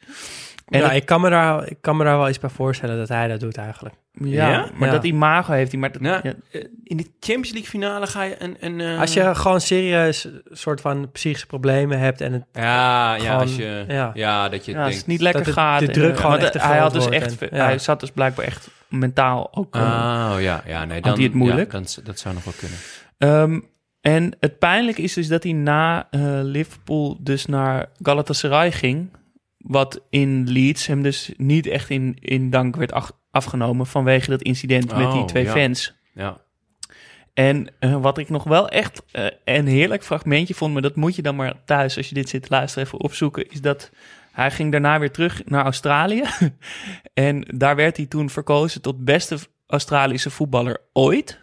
[0.68, 2.98] En ja, het- ik, kan me daar, ik kan me daar wel iets bij voorstellen
[2.98, 3.96] dat hij dat doet eigenlijk.
[4.12, 4.68] ja, Ja?
[4.78, 4.94] maar Ja.
[4.94, 5.80] dat imago heeft hij.
[5.80, 8.58] Maar dat, ja, eh, in de Champions League finale ga je een...
[8.60, 13.20] een eh, Als je gewoon serieus soort van psychische problemen hebt en het Ja, ja,
[13.22, 13.86] gewoon- als je...
[13.88, 14.50] Ja, ja.
[14.50, 15.00] dat je Ja, als denkt...
[15.02, 15.80] het niet lekker dat gaat.
[15.80, 17.64] de en, druk gewoon want echt te hij had dus echt, en- ja.
[17.64, 19.76] hij zat dus blijkbaar echt mentaal ook.
[19.76, 19.82] eh,
[20.36, 21.72] Oh ja, ja, nee, dan hij het moeilijk?
[21.72, 22.78] Ja, dan, dat zou nog wel kunnen.
[23.18, 23.60] ehm,
[24.02, 29.10] en het pijnlijke is dus dat hij na eh, Liverpool dus naar Galatasaray ging,
[29.68, 34.42] Wat in Leeds hem dus niet echt in, in dank werd ach- afgenomen vanwege dat
[34.42, 35.52] incident met die Oh, twee ja.
[35.52, 35.96] fans.
[36.14, 36.38] Ja.
[37.34, 41.16] En eh, wat ik nog wel echt eh, een heerlijk fragmentje vond, maar dat moet
[41.16, 43.92] je dan maar thuis, als je dit zit te luisteren, even opzoeken, is dat
[44.32, 46.24] hij ging daarna weer terug naar Australië.
[47.14, 49.38] en daar werd hij toen verkozen tot beste
[49.68, 51.40] Australische voetballer ooit.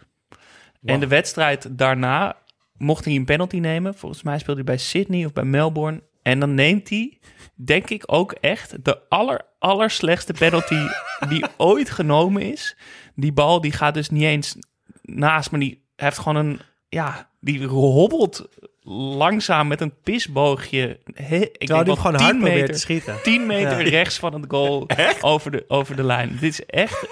[0.83, 2.37] En de wedstrijd daarna
[2.77, 3.95] mocht hij een penalty nemen.
[3.95, 6.01] Volgens mij speelde hij bij Sydney of bij Melbourne.
[6.25, 7.19] En dan neemt hij,
[7.55, 10.87] denk ik ook echt, de aller, allerslechtste penalty
[11.29, 12.77] die ooit genomen is.
[13.15, 14.55] Die bal die gaat dus niet eens
[15.01, 18.49] naast, maar die heeft gewoon een, ja, die hobbelt
[18.87, 20.99] langzaam met een pisboogje.
[21.13, 23.15] He, ik Terwijl hem gewoon 10 hard probeert meter, te schieten.
[23.23, 23.89] 10 meter Ja.
[23.89, 24.87] rechts van het goal
[25.21, 26.37] over de, over de lijn.
[26.39, 27.05] Dit is echt...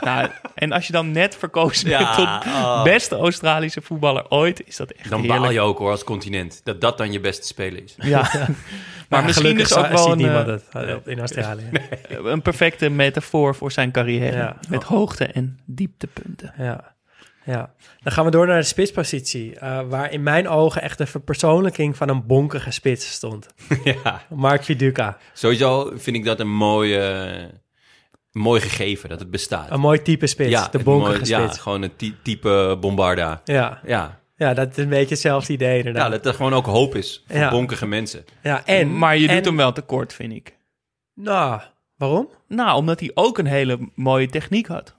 [0.00, 2.82] nou, en als je dan net verkozen Ja, bent tot oh.
[2.82, 5.40] beste Australische voetballer ooit, is dat echt Dan heerlijk.
[5.42, 6.60] baal je ook hoor als continent.
[6.64, 7.94] Dat dat dan je beste speler is.
[7.96, 8.20] Ja.
[8.32, 8.48] maar
[9.08, 11.68] Maar misschien dus ook wel een, niemand eh, het eh, in Australië.
[12.08, 14.36] een perfecte metafoor voor zijn carrière.
[14.36, 14.56] Ja.
[14.68, 16.52] Met hoogte- en dieptepunten.
[16.58, 16.94] Ja.
[17.46, 17.74] Ja.
[18.02, 19.58] Dan gaan we door naar de spitspositie.
[19.58, 23.46] eh, waar in mijn ogen echt de verpersoonlijking van een bonkige spits stond.
[23.84, 24.22] ja.
[24.34, 25.18] Mark Viduka.
[25.32, 27.44] Sowieso vind ik dat een mooi, eh,
[28.32, 29.70] mooi gegeven, dat het bestaat.
[29.70, 30.50] Een mooi type spits.
[30.50, 31.58] de het bonkige mooi- Ja, spits.
[31.58, 33.40] gewoon een ty- type Bombarda.
[33.44, 33.80] Ja.
[33.84, 34.20] Ja.
[34.36, 36.10] ja, dat is een beetje hetzelfde idee ja, inderdaad.
[36.10, 37.50] dat er gewoon ook hoop is voor Ja.
[37.50, 38.24] bonkige mensen.
[38.42, 40.56] Ja, en, maar je en- doet hem wel tekort, vind ik.
[41.14, 41.60] Nou,
[41.96, 42.28] waarom?
[42.48, 44.96] Nou, omdat hij ook een hele mooie techniek had.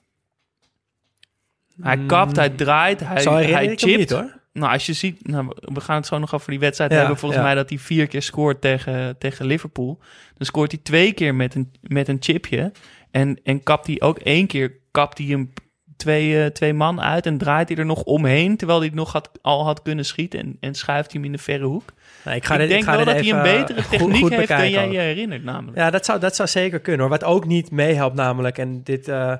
[1.81, 3.97] Hij kapt, hij draait, hij, Zo hij chipt.
[3.97, 4.35] niet, hoor.
[4.53, 7.17] Nou, als je ziet, nou, we gaan het zo nog over die wedstrijd Ja, hebben.
[7.17, 7.45] Volgens ja.
[7.47, 9.99] mij dat hij vier keer scoort tegen, tegen Liverpool.
[10.37, 12.71] Dan scoort hij twee keer met een, met een chipje.
[13.11, 15.53] En, en kapt hij ook één keer, kapt hij hem
[15.97, 18.57] twee, eh, twee man uit en draait hij er nog omheen.
[18.57, 21.35] Terwijl hij het nog had, al had kunnen schieten en, en schuift hij hem in
[21.37, 21.93] de verre hoek.
[22.23, 24.15] Nou, ik ga ik dit, denk ik ga wel dat hij een betere goed- techniek
[24.21, 24.91] goed heeft dan jij ook.
[24.91, 25.77] je herinnert namelijk.
[25.77, 27.09] Ja, dat zou, dat zou zeker kunnen hoor.
[27.09, 29.33] Wat ook niet meehelpt namelijk, en dit eh,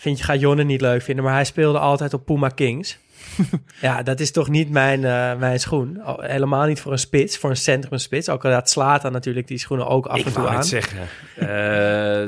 [0.00, 2.98] vind je, gaat Jonne niet leuk vinden, maar hij speelde altijd op Puma Kings.
[3.80, 6.00] ja, dat is toch niet mijn, eh, mijn schoen.
[6.06, 8.28] Oh, helemaal niet voor een spits, voor een centrumspits.
[8.28, 10.56] Ook al had Slatan natuurlijk die schoenen ook af ik en toe aan.
[10.56, 10.98] het zeggen.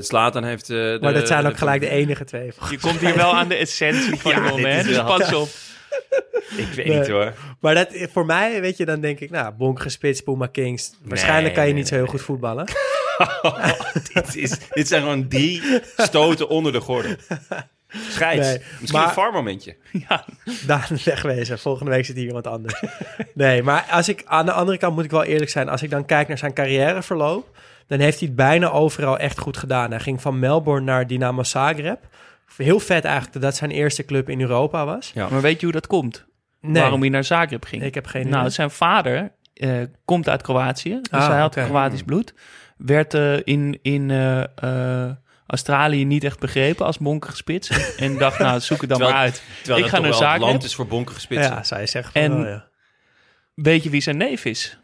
[0.02, 0.70] Slatan heeft...
[0.70, 2.52] eh, de- maar dat zijn ook de- gelijk de enige twee.
[2.70, 4.82] Je komt hier wel aan de essentie van Ja, dit hè?
[4.82, 5.48] Dus pas op.
[6.56, 6.98] Ik weet Nee.
[6.98, 7.32] niet hoor.
[7.60, 10.92] Maar dat, voor mij, weet je, dan denk ik, nou, bonkige spits, Puma Kings.
[11.05, 12.64] Waarschijnlijk kan je nee, niet zo heel goed voetballen.
[14.14, 15.62] Dit, is, dit zijn gewoon drie
[15.97, 17.14] stoten onder de gordel.
[18.10, 18.47] Scheids.
[18.47, 19.76] Nee, Misschien maar- een farmomentje.
[20.09, 20.24] Ja,
[20.66, 21.59] Daan wegwezen.
[21.59, 22.82] Volgende week zit hier iemand anders.
[23.34, 25.68] Nee, maar als ik, aan de andere kant moet ik wel eerlijk zijn.
[25.68, 27.59] Als ik dan kijk naar zijn carrièreverloop...
[27.86, 29.90] dan heeft hij het bijna overal echt goed gedaan.
[29.90, 31.98] Hij ging van Melbourne naar Dynamo Zagreb.
[32.56, 35.10] Heel vet eigenlijk dat dat zijn eerste club in Europa was.
[35.14, 35.28] Ja.
[35.28, 36.24] maar weet je hoe dat komt?
[36.60, 37.82] Nee, Waarom hij naar Zagreb ging?
[37.82, 38.51] ik heb geen Nou, idee.
[38.51, 39.70] zijn vader eh,
[40.05, 40.98] komt uit Kroatië.
[41.01, 41.55] Dus Ah, hij had.
[41.55, 42.34] Kroatisch bloed.
[42.85, 44.43] Werd eh, in, in eh,
[45.07, 45.11] eh,
[45.47, 47.97] Australië niet echt begrepen als bonkige spits.
[47.97, 49.43] En, dacht, nou, zoek het dan Terwijl- maar uit.
[49.62, 51.51] Terwijl Ik ga naar het land is voor bonkige spitsen.
[51.51, 52.12] Ja, zeggen.
[52.12, 52.69] Van En- wel, ja.
[53.55, 54.78] Weet je wie zijn neef is?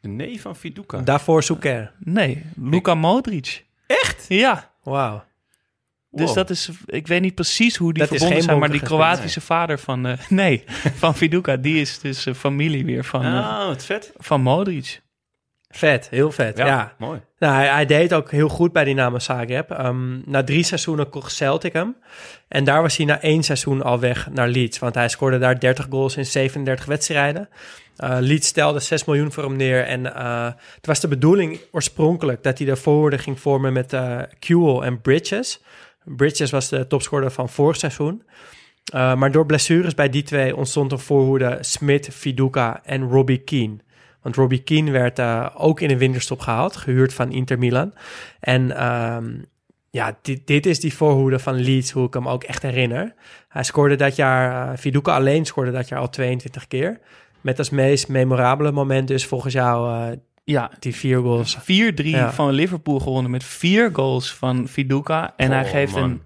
[0.00, 0.98] De nee van Fiduka.
[1.00, 1.92] Daarvoor Souker.
[1.98, 3.64] Nee, Luka Modric.
[3.86, 4.24] Echt?
[4.28, 4.70] Ja.
[4.82, 5.24] Wauw.
[6.10, 6.34] Dus Wow.
[6.34, 9.78] dat is, ik weet niet precies hoe die Dat verbonden zijn, maar die Kroatische vader
[9.78, 10.64] van, eh, nee,
[10.94, 14.12] van Viduka, die is dus familie weer van, Ah, wat vet.
[14.16, 15.00] van Modric.
[15.70, 16.56] Vet, heel vet.
[16.58, 16.94] Ja, Ja.
[16.98, 17.20] mooi.
[17.38, 19.70] Nou, hij, hij deed ook heel goed bij Dynamo Zagreb.
[19.70, 21.96] Ehm, na drie seizoenen kocht Celtic hem.
[22.48, 24.78] En daar was hij na één seizoen al weg naar Leeds.
[24.78, 27.48] Want hij scoorde daar 30 goals in 37 wedstrijden.
[27.96, 29.84] Eh, Leeds stelde 6 miljoen voor hem neer.
[29.84, 34.18] En eh, het was de bedoeling oorspronkelijk dat hij de voorwoorden ging vormen met eh
[34.38, 35.60] Kewell en Bridges.
[36.04, 38.22] Bridges was de topscorer van vorig seizoen.
[38.92, 43.76] Maar door blessures bij die twee ontstond een voorhoede Smith, Viduka en Robbie Keane.
[44.28, 47.92] Want Robbie Keane werd eh, ook in een winterstop gehaald, gehuurd van Inter Milan.
[48.40, 49.34] En ehm,
[49.90, 53.14] ja, dit, dit is die voorhoede van Leeds, hoe ik hem ook echt herinner.
[53.48, 57.00] Hij scoorde dat jaar, uh, Viduka alleen scoorde dat jaar al 22 keer.
[57.40, 61.58] Met als meest memorabele moment dus volgens jou uh, Ja, die vier goals.
[61.60, 61.64] 4-3
[61.94, 62.32] Ja.
[62.32, 65.32] van Liverpool gewonnen met vier goals van Viduka.
[65.36, 66.02] En hij Oh, geeft man.
[66.02, 66.22] een,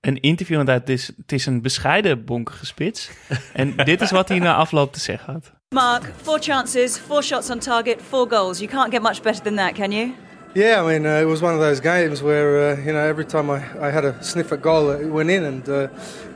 [0.00, 3.10] een interview, want het is, het is een bescheiden bonkige spits.
[3.52, 5.58] en dit is wat hij na afloop te zeggen had.
[5.72, 8.60] Mark, four chances, four shots on target, four goals.
[8.60, 10.16] You can't get much better than that, can you?
[10.52, 13.24] Yeah, I mean, uh, it was one of those games where, uh, you know, every
[13.24, 15.44] time I, I had a sniff at goal, it went in.
[15.44, 15.86] And, uh,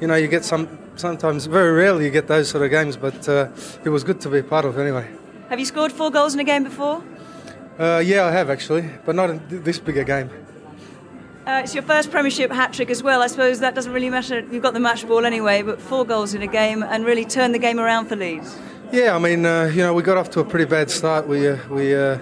[0.00, 3.28] you know, you get some, sometimes, very rarely you get those sort of games, but
[3.28, 3.48] uh,
[3.82, 5.10] it was good to be a part of anyway.
[5.48, 7.02] Have you scored four goals in a game before?
[7.76, 10.30] Uh, yeah, I have actually, but not in this big a game.
[11.44, 13.20] Uh, it's your first Premiership hat trick as well.
[13.20, 14.46] I suppose that doesn't really matter.
[14.48, 17.50] You've got the match ball anyway, but four goals in a game and really turn
[17.50, 18.56] the game around for Leeds.
[18.92, 21.26] Yeah, I mean, uh, you know, we got off to a pretty bad start.
[21.26, 22.18] We, uh, we, uh,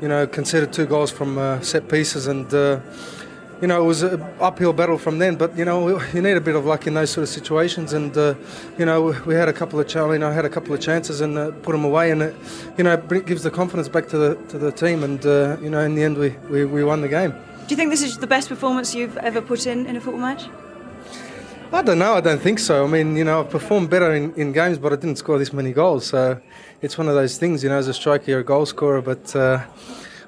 [0.00, 2.80] you know, conceded two goals from uh, set pieces, and uh,
[3.60, 5.36] you know, it was an uphill battle from then.
[5.36, 8.16] But you know, you need a bit of luck in those sort of situations, and
[8.16, 8.34] uh,
[8.78, 11.34] you know, we had a couple of, you know, had a couple of chances and
[11.62, 12.36] put them away, and it,
[12.78, 15.24] you know, it gives the confidence back to the to the team, and
[15.62, 17.30] you know, in the end, we, we, we won the game.
[17.30, 20.20] Do you think this is the best performance you've ever put in in a football
[20.20, 20.48] match?
[21.72, 22.14] I don't know.
[22.14, 22.84] I don't think so.
[22.84, 25.52] I mean, you know, I've performed better in, in games, but I didn't score this
[25.52, 26.06] many goals.
[26.06, 26.38] So
[26.82, 29.34] it's one of those things, you know, as a striker, you're a goal scorer, but
[29.34, 29.58] uh,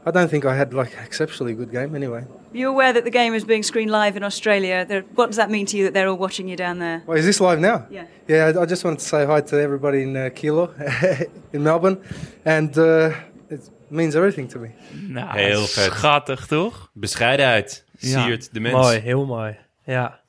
[0.07, 2.25] I don't think I had like an exceptionally good game anyway.
[2.53, 4.85] You're aware that the game is being screened live in Australia.
[4.89, 7.03] There, what does that mean to you that they're all watching you down there?
[7.07, 7.87] Well, is this live now?
[7.91, 8.07] Yeah.
[8.29, 10.73] Yeah, I, I just wanted to say hi to everybody in uh, Kilo,
[11.53, 11.99] in Melbourne,
[12.45, 13.11] and uh,
[13.51, 14.71] it means everything to me.
[15.09, 15.93] Nou, Heel vet.
[15.93, 16.89] schattig, toch?
[16.95, 18.25] Bescheidenheid Ja.
[18.25, 18.75] siert de mens.
[18.75, 19.57] Mooi, heel mooi.
[19.85, 20.21] Ja.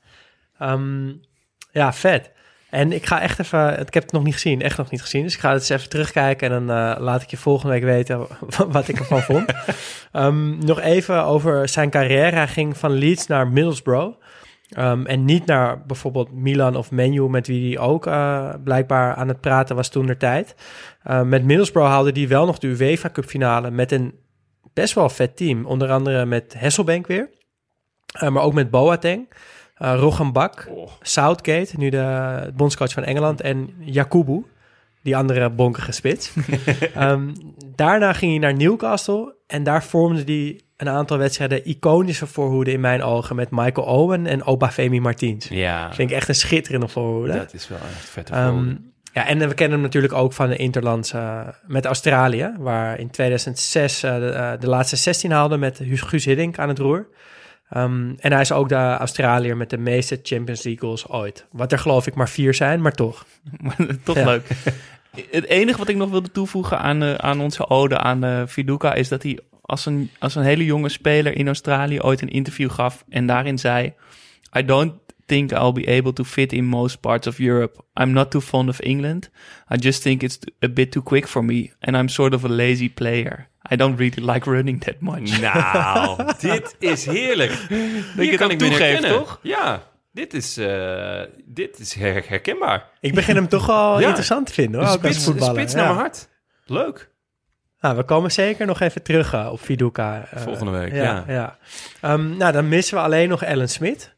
[0.57, 1.13] Ehm,
[1.71, 2.31] ja, vet.
[2.69, 5.23] En ik ga echt even, ik heb het nog niet gezien, echt nog niet gezien.
[5.23, 7.83] Dus ik ga het eens even terugkijken en dan eh, laat ik je volgende week
[7.83, 8.27] weten
[8.67, 9.53] wat ik ervan vond.
[10.11, 12.35] Ehm, nog even over zijn carrière.
[12.35, 14.17] Hij ging van Leeds naar Middlesbrough.
[14.69, 19.27] Ehm, en niet naar bijvoorbeeld Milan of Menu, met wie hij ook eh, blijkbaar aan
[19.27, 20.55] het praten was toen der tijd.
[21.03, 24.19] Eh, met Middlesbrough haalde hij wel nog de UEFA Cup finale met een
[24.73, 25.65] best wel vet team.
[25.65, 27.29] Onder andere met Hasselbank weer.
[28.19, 29.27] Maar ook met Boateng,
[29.81, 30.69] uh, Roghan Bak,
[31.01, 34.45] Southgate, nu de bondscoach van Engeland, en Jakubu,
[35.03, 36.33] die andere bonkige spits.
[36.93, 37.33] Ehm,
[37.75, 42.79] daarna ging hij naar Newcastle en daar vormde hij een aantal wedstrijden iconische voorhoede in
[42.79, 45.47] mijn ogen met Michael Owen en Obafemi Martins.
[45.47, 47.33] Ja, Vind ik echt een schitterende voorhoede.
[47.33, 48.29] dat is wel echt vet.
[48.29, 48.73] Ehm,
[49.15, 53.09] ja, en we kennen hem natuurlijk ook van de Interlands eh, met Australië, waar in
[53.09, 57.07] 2006 eh, de, eh, de laatste 16 haalde met Guus Hiddink aan het roer.
[57.69, 61.45] Ehm, en hij is ook de Australiër met de meeste Champions League goals ooit.
[61.51, 63.25] Wat er geloof ik maar vier zijn, maar toch.
[64.03, 64.25] toch Ja.
[64.25, 64.47] leuk.
[65.31, 68.93] Het enige wat ik nog wilde toevoegen aan, eh, aan onze ode aan eh Viduka
[68.93, 72.71] is dat hij als een, als een hele jonge speler in Australië ooit een interview
[72.71, 73.93] gaf en daarin zei:
[74.57, 74.93] I don't
[75.25, 77.81] think I'll be able to fit in most parts of Europe.
[78.01, 79.29] I'm not too fond of England.
[79.73, 82.49] I just think it's a bit too quick for me and I'm sort of a
[82.49, 83.47] lazy player.
[83.71, 85.39] I don't really like running that much.
[85.41, 87.51] Nou, dit is heerlijk.
[87.51, 87.75] je
[88.17, 89.11] Hier het kan ik herkennen.
[89.11, 89.39] toch?
[89.41, 89.81] Ja,
[90.11, 92.89] dit is, eh, dit is her- herkenbaar.
[92.99, 94.05] Ik begin hem toch wel Ja.
[94.07, 95.55] interessant te vinden hoor, spits, voetballer.
[95.55, 95.77] spits ja.
[95.77, 96.27] naar mijn hart.
[96.65, 97.13] Leuk.
[97.79, 100.27] Nou, we komen zeker nog even terug eh, op Viduka.
[100.31, 101.03] eh, Volgende week, ja.
[101.03, 101.23] ja.
[101.27, 101.57] ja.
[102.01, 104.13] Ehm, nou, dan missen we alleen nog Ellen Smit.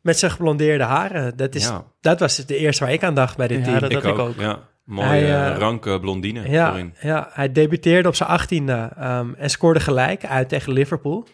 [0.00, 1.36] Met zijn geblondeerde haren.
[1.36, 1.84] Dat, is, Ja.
[2.00, 3.78] dat was de eerste waar ik aan dacht bij dit Ja, team.
[3.80, 4.18] dat- ik, ik ook.
[4.18, 4.36] ook.
[4.84, 6.94] Mooie, Hij, eh, ranke blondine Ja, voorin.
[7.00, 11.26] ja, hij debuteerde op zijn achttiende ehm en scoorde gelijk uit tegen Liverpool.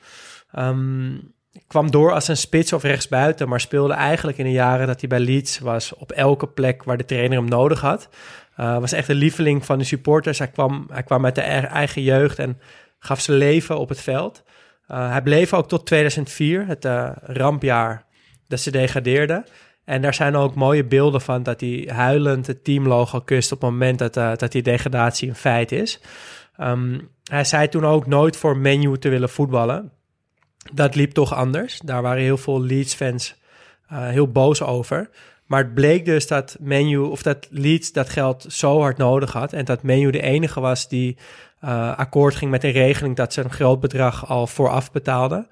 [0.53, 1.17] Ehm,
[1.67, 5.09] kwam door als een spits of rechtsbuiten, maar speelde eigenlijk in de jaren dat hij
[5.09, 8.09] bij Leeds was op elke plek waar de trainer hem nodig had.
[8.57, 10.39] Eh, was echt een lieveling van de supporters.
[10.39, 12.61] Hij kwam, hij kwam uit de e- eigen jeugd en
[12.99, 14.43] gaf zijn leven op het veld.
[14.87, 16.85] Eh, hij bleef ook tot 2004, het
[17.23, 18.05] rampjaar
[18.49, 19.45] dat ze degradeerden.
[19.89, 23.71] En daar zijn ook mooie beelden van dat hij huilend het teamlogo kust op het
[23.71, 26.01] moment dat, eh, dat die degradatie een feit is.
[26.57, 29.93] Ehm, hij zei toen ook nooit voor menu te willen voetballen.
[30.73, 31.81] Dat liep toch anders.
[31.85, 33.37] Daar waren heel veel Leeds-fans
[33.89, 35.11] eh, heel boos over.
[35.47, 39.53] Maar het bleek dus dat menu of dat Leeds dat geld zo hard nodig had.
[39.53, 41.17] En dat menu de enige was die
[41.61, 45.49] eh, akkoord ging met een regeling dat ze een groot bedrag al vooraf betaalden.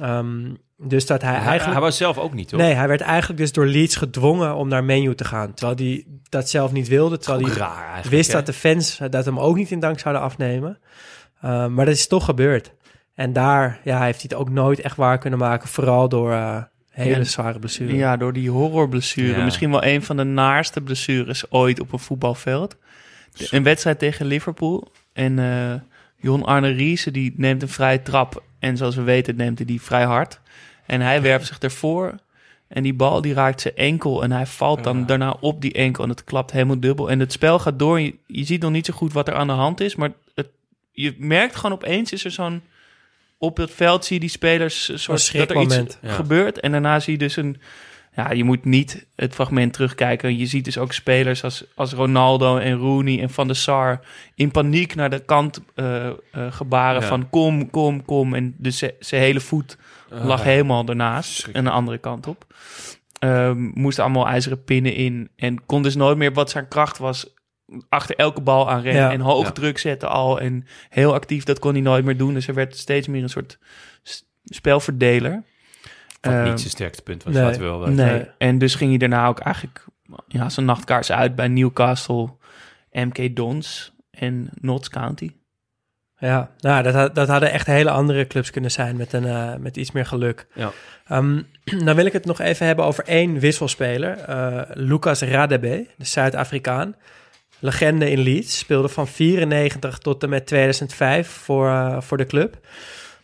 [0.00, 1.72] Ehm, dus dat hij Hij, eigenlijk.
[1.72, 2.60] hij was zelf ook niet, toch?
[2.60, 5.54] Nee, hij werd eigenlijk dus door Leeds gedwongen om naar menu te gaan.
[5.54, 7.18] Terwijl hij dat zelf niet wilde.
[7.18, 8.34] Terwijl Ook hij raar eigenlijk, wist hè?
[8.34, 10.78] dat de fans dat hem ook niet in dank zouden afnemen.
[11.44, 12.72] Uh, maar dat is toch gebeurd.
[13.14, 15.68] En daar ja, heeft hij het ook nooit echt waar kunnen maken.
[15.68, 17.94] Vooral door uh, hele Ja, zware blessures.
[17.94, 19.38] Ja, door die horrorblessure.
[19.38, 19.44] Ja.
[19.44, 22.76] Misschien wel een van de naarste blessures ooit op een voetbalveld.
[23.32, 24.88] De- Een wedstrijd tegen Liverpool.
[25.12, 25.74] En eh
[26.24, 28.42] Jon Arne Riese die neemt een vrije trap.
[28.58, 30.40] En zoals we weten neemt hij die vrij hard.
[30.86, 32.14] En hij werpt zich ervoor.
[32.68, 34.22] En die bal die raakt zijn enkel.
[34.22, 36.04] En hij valt dan daarna op die enkel.
[36.04, 37.10] En het klapt helemaal dubbel.
[37.10, 38.00] En het spel gaat door.
[38.00, 39.94] Je, je ziet nog niet zo goed wat er aan de hand is.
[39.94, 40.48] Maar het,
[40.92, 42.62] je merkt gewoon opeens is er zo'n...
[43.38, 45.76] Op het veld zie je die spelers een soort dat er iets.
[45.76, 46.12] Ja.
[46.12, 46.60] gebeurt.
[46.60, 47.60] En daarna zie je dus een...
[48.16, 50.38] Ja, je moet niet het fragment terugkijken.
[50.38, 54.00] Je ziet dus ook spelers als, als Ronaldo en Rooney en Van der Sar...
[54.34, 56.14] in paniek naar de kant eh, eh,
[56.50, 57.06] gebaren Ja.
[57.06, 58.34] van kom, kom, kom.
[58.34, 59.76] En dus ze- zijn hele voet
[60.08, 60.44] lag Ah.
[60.46, 62.54] helemaal ernaast en de andere kant op.
[63.18, 65.28] Ehm moest allemaal ijzeren pinnen in.
[65.36, 67.34] En kon dus nooit meer wat zijn kracht was...
[67.88, 69.12] achter elke bal aan rennen Ja.
[69.12, 69.52] en hoog Ja.
[69.52, 70.40] druk zetten al.
[70.40, 72.34] En heel actief, dat kon hij nooit meer doen.
[72.34, 73.58] Dus hij werd steeds meer een soort
[74.44, 75.42] spelverdeler.
[76.24, 77.42] Wat Ehm, niet zijn sterkste punt was, nee.
[77.42, 77.94] laten we wel weten.
[77.94, 78.10] Nee.
[78.12, 78.26] Nee.
[78.38, 79.84] En dus ging hij daarna ook eigenlijk
[80.28, 82.28] ja, zijn nachtkaars uit bij Newcastle.
[82.92, 85.30] MK Dons en Notts County.
[86.18, 89.76] Ja, nou, dat, dat hadden echt hele andere clubs kunnen zijn met, een, eh, met
[89.76, 90.46] iets meer geluk.
[90.54, 90.72] Ja.
[91.06, 91.42] Ehm,
[91.84, 94.18] dan wil ik het nog even hebben over één wisselspeler.
[94.18, 96.96] eh, Lucas Radebe, de Zuid-Afrikaan.
[97.58, 98.58] Legende in Leeds.
[98.58, 102.66] Speelde van 94 tot en met 2005 voor, eh, voor de club.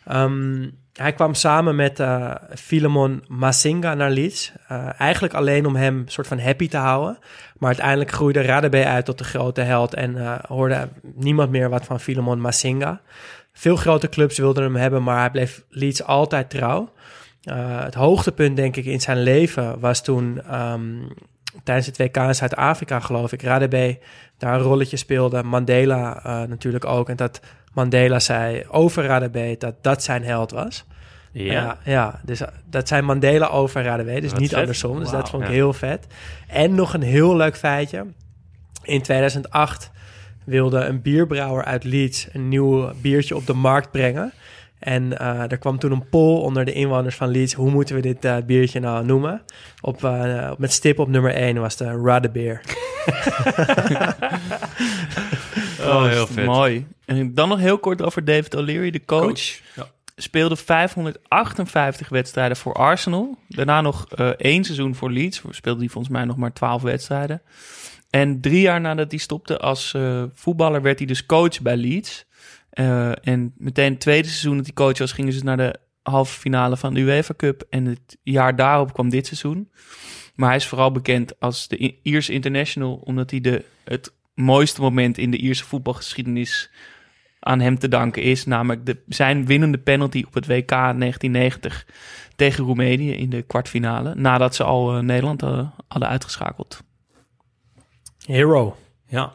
[0.05, 0.69] Ehm,
[1.01, 4.53] hij kwam samen met eh Filemon Masinga naar Leeds.
[4.69, 7.19] Eh, eigenlijk alleen om hem soort van happy te houden.
[7.59, 11.85] Maar uiteindelijk groeide Radebe uit tot de grote held en eh, hoorde niemand meer wat
[11.85, 13.01] van Filemon Masinga.
[13.53, 16.93] Veel grote clubs wilden hem hebben, maar hij bleef Leeds altijd trouw.
[17.51, 20.83] Het hoogtepunt, denk ik, in zijn leven was toen ehm,
[21.65, 23.99] tijdens het WK in Zuid-Afrika, geloof ik, Radebe
[24.39, 25.43] daar een rolletje speelde.
[25.43, 27.09] Mandela natuurlijk ook.
[27.09, 27.41] En dat
[27.73, 30.85] Mandela zei over Radebe dat dat zijn held was.
[31.33, 31.53] Ja.
[31.53, 34.59] Ja, ja, dus eh, dat zijn Mandela over Radebe, dus Wat niet vet.
[34.59, 34.99] andersom.
[34.99, 35.55] Dus dat vond ik ja.
[35.55, 36.07] heel vet.
[36.47, 38.07] En nog een heel leuk feitje.
[38.83, 39.91] In 2008
[40.45, 44.33] wilde een bierbrouwer uit Leeds een nieuw biertje op de markt brengen.
[44.81, 47.55] En eh, er kwam toen een poll onder de inwoners van Leeds.
[47.55, 49.43] Hoe moeten we dit eh, biertje nou noemen?
[49.81, 52.61] Op, eh, met stip op nummer 1 was de Radebeer.
[55.81, 56.45] Oh, heel vet.
[56.47, 56.87] Mooi.
[57.05, 59.27] En dan nog heel kort over David O'Leary, de coach.
[59.27, 59.61] Coach.
[59.77, 59.87] Ja.
[60.23, 63.39] Speelde 558 wedstrijden voor Arsenal.
[63.49, 65.43] Daarna nog eh, één seizoen voor Leeds.
[65.51, 67.43] Speelde hij volgens mij nog maar 12 wedstrijden.
[68.11, 72.27] En drie jaar nadat hij stopte als eh, voetballer werd hij dus coach bij Leeds.
[72.71, 76.39] Eh, en meteen het tweede seizoen dat hij coach was, gingen ze naar de halve
[76.39, 77.67] finale van de UEFA Cup.
[77.71, 79.71] En het jaar daarop kwam dit seizoen.
[80.35, 84.81] Maar hij is vooral bekend als de I- Ierse international, omdat hij de, het mooiste
[84.81, 86.71] moment in de Ierse voetbalgeschiedenis
[87.41, 88.47] aan hem te danken is.
[88.47, 91.87] Namelijk de, zijn winnende penalty op het WK 1990
[92.37, 94.15] tegen Roemenië in de kwartfinale.
[94.15, 96.83] Nadat ze al eh, Nederland eh, hadden uitgeschakeld.
[98.27, 98.77] Hero.
[99.07, 99.33] Ja.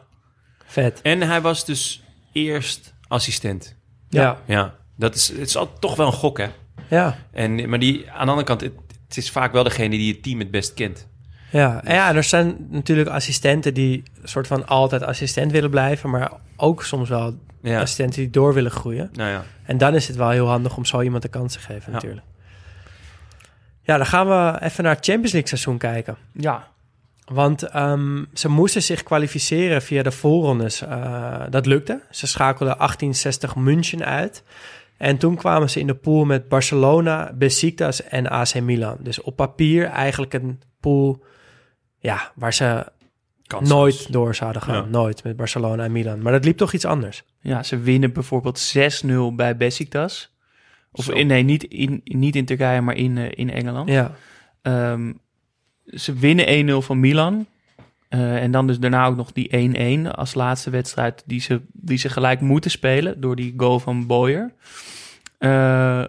[0.64, 1.00] Vet.
[1.02, 2.02] En hij was dus
[2.32, 3.76] eerst assistent.
[4.08, 4.38] Ja.
[4.46, 4.74] Ja.
[4.96, 6.48] Dat is, het is al, toch wel een gok, hè?
[6.90, 7.16] Ja.
[7.32, 8.72] En, maar die, aan de andere kant, het,
[9.08, 11.08] het is vaak wel degene die het team het best kent.
[11.50, 16.10] Ja, en ja, en er zijn natuurlijk assistenten die soort van altijd assistent willen blijven,
[16.10, 17.38] maar ook soms wel
[17.70, 17.80] Ja.
[17.80, 19.08] assistenten die door willen groeien.
[19.12, 19.44] Nou ja.
[19.64, 21.90] En dan is het wel heel handig om zo iemand de kans te geven, Ja.
[21.92, 22.26] natuurlijk.
[23.82, 26.16] Ja, dan gaan we even naar het Champions League seizoen kijken.
[26.32, 26.68] Ja,
[27.24, 30.80] Want ehm, ze moesten zich kwalificeren via de voorrondes.
[30.82, 32.00] Eh, dat lukte.
[32.10, 34.42] Ze schakelden 1860 München uit.
[34.96, 38.96] En toen kwamen ze in de pool met Barcelona, Besiktas en AC Milan.
[39.00, 41.24] Dus op papier eigenlijk een pool
[41.98, 42.86] ja, waar ze
[43.60, 44.84] Nooit door zouden gaan.
[44.84, 44.90] Ja.
[44.90, 46.22] Nooit met Barcelona en Milan.
[46.22, 47.24] Maar dat liep toch iets anders.
[47.40, 48.74] ja ze winnen bijvoorbeeld
[49.04, 50.34] 6-0 bij Besiktas.
[50.92, 51.12] Of Zo.
[51.12, 53.88] in, nee, niet in, niet in Turkije, maar in, eh, in Engeland.
[53.88, 54.14] Ja,
[54.66, 55.12] Ehm,
[55.86, 57.46] ze winnen 1-0 van Milan.
[58.08, 61.98] Eh, en dan dus daarna ook nog die 1-1 als laatste wedstrijd die ze, die
[61.98, 64.52] ze gelijk moeten spelen door die goal van Boyer.
[65.38, 66.04] Eh,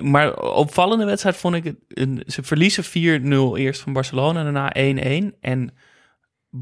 [0.00, 5.34] maar opvallende wedstrijd vond ik, het, een, ze verliezen 4-0 eerst van Barcelona, daarna 1-1.
[5.40, 5.70] En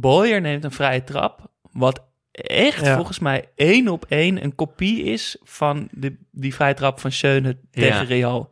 [0.00, 2.94] Boyer neemt een vrije trap, wat echt Ja.
[2.94, 7.58] volgens mij één op één een kopie is van de, die vrije trap van Schöne
[7.70, 8.02] tegen Ja.
[8.02, 8.50] Real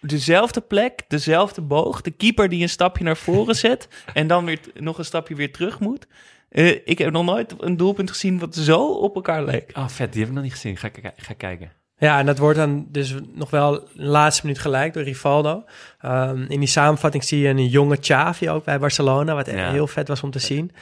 [0.00, 2.00] dezelfde plek, dezelfde boog.
[2.00, 5.52] De keeper die een stapje naar voren zet en dan weer nog een stapje weer
[5.52, 6.06] terug moet.
[6.48, 9.70] Eh, ik heb nog nooit een doelpunt gezien wat zo op elkaar leek.
[9.72, 10.12] Ah, vet.
[10.12, 10.76] Die heb ik nog niet gezien.
[10.76, 11.72] Ga, ga, kijken.
[11.98, 15.64] Ja, en dat wordt dan dus nog wel de laatste minuut gelijk door Rivaldo.
[16.00, 19.70] Ehm, in die samenvatting zie je een jonge Xavi ook bij Barcelona, wat echt Ja.
[19.70, 20.72] heel vet was om te zien.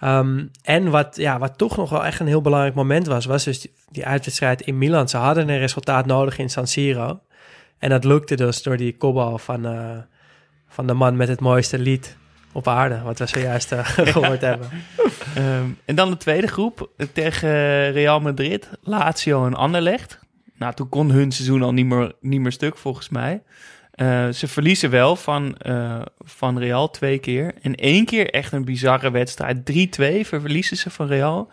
[0.00, 3.44] Ehm, en wat, ja, wat toch nog wel echt een heel belangrijk moment was, was
[3.44, 5.08] dus die, die uitwedstrijd in Milan.
[5.08, 7.20] Ze hadden een resultaat nodig in San Siro.
[7.78, 9.90] En dat lukte dus door die kopbal van, eh,
[10.68, 12.16] van de man met het mooiste lied
[12.52, 13.78] op aarde, wat we zojuist eh,
[14.12, 14.68] gehoord hebben.
[15.34, 20.24] Ehm, en dan de tweede groep tegen Real Madrid, Lazio en Anderlecht.
[20.58, 23.42] Nou, toen kon hun seizoen al niet meer, niet meer stuk volgens mij.
[23.90, 27.54] Eh, ze verliezen wel van, eh, van Real twee keer.
[27.62, 29.64] En één keer echt een bizarre wedstrijd.
[29.64, 31.50] 3-2 verliezen ze van Real.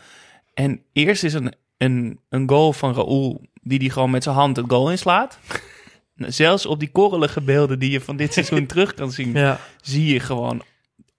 [0.54, 4.56] En eerst is een, een, een goal van Raúl die die gewoon met zijn hand
[4.56, 5.40] het goal inslaat.
[6.16, 10.14] Zelfs op die korrelige beelden die je van dit seizoen terug kan zien, Ja, zie
[10.14, 10.64] je gewoon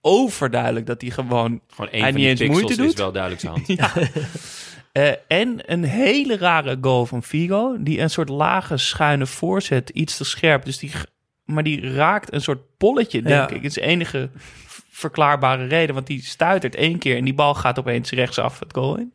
[0.01, 3.41] overduidelijk dat hij gewoon Gewoon één van niet die eens pixels moeite is wel duidelijk
[3.41, 3.67] zijn hand.
[3.79, 3.91] ja.
[4.95, 7.75] Eh, en een hele rare goal van Figo.
[7.79, 9.89] Die een soort lage schuine voorzet.
[9.89, 10.65] Iets te scherp.
[10.65, 10.91] Dus die,
[11.45, 13.47] maar die raakt een soort polletje, denk Ja.
[13.49, 13.55] ik.
[13.55, 14.29] Het is de enige
[14.89, 15.95] verklaarbare reden.
[15.95, 17.17] Want die stuitert één keer.
[17.17, 19.13] En die bal gaat opeens rechtsaf het goal in.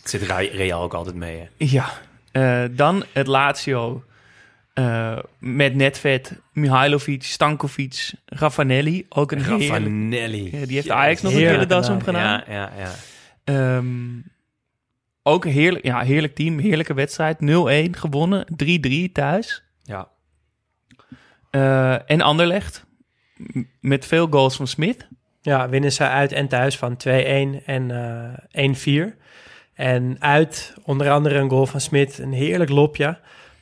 [0.00, 0.22] Het zit
[0.52, 1.46] Real ook altijd mee, hè?
[1.56, 1.88] Ja.
[2.32, 4.04] Eh, dan het Lazio.
[4.74, 9.06] eh, met Netvet, Mihailovic, Stankovic, Raffanelli.
[9.08, 10.50] Ook een heerlijk- Raffanelli.
[10.58, 11.96] Ja, die heeft Ajax nog een de das naam.
[11.96, 12.42] omgedaan.
[12.48, 12.90] Ja, ja, ja.
[13.44, 13.86] Ehm,
[15.22, 17.38] ook een heerlijk, ja, heerlijk team, heerlijke wedstrijd.
[17.40, 19.64] 0-1 gewonnen, 3-3 thuis.
[19.82, 20.08] Ja.
[21.50, 22.86] Eh, en Anderlecht,
[23.80, 25.08] met veel goals van Smith.
[25.40, 27.90] Ja, winnen ze uit en thuis van 2-1 en
[28.50, 29.16] eh 1-4.
[29.74, 33.18] En uit onder andere een goal van Smit, een heerlijk lopje.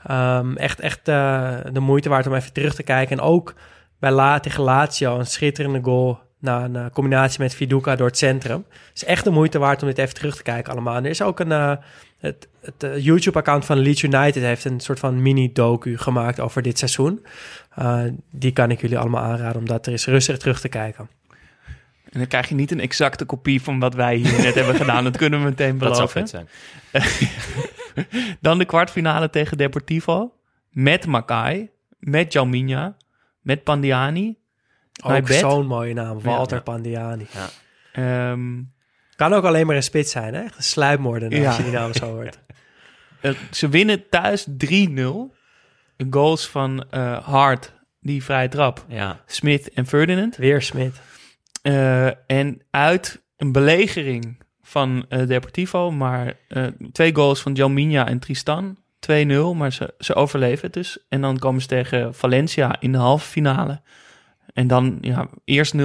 [0.07, 3.19] Ehm, echt echt eh, de moeite waard om even terug te kijken.
[3.19, 3.55] En ook
[3.99, 8.65] bij La tegen Lazio een schitterende goal na een combinatie met Viduka door het centrum.
[8.69, 10.97] Het is echt de moeite waard om dit even terug te kijken allemaal.
[10.97, 11.53] En er is ook een...
[11.53, 11.73] eh,
[12.19, 16.79] het het eh, YouTube-account van Leeds United heeft een soort van mini-docu gemaakt over dit
[16.79, 17.27] seizoen.
[17.75, 21.11] Eh, die kan ik jullie allemaal aanraden om dat er eens rustig terug te kijken.
[22.11, 25.05] En dan krijg je niet een exacte kopie van wat wij hier net hebben gedaan.
[25.05, 26.29] Dat kunnen we meteen Dat zou beloven.
[26.29, 26.49] vet zijn.
[28.41, 30.35] Dan de kwartfinale tegen Deportivo.
[30.71, 32.97] Met Makai, met Jalminha,
[33.41, 34.39] met Pandiani.
[35.03, 36.63] Ook zo'n mooie naam, Walter Ja.
[36.63, 37.27] Pandiani.
[37.93, 38.63] Ehm,
[39.17, 40.43] Kan ook alleen maar een spits zijn, hè?
[40.43, 42.39] Echt Een sluipmoordenaar als je die naam zo hoort.
[43.21, 45.35] eh, ze winnen thuis 3-0.
[46.11, 48.85] Goals van eh Hart, die vrije trap.
[48.89, 49.21] Ja.
[49.27, 50.37] Smith en Ferdinand.
[50.37, 51.01] Weer Smit.
[51.63, 58.19] Eh, en uit een belegering van eh, Deportivo, maar eh, twee goals van Jalminha en
[58.19, 58.77] Tristan.
[59.01, 60.99] 2-0, maar ze, ze overleven het dus.
[61.09, 63.81] En dan komen ze tegen Valencia in de halve finale.
[64.53, 65.79] En dan ja, eerst 0-0.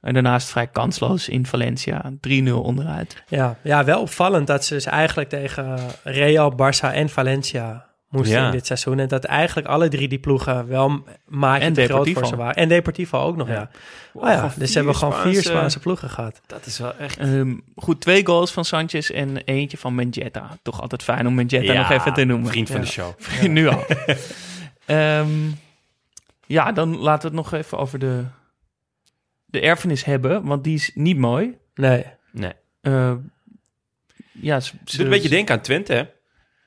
[0.00, 2.12] En daarnaast vrij kansloos in Valencia.
[2.28, 3.22] 3-0 onderuit.
[3.28, 8.46] Ja, ja, wel opvallend dat ze dus eigenlijk tegen Real, Barça en Valencia moesten Ja.
[8.46, 8.98] in dit seizoen.
[8.98, 12.54] En dat eigenlijk alle drie die ploegen wel maatje En te groot voor ze waren.
[12.54, 13.54] En Deportivo ook nog, ja.
[13.54, 13.70] Ja.
[14.12, 16.40] Oh ja, dus hebben gewoon vier Spaanse- ploegen gehad.
[16.46, 17.18] Dat is wel echt...
[17.18, 20.58] Ehm, goed, twee goals van Sanchez en eentje van Menjetta.
[20.62, 22.50] Toch altijd fijn om Menjetta Ja, nog even te noemen.
[22.50, 22.82] Vriend van Ja.
[22.84, 23.12] de show.
[23.48, 23.84] nu al.
[24.86, 25.28] Ehm,
[26.46, 28.24] ja, dan laten we het nog even over de,
[29.44, 31.56] de erfenis hebben, want die is niet mooi.
[31.74, 32.52] Nee, Nee.
[32.80, 33.12] Eh,
[34.32, 36.02] ja, ze, Ze doet een beetje denken aan Twente, hè?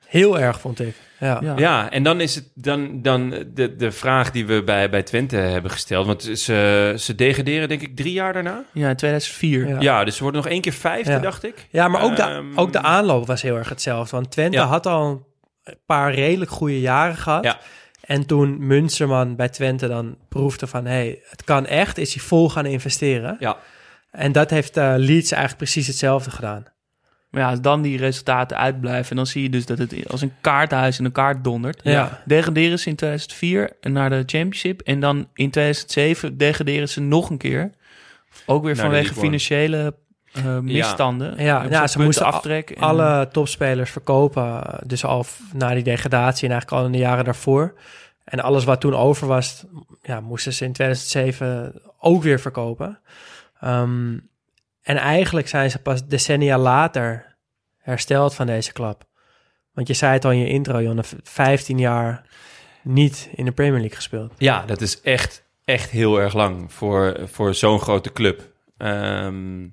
[0.05, 0.95] heel erg vond ik.
[1.19, 1.37] Ja.
[1.41, 1.57] Ja.
[1.57, 5.35] Ja, en dan is het dan, dan de, de vraag die we bij, bij Twente
[5.35, 6.05] hebben gesteld.
[6.05, 8.63] Want ze, ze degraderen denk ik drie jaar daarna.
[8.73, 9.67] Ja, in 2004.
[9.67, 9.79] Ja.
[9.79, 11.19] Ja, dus ze worden nog één keer vijfde, Ja.
[11.19, 11.67] dacht ik.
[11.69, 14.15] Ja, maar ook de, Ehm, ook de aanloop was heel erg hetzelfde.
[14.15, 14.65] Want Twente Ja.
[14.65, 15.27] had al
[15.63, 17.43] een paar redelijk goede jaren gehad.
[17.43, 17.59] Ja.
[18.09, 20.85] En toen Munsterman bij Twente dan proefde van...
[20.85, 23.37] hé, hey, het kan echt, is hij vol gaan investeren.
[23.39, 23.57] Ja.
[24.11, 26.65] En dat heeft eh, Leeds eigenlijk precies hetzelfde gedaan.
[27.29, 30.33] Maar ja, als dan die resultaten uitblijven, dan zie je dus dat het als een
[30.41, 31.79] kaartenhuis in elkaar dondert.
[31.83, 32.21] Ja.
[32.25, 34.81] Degraderen ze in 2004 naar de Championship.
[34.81, 37.71] En dan in 2007 degraderen ze nog een keer.
[38.45, 39.95] Ook weer Naar vanwege financiële
[40.33, 41.43] eh, misstanden.
[41.43, 42.75] Ja, ze moesten al- aftrekken.
[42.75, 46.97] en- Alle topspelers verkopen, eh, dus al na die degradatie en eigenlijk al in de
[47.05, 47.73] jaren daarvoor.
[48.23, 49.65] En alles wat toen over was,
[50.01, 52.99] ja, moesten ze in 2007 ook weer verkopen.
[53.59, 54.17] Ehm,
[54.81, 57.35] en eigenlijk zijn ze pas decennia later
[57.77, 59.03] hersteld van deze klap.
[59.73, 62.25] Want je zei het al in je intro, Jonne, v- 15 jaar
[62.83, 64.33] niet in de Premier League gespeeld.
[64.37, 68.51] Ja, dat is echt, echt heel erg lang voor, voor zo'n grote club.
[68.77, 69.67] Ehm,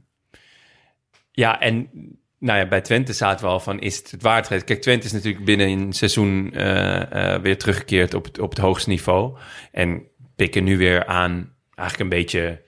[1.37, 1.91] ja, en
[2.39, 4.65] nou ja, bij Twente zaten we al van, is het het waard?
[4.65, 8.59] Kijk, Twente is natuurlijk binnen een seizoen eh, eh, weer teruggekeerd op het, op het
[8.59, 9.37] hoogste niveau.
[9.73, 10.03] En
[10.37, 12.63] pikken nu weer aan, eigenlijk een beetje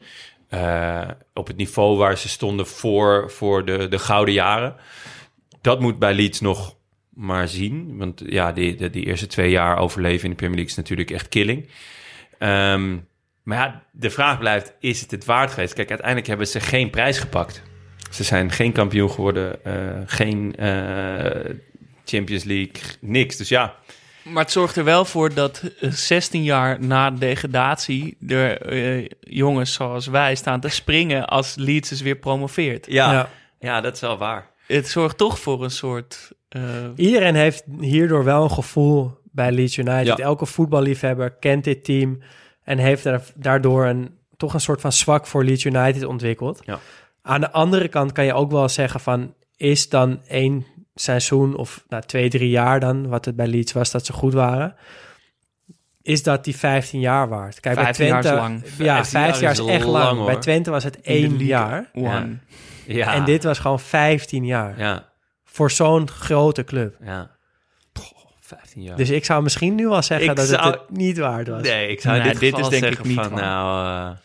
[0.49, 4.77] eh, op het niveau waar ze stonden voor, voor de, de gouden jaren.
[5.61, 6.77] Dat moet bij Leeds nog
[7.09, 7.97] maar zien.
[7.99, 11.11] Want ja, die, die, die eerste twee jaar overleven in de Premier League is natuurlijk
[11.11, 11.69] echt killing.
[12.39, 12.97] Ehm,
[13.43, 15.74] maar ja, de vraag blijft, is het het waard geweest?
[15.74, 17.62] Kijk, uiteindelijk hebben ze geen prijs gepakt.
[18.10, 19.74] Ze zijn geen kampioen geworden, eh,
[20.06, 21.55] geen eh,
[22.05, 23.36] Champions League, niks.
[23.36, 23.74] Dus ja,
[24.24, 28.16] Maar het zorgt er wel voor dat eh, 16 jaar na de degradatie...
[28.28, 32.86] er eh, jongens zoals wij staan te springen als Leeds is weer promoveert.
[32.89, 33.28] ja, Ja.
[33.60, 33.80] ja.
[33.80, 34.51] dat is wel waar.
[34.66, 36.32] Het zorgt toch voor een soort...
[36.48, 36.62] eh,
[36.97, 40.06] Iedereen heeft hierdoor wel een gevoel bij Leeds United.
[40.06, 40.16] Ja.
[40.16, 42.22] Elke voetballiefhebber kent dit team
[42.64, 46.60] en heeft daar, daardoor een, toch een soort van zwak voor Leeds United ontwikkeld.
[46.64, 46.78] Ja.
[47.28, 51.84] Aan de andere kant kan je ook wel zeggen van, is dan één seizoen of
[51.88, 54.74] nou, twee, drie jaar dan, wat het bij Leeds was, dat ze goed waren,
[56.02, 57.60] is dat die 15 jaar waard?
[57.60, 58.88] Kijk, 15 bij jaar Twente, is lang.
[58.88, 60.24] Ja, 15 15 jaar is echt lang.
[60.24, 61.90] bij Twente was het één jaar.
[61.94, 62.38] One.
[62.86, 64.78] Ja, En dit was gewoon 15 jaar.
[64.78, 65.09] ja,
[65.44, 66.96] Voor zo'n grote club.
[67.05, 67.30] ja.
[67.92, 68.96] Goh, 15 jaar.
[68.96, 71.62] Dus ik zou misschien nu wel zeggen Ik dat zou- het het niet waard was.
[71.62, 74.16] nee, ik zou Nee, in dit, dit geval is denk ik niet van, nou, eh,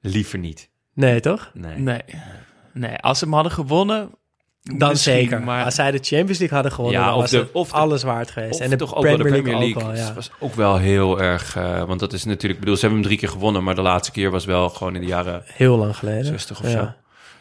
[0.00, 0.70] liever niet.
[0.98, 1.50] Nee, toch?
[1.54, 1.78] Nee.
[1.78, 2.00] Nee.
[2.72, 4.10] nee, als ze hem hadden gewonnen...
[4.62, 5.42] Dan misschien, zeker.
[5.42, 7.74] Maar Als zij de Champions League hadden gewonnen, Ja, of was de- het of de-
[7.76, 8.60] alles waard geweest.
[8.60, 10.12] En de toch ook wel de Premier League, ook wel, ja.
[10.14, 11.56] was ook wel heel erg...
[11.56, 12.52] eh, want dat is natuurlijk...
[12.54, 13.64] Ik bedoel, ze hebben hem drie keer gewonnen...
[13.64, 16.24] maar de laatste keer was wel gewoon in de jaren Heel lang geleden.
[16.24, 16.70] 60 of ja.
[16.72, 16.92] zo.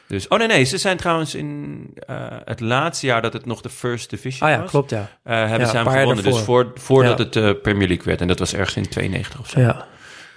[0.08, 2.16] Dus, oh nee, nee, ze zijn trouwens in eh,
[2.46, 4.70] het laatste jaar dat het nog de First Division Ah ja, was.
[4.70, 5.10] klopt, ja.
[5.24, 6.24] eh, hebben ze hem gewonnen.
[6.24, 8.22] Dus voor, voordat het eh, Premier League werd.
[8.22, 9.60] En dat was ergens in 92 of zo.
[9.60, 9.86] Ja.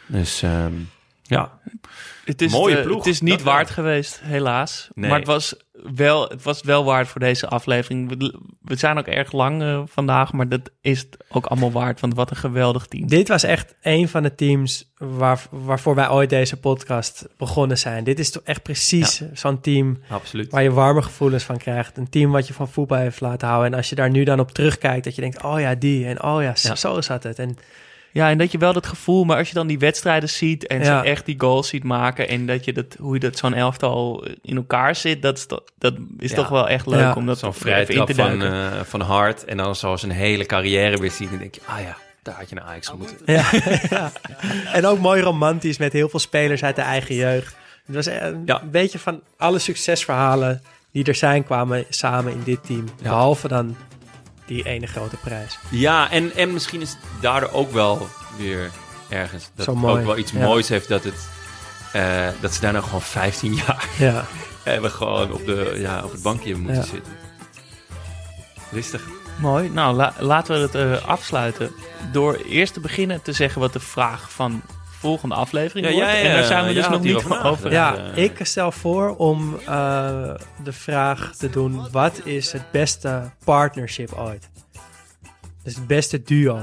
[0.07, 0.73] Dus ehm,
[1.23, 1.51] ja,
[2.31, 3.53] Het is, Mooie ploeg, het is niet dat wel.
[3.53, 4.89] waard geweest, helaas.
[4.95, 5.11] Nee.
[5.11, 5.55] Maar het was,
[5.95, 8.09] wel, het was wel waard voor deze aflevering.
[8.19, 12.01] We, we zijn ook erg lang eh, vandaag, maar dat is het ook allemaal waard.
[12.01, 13.07] Want wat een geweldig team.
[13.09, 18.05] Dit was echt een van de teams waar, waarvoor wij ooit deze podcast begonnen zijn.
[18.05, 20.51] Dit is toch echt precies zo'n team absoluut.
[20.51, 21.97] waar je warme gevoelens van krijgt.
[21.97, 23.71] Een team wat je van voetbal heeft laten houden.
[23.73, 26.07] En als je daar nu dan op terugkijkt, dat je denkt, oh ja, die.
[26.07, 26.75] En oh ja, zo, Ja.
[26.75, 27.39] zo zat het.
[27.39, 27.57] En
[28.13, 30.79] Ja, en dat je wel dat gevoel, maar als je dan die wedstrijden ziet en
[30.85, 30.85] Ja.
[31.03, 34.27] ze echt die goals ziet maken en dat je dat, hoe je dat zo'n elftal
[34.43, 36.37] in elkaar zit, dat is, to- dat is Ja.
[36.37, 37.13] toch wel echt leuk Ja.
[37.15, 39.45] om dat Zo'n even in vrije te trap van, eh van Hart.
[39.45, 41.29] En dan zo zijn hele carrière weer zien.
[41.29, 43.17] En denk je, ah ja, daar had je naar Ajax moeten.
[43.25, 43.45] Ja,
[43.91, 44.13] ja.
[44.73, 47.57] En ook mooi romantisch met heel veel spelers uit de eigen jeugd.
[47.87, 48.63] Het was een Ja.
[48.71, 50.63] beetje van alle succesverhalen
[50.93, 52.85] die er zijn, kwamen samen in dit team.
[53.03, 53.77] Behalve dan
[54.55, 55.59] die ene grote prijs.
[55.69, 58.09] Ja, en, en misschien is het daardoor ook wel
[58.39, 58.71] weer
[59.09, 59.51] ergens...
[59.55, 60.39] dat Zo het mooi, ook wel iets ja.
[60.45, 61.29] moois heeft dat, het,
[61.93, 64.25] eh, dat ze daar nou gewoon 15 jaar Ja,
[64.63, 66.83] hebben gewoon op, de, ja, op het bankje moeten Ja.
[66.83, 67.13] zitten.
[68.73, 69.03] Rustig.
[69.39, 69.69] Mooi.
[69.71, 71.71] Nou, la- laten we het eh, afsluiten
[72.13, 74.63] door eerst te beginnen te zeggen wat de vraag van
[75.01, 76.09] volgende aflevering Ja, wordt.
[76.09, 77.71] en daar eh, zijn we jij dus nog niet van over.
[77.73, 84.13] ja ik stel voor om eh, de vraag te doen: wat is het beste partnership
[84.13, 84.49] ooit?
[85.63, 86.59] Dus het beste duo.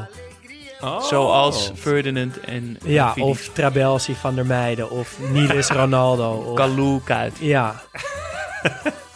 [0.82, 1.02] Oh.
[1.04, 6.32] Zoals Ferdinand en Ja, of Trabelsi van der Meijden of Niels Ronaldo.
[6.32, 7.34] Of, Kalou Kuit.
[7.40, 7.76] ja,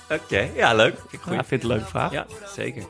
[0.09, 0.95] Oké, ja, leuk.
[1.09, 2.11] Ik Ja, vind het een leuke vraag.
[2.11, 2.25] Ja,
[2.55, 2.83] zeker.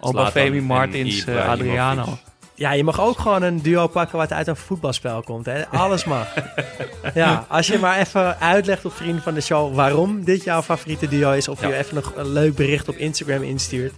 [0.00, 1.60] Obafemi Martins, eh, Ibrahimovic.
[1.70, 2.18] Adriano.
[2.56, 5.46] Ja, je mag ook gewoon een duo pakken wat uit een voetbalspel komt.
[5.46, 5.66] Hè?
[5.68, 6.28] Alles mag.
[7.14, 11.08] ja, als je maar even uitlegt op vrienden van de show waarom dit jouw favoriete
[11.08, 11.48] duo is.
[11.48, 11.68] Of Ja.
[11.68, 13.92] je even nog een leuk bericht op Instagram instuurt.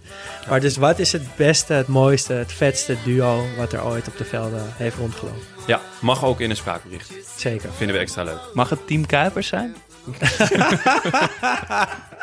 [0.49, 4.17] Maar dus wat is het beste, het mooiste, het vetste duo wat er ooit op
[4.17, 5.41] de velden heeft rondgelopen?
[5.67, 7.11] Ja, mag ook in een spraakbericht.
[7.35, 7.69] Zeker.
[7.77, 8.39] Vinden we extra leuk.
[8.53, 9.75] Mag het Team Kuipers zijn?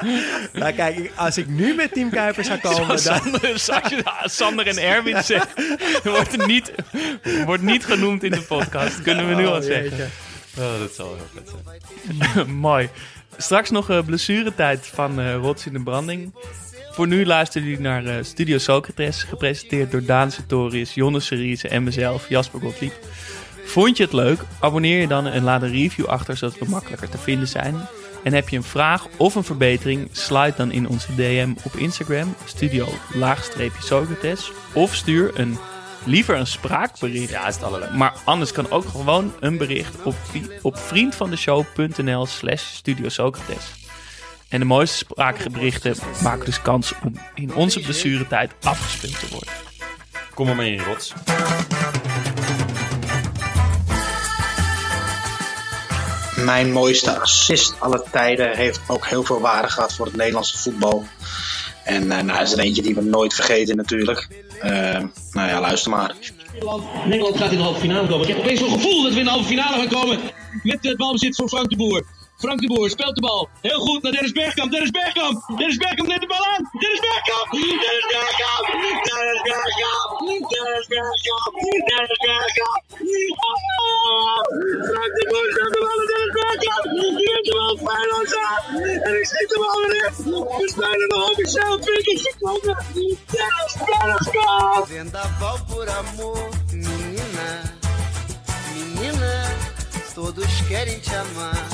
[0.53, 2.99] Nou kijk, als ik nu met Team Kuipers zou komen, dan...
[2.99, 5.49] Sander, je Sander en Erwin zegt,
[6.05, 6.73] wordt het niet,
[7.45, 9.03] wordt niet genoemd in de podcast.
[9.03, 10.11] Kunnen we nu al Oh, zeggen.
[10.59, 11.53] Oh, dat zal heel vet
[12.35, 12.51] zijn.
[12.69, 12.89] Mooi.
[13.37, 16.35] Straks nog uh, blessuretijd van eh Rots in de Branding.
[16.91, 21.83] Voor nu luisteren jullie naar eh, Studio Socrates, gepresenteerd door Daan Sartorius, Jonne Seriese en
[21.83, 22.93] mezelf, Jasper Gottlieb.
[23.65, 24.41] Vond je het leuk?
[24.61, 27.89] Abonneer je dan en laat een review achter, zodat we makkelijker te vinden zijn.
[28.24, 32.34] En heb je een vraag of een verbetering, slide dan in onze DM op Instagram,
[32.44, 32.88] studio
[33.80, 34.52] Socrates.
[34.72, 35.59] Of stuur een,
[36.05, 37.30] liever een spraakbericht.
[37.30, 37.96] Ja, is het allerleukste.
[37.96, 40.14] Maar anders kan ook gewoon een bericht op,
[40.62, 43.72] op vriendvandeshow.nl slash Studio Socrates.
[44.48, 49.52] En de mooiste spraakberichten maken dus kans om in onze blessuretijd afgespeeld te worden.
[50.34, 51.12] Kom maar in, Rots.
[56.45, 61.05] Mijn mooiste assist alle tijden heeft ook heel veel waarde gehad voor het Nederlandse voetbal.
[61.85, 64.29] En eh, nou, is er eentje die we nooit vergeten natuurlijk.
[64.61, 64.71] Eh,
[65.33, 66.15] nou ja, luister maar.
[67.07, 68.29] Nederland gaat in de halve finale komen.
[68.29, 70.19] Ik heb opeens zo'n gevoel dat we in de halve finale gaan komen.
[70.62, 72.05] Met het balbezit voor Frank de Boer.
[72.45, 73.49] Frank de Boer speelt de bal.
[73.61, 74.71] Heel goed naar Dennis Bergkamp.
[74.71, 75.59] Dennis Bergkamp.
[75.59, 76.71] Dennis Bergkamp neemt de bal aan.
[76.83, 77.51] Dennis Bergkamp.
[77.51, 78.65] Dennis Bergkamp.
[78.69, 80.19] Dennis Bergkamp.
[80.27, 81.55] Dennis Bergkamp.
[81.62, 81.85] Dennis
[82.27, 82.83] Bergkamp.
[84.89, 86.85] Frank de Boer speelt de bal aan Dennis Bergkamp.
[86.99, 88.62] Die neemt de bal feilloos aan.
[89.07, 90.12] En ik schiet de bal weer in.
[90.61, 92.77] We spelen nog officieel 20 seconden.
[93.35, 94.87] Dennis Bergkamp.
[94.87, 97.49] Vendaval por amor, menina,
[98.75, 99.35] menina,
[100.15, 101.73] todos querem te amar.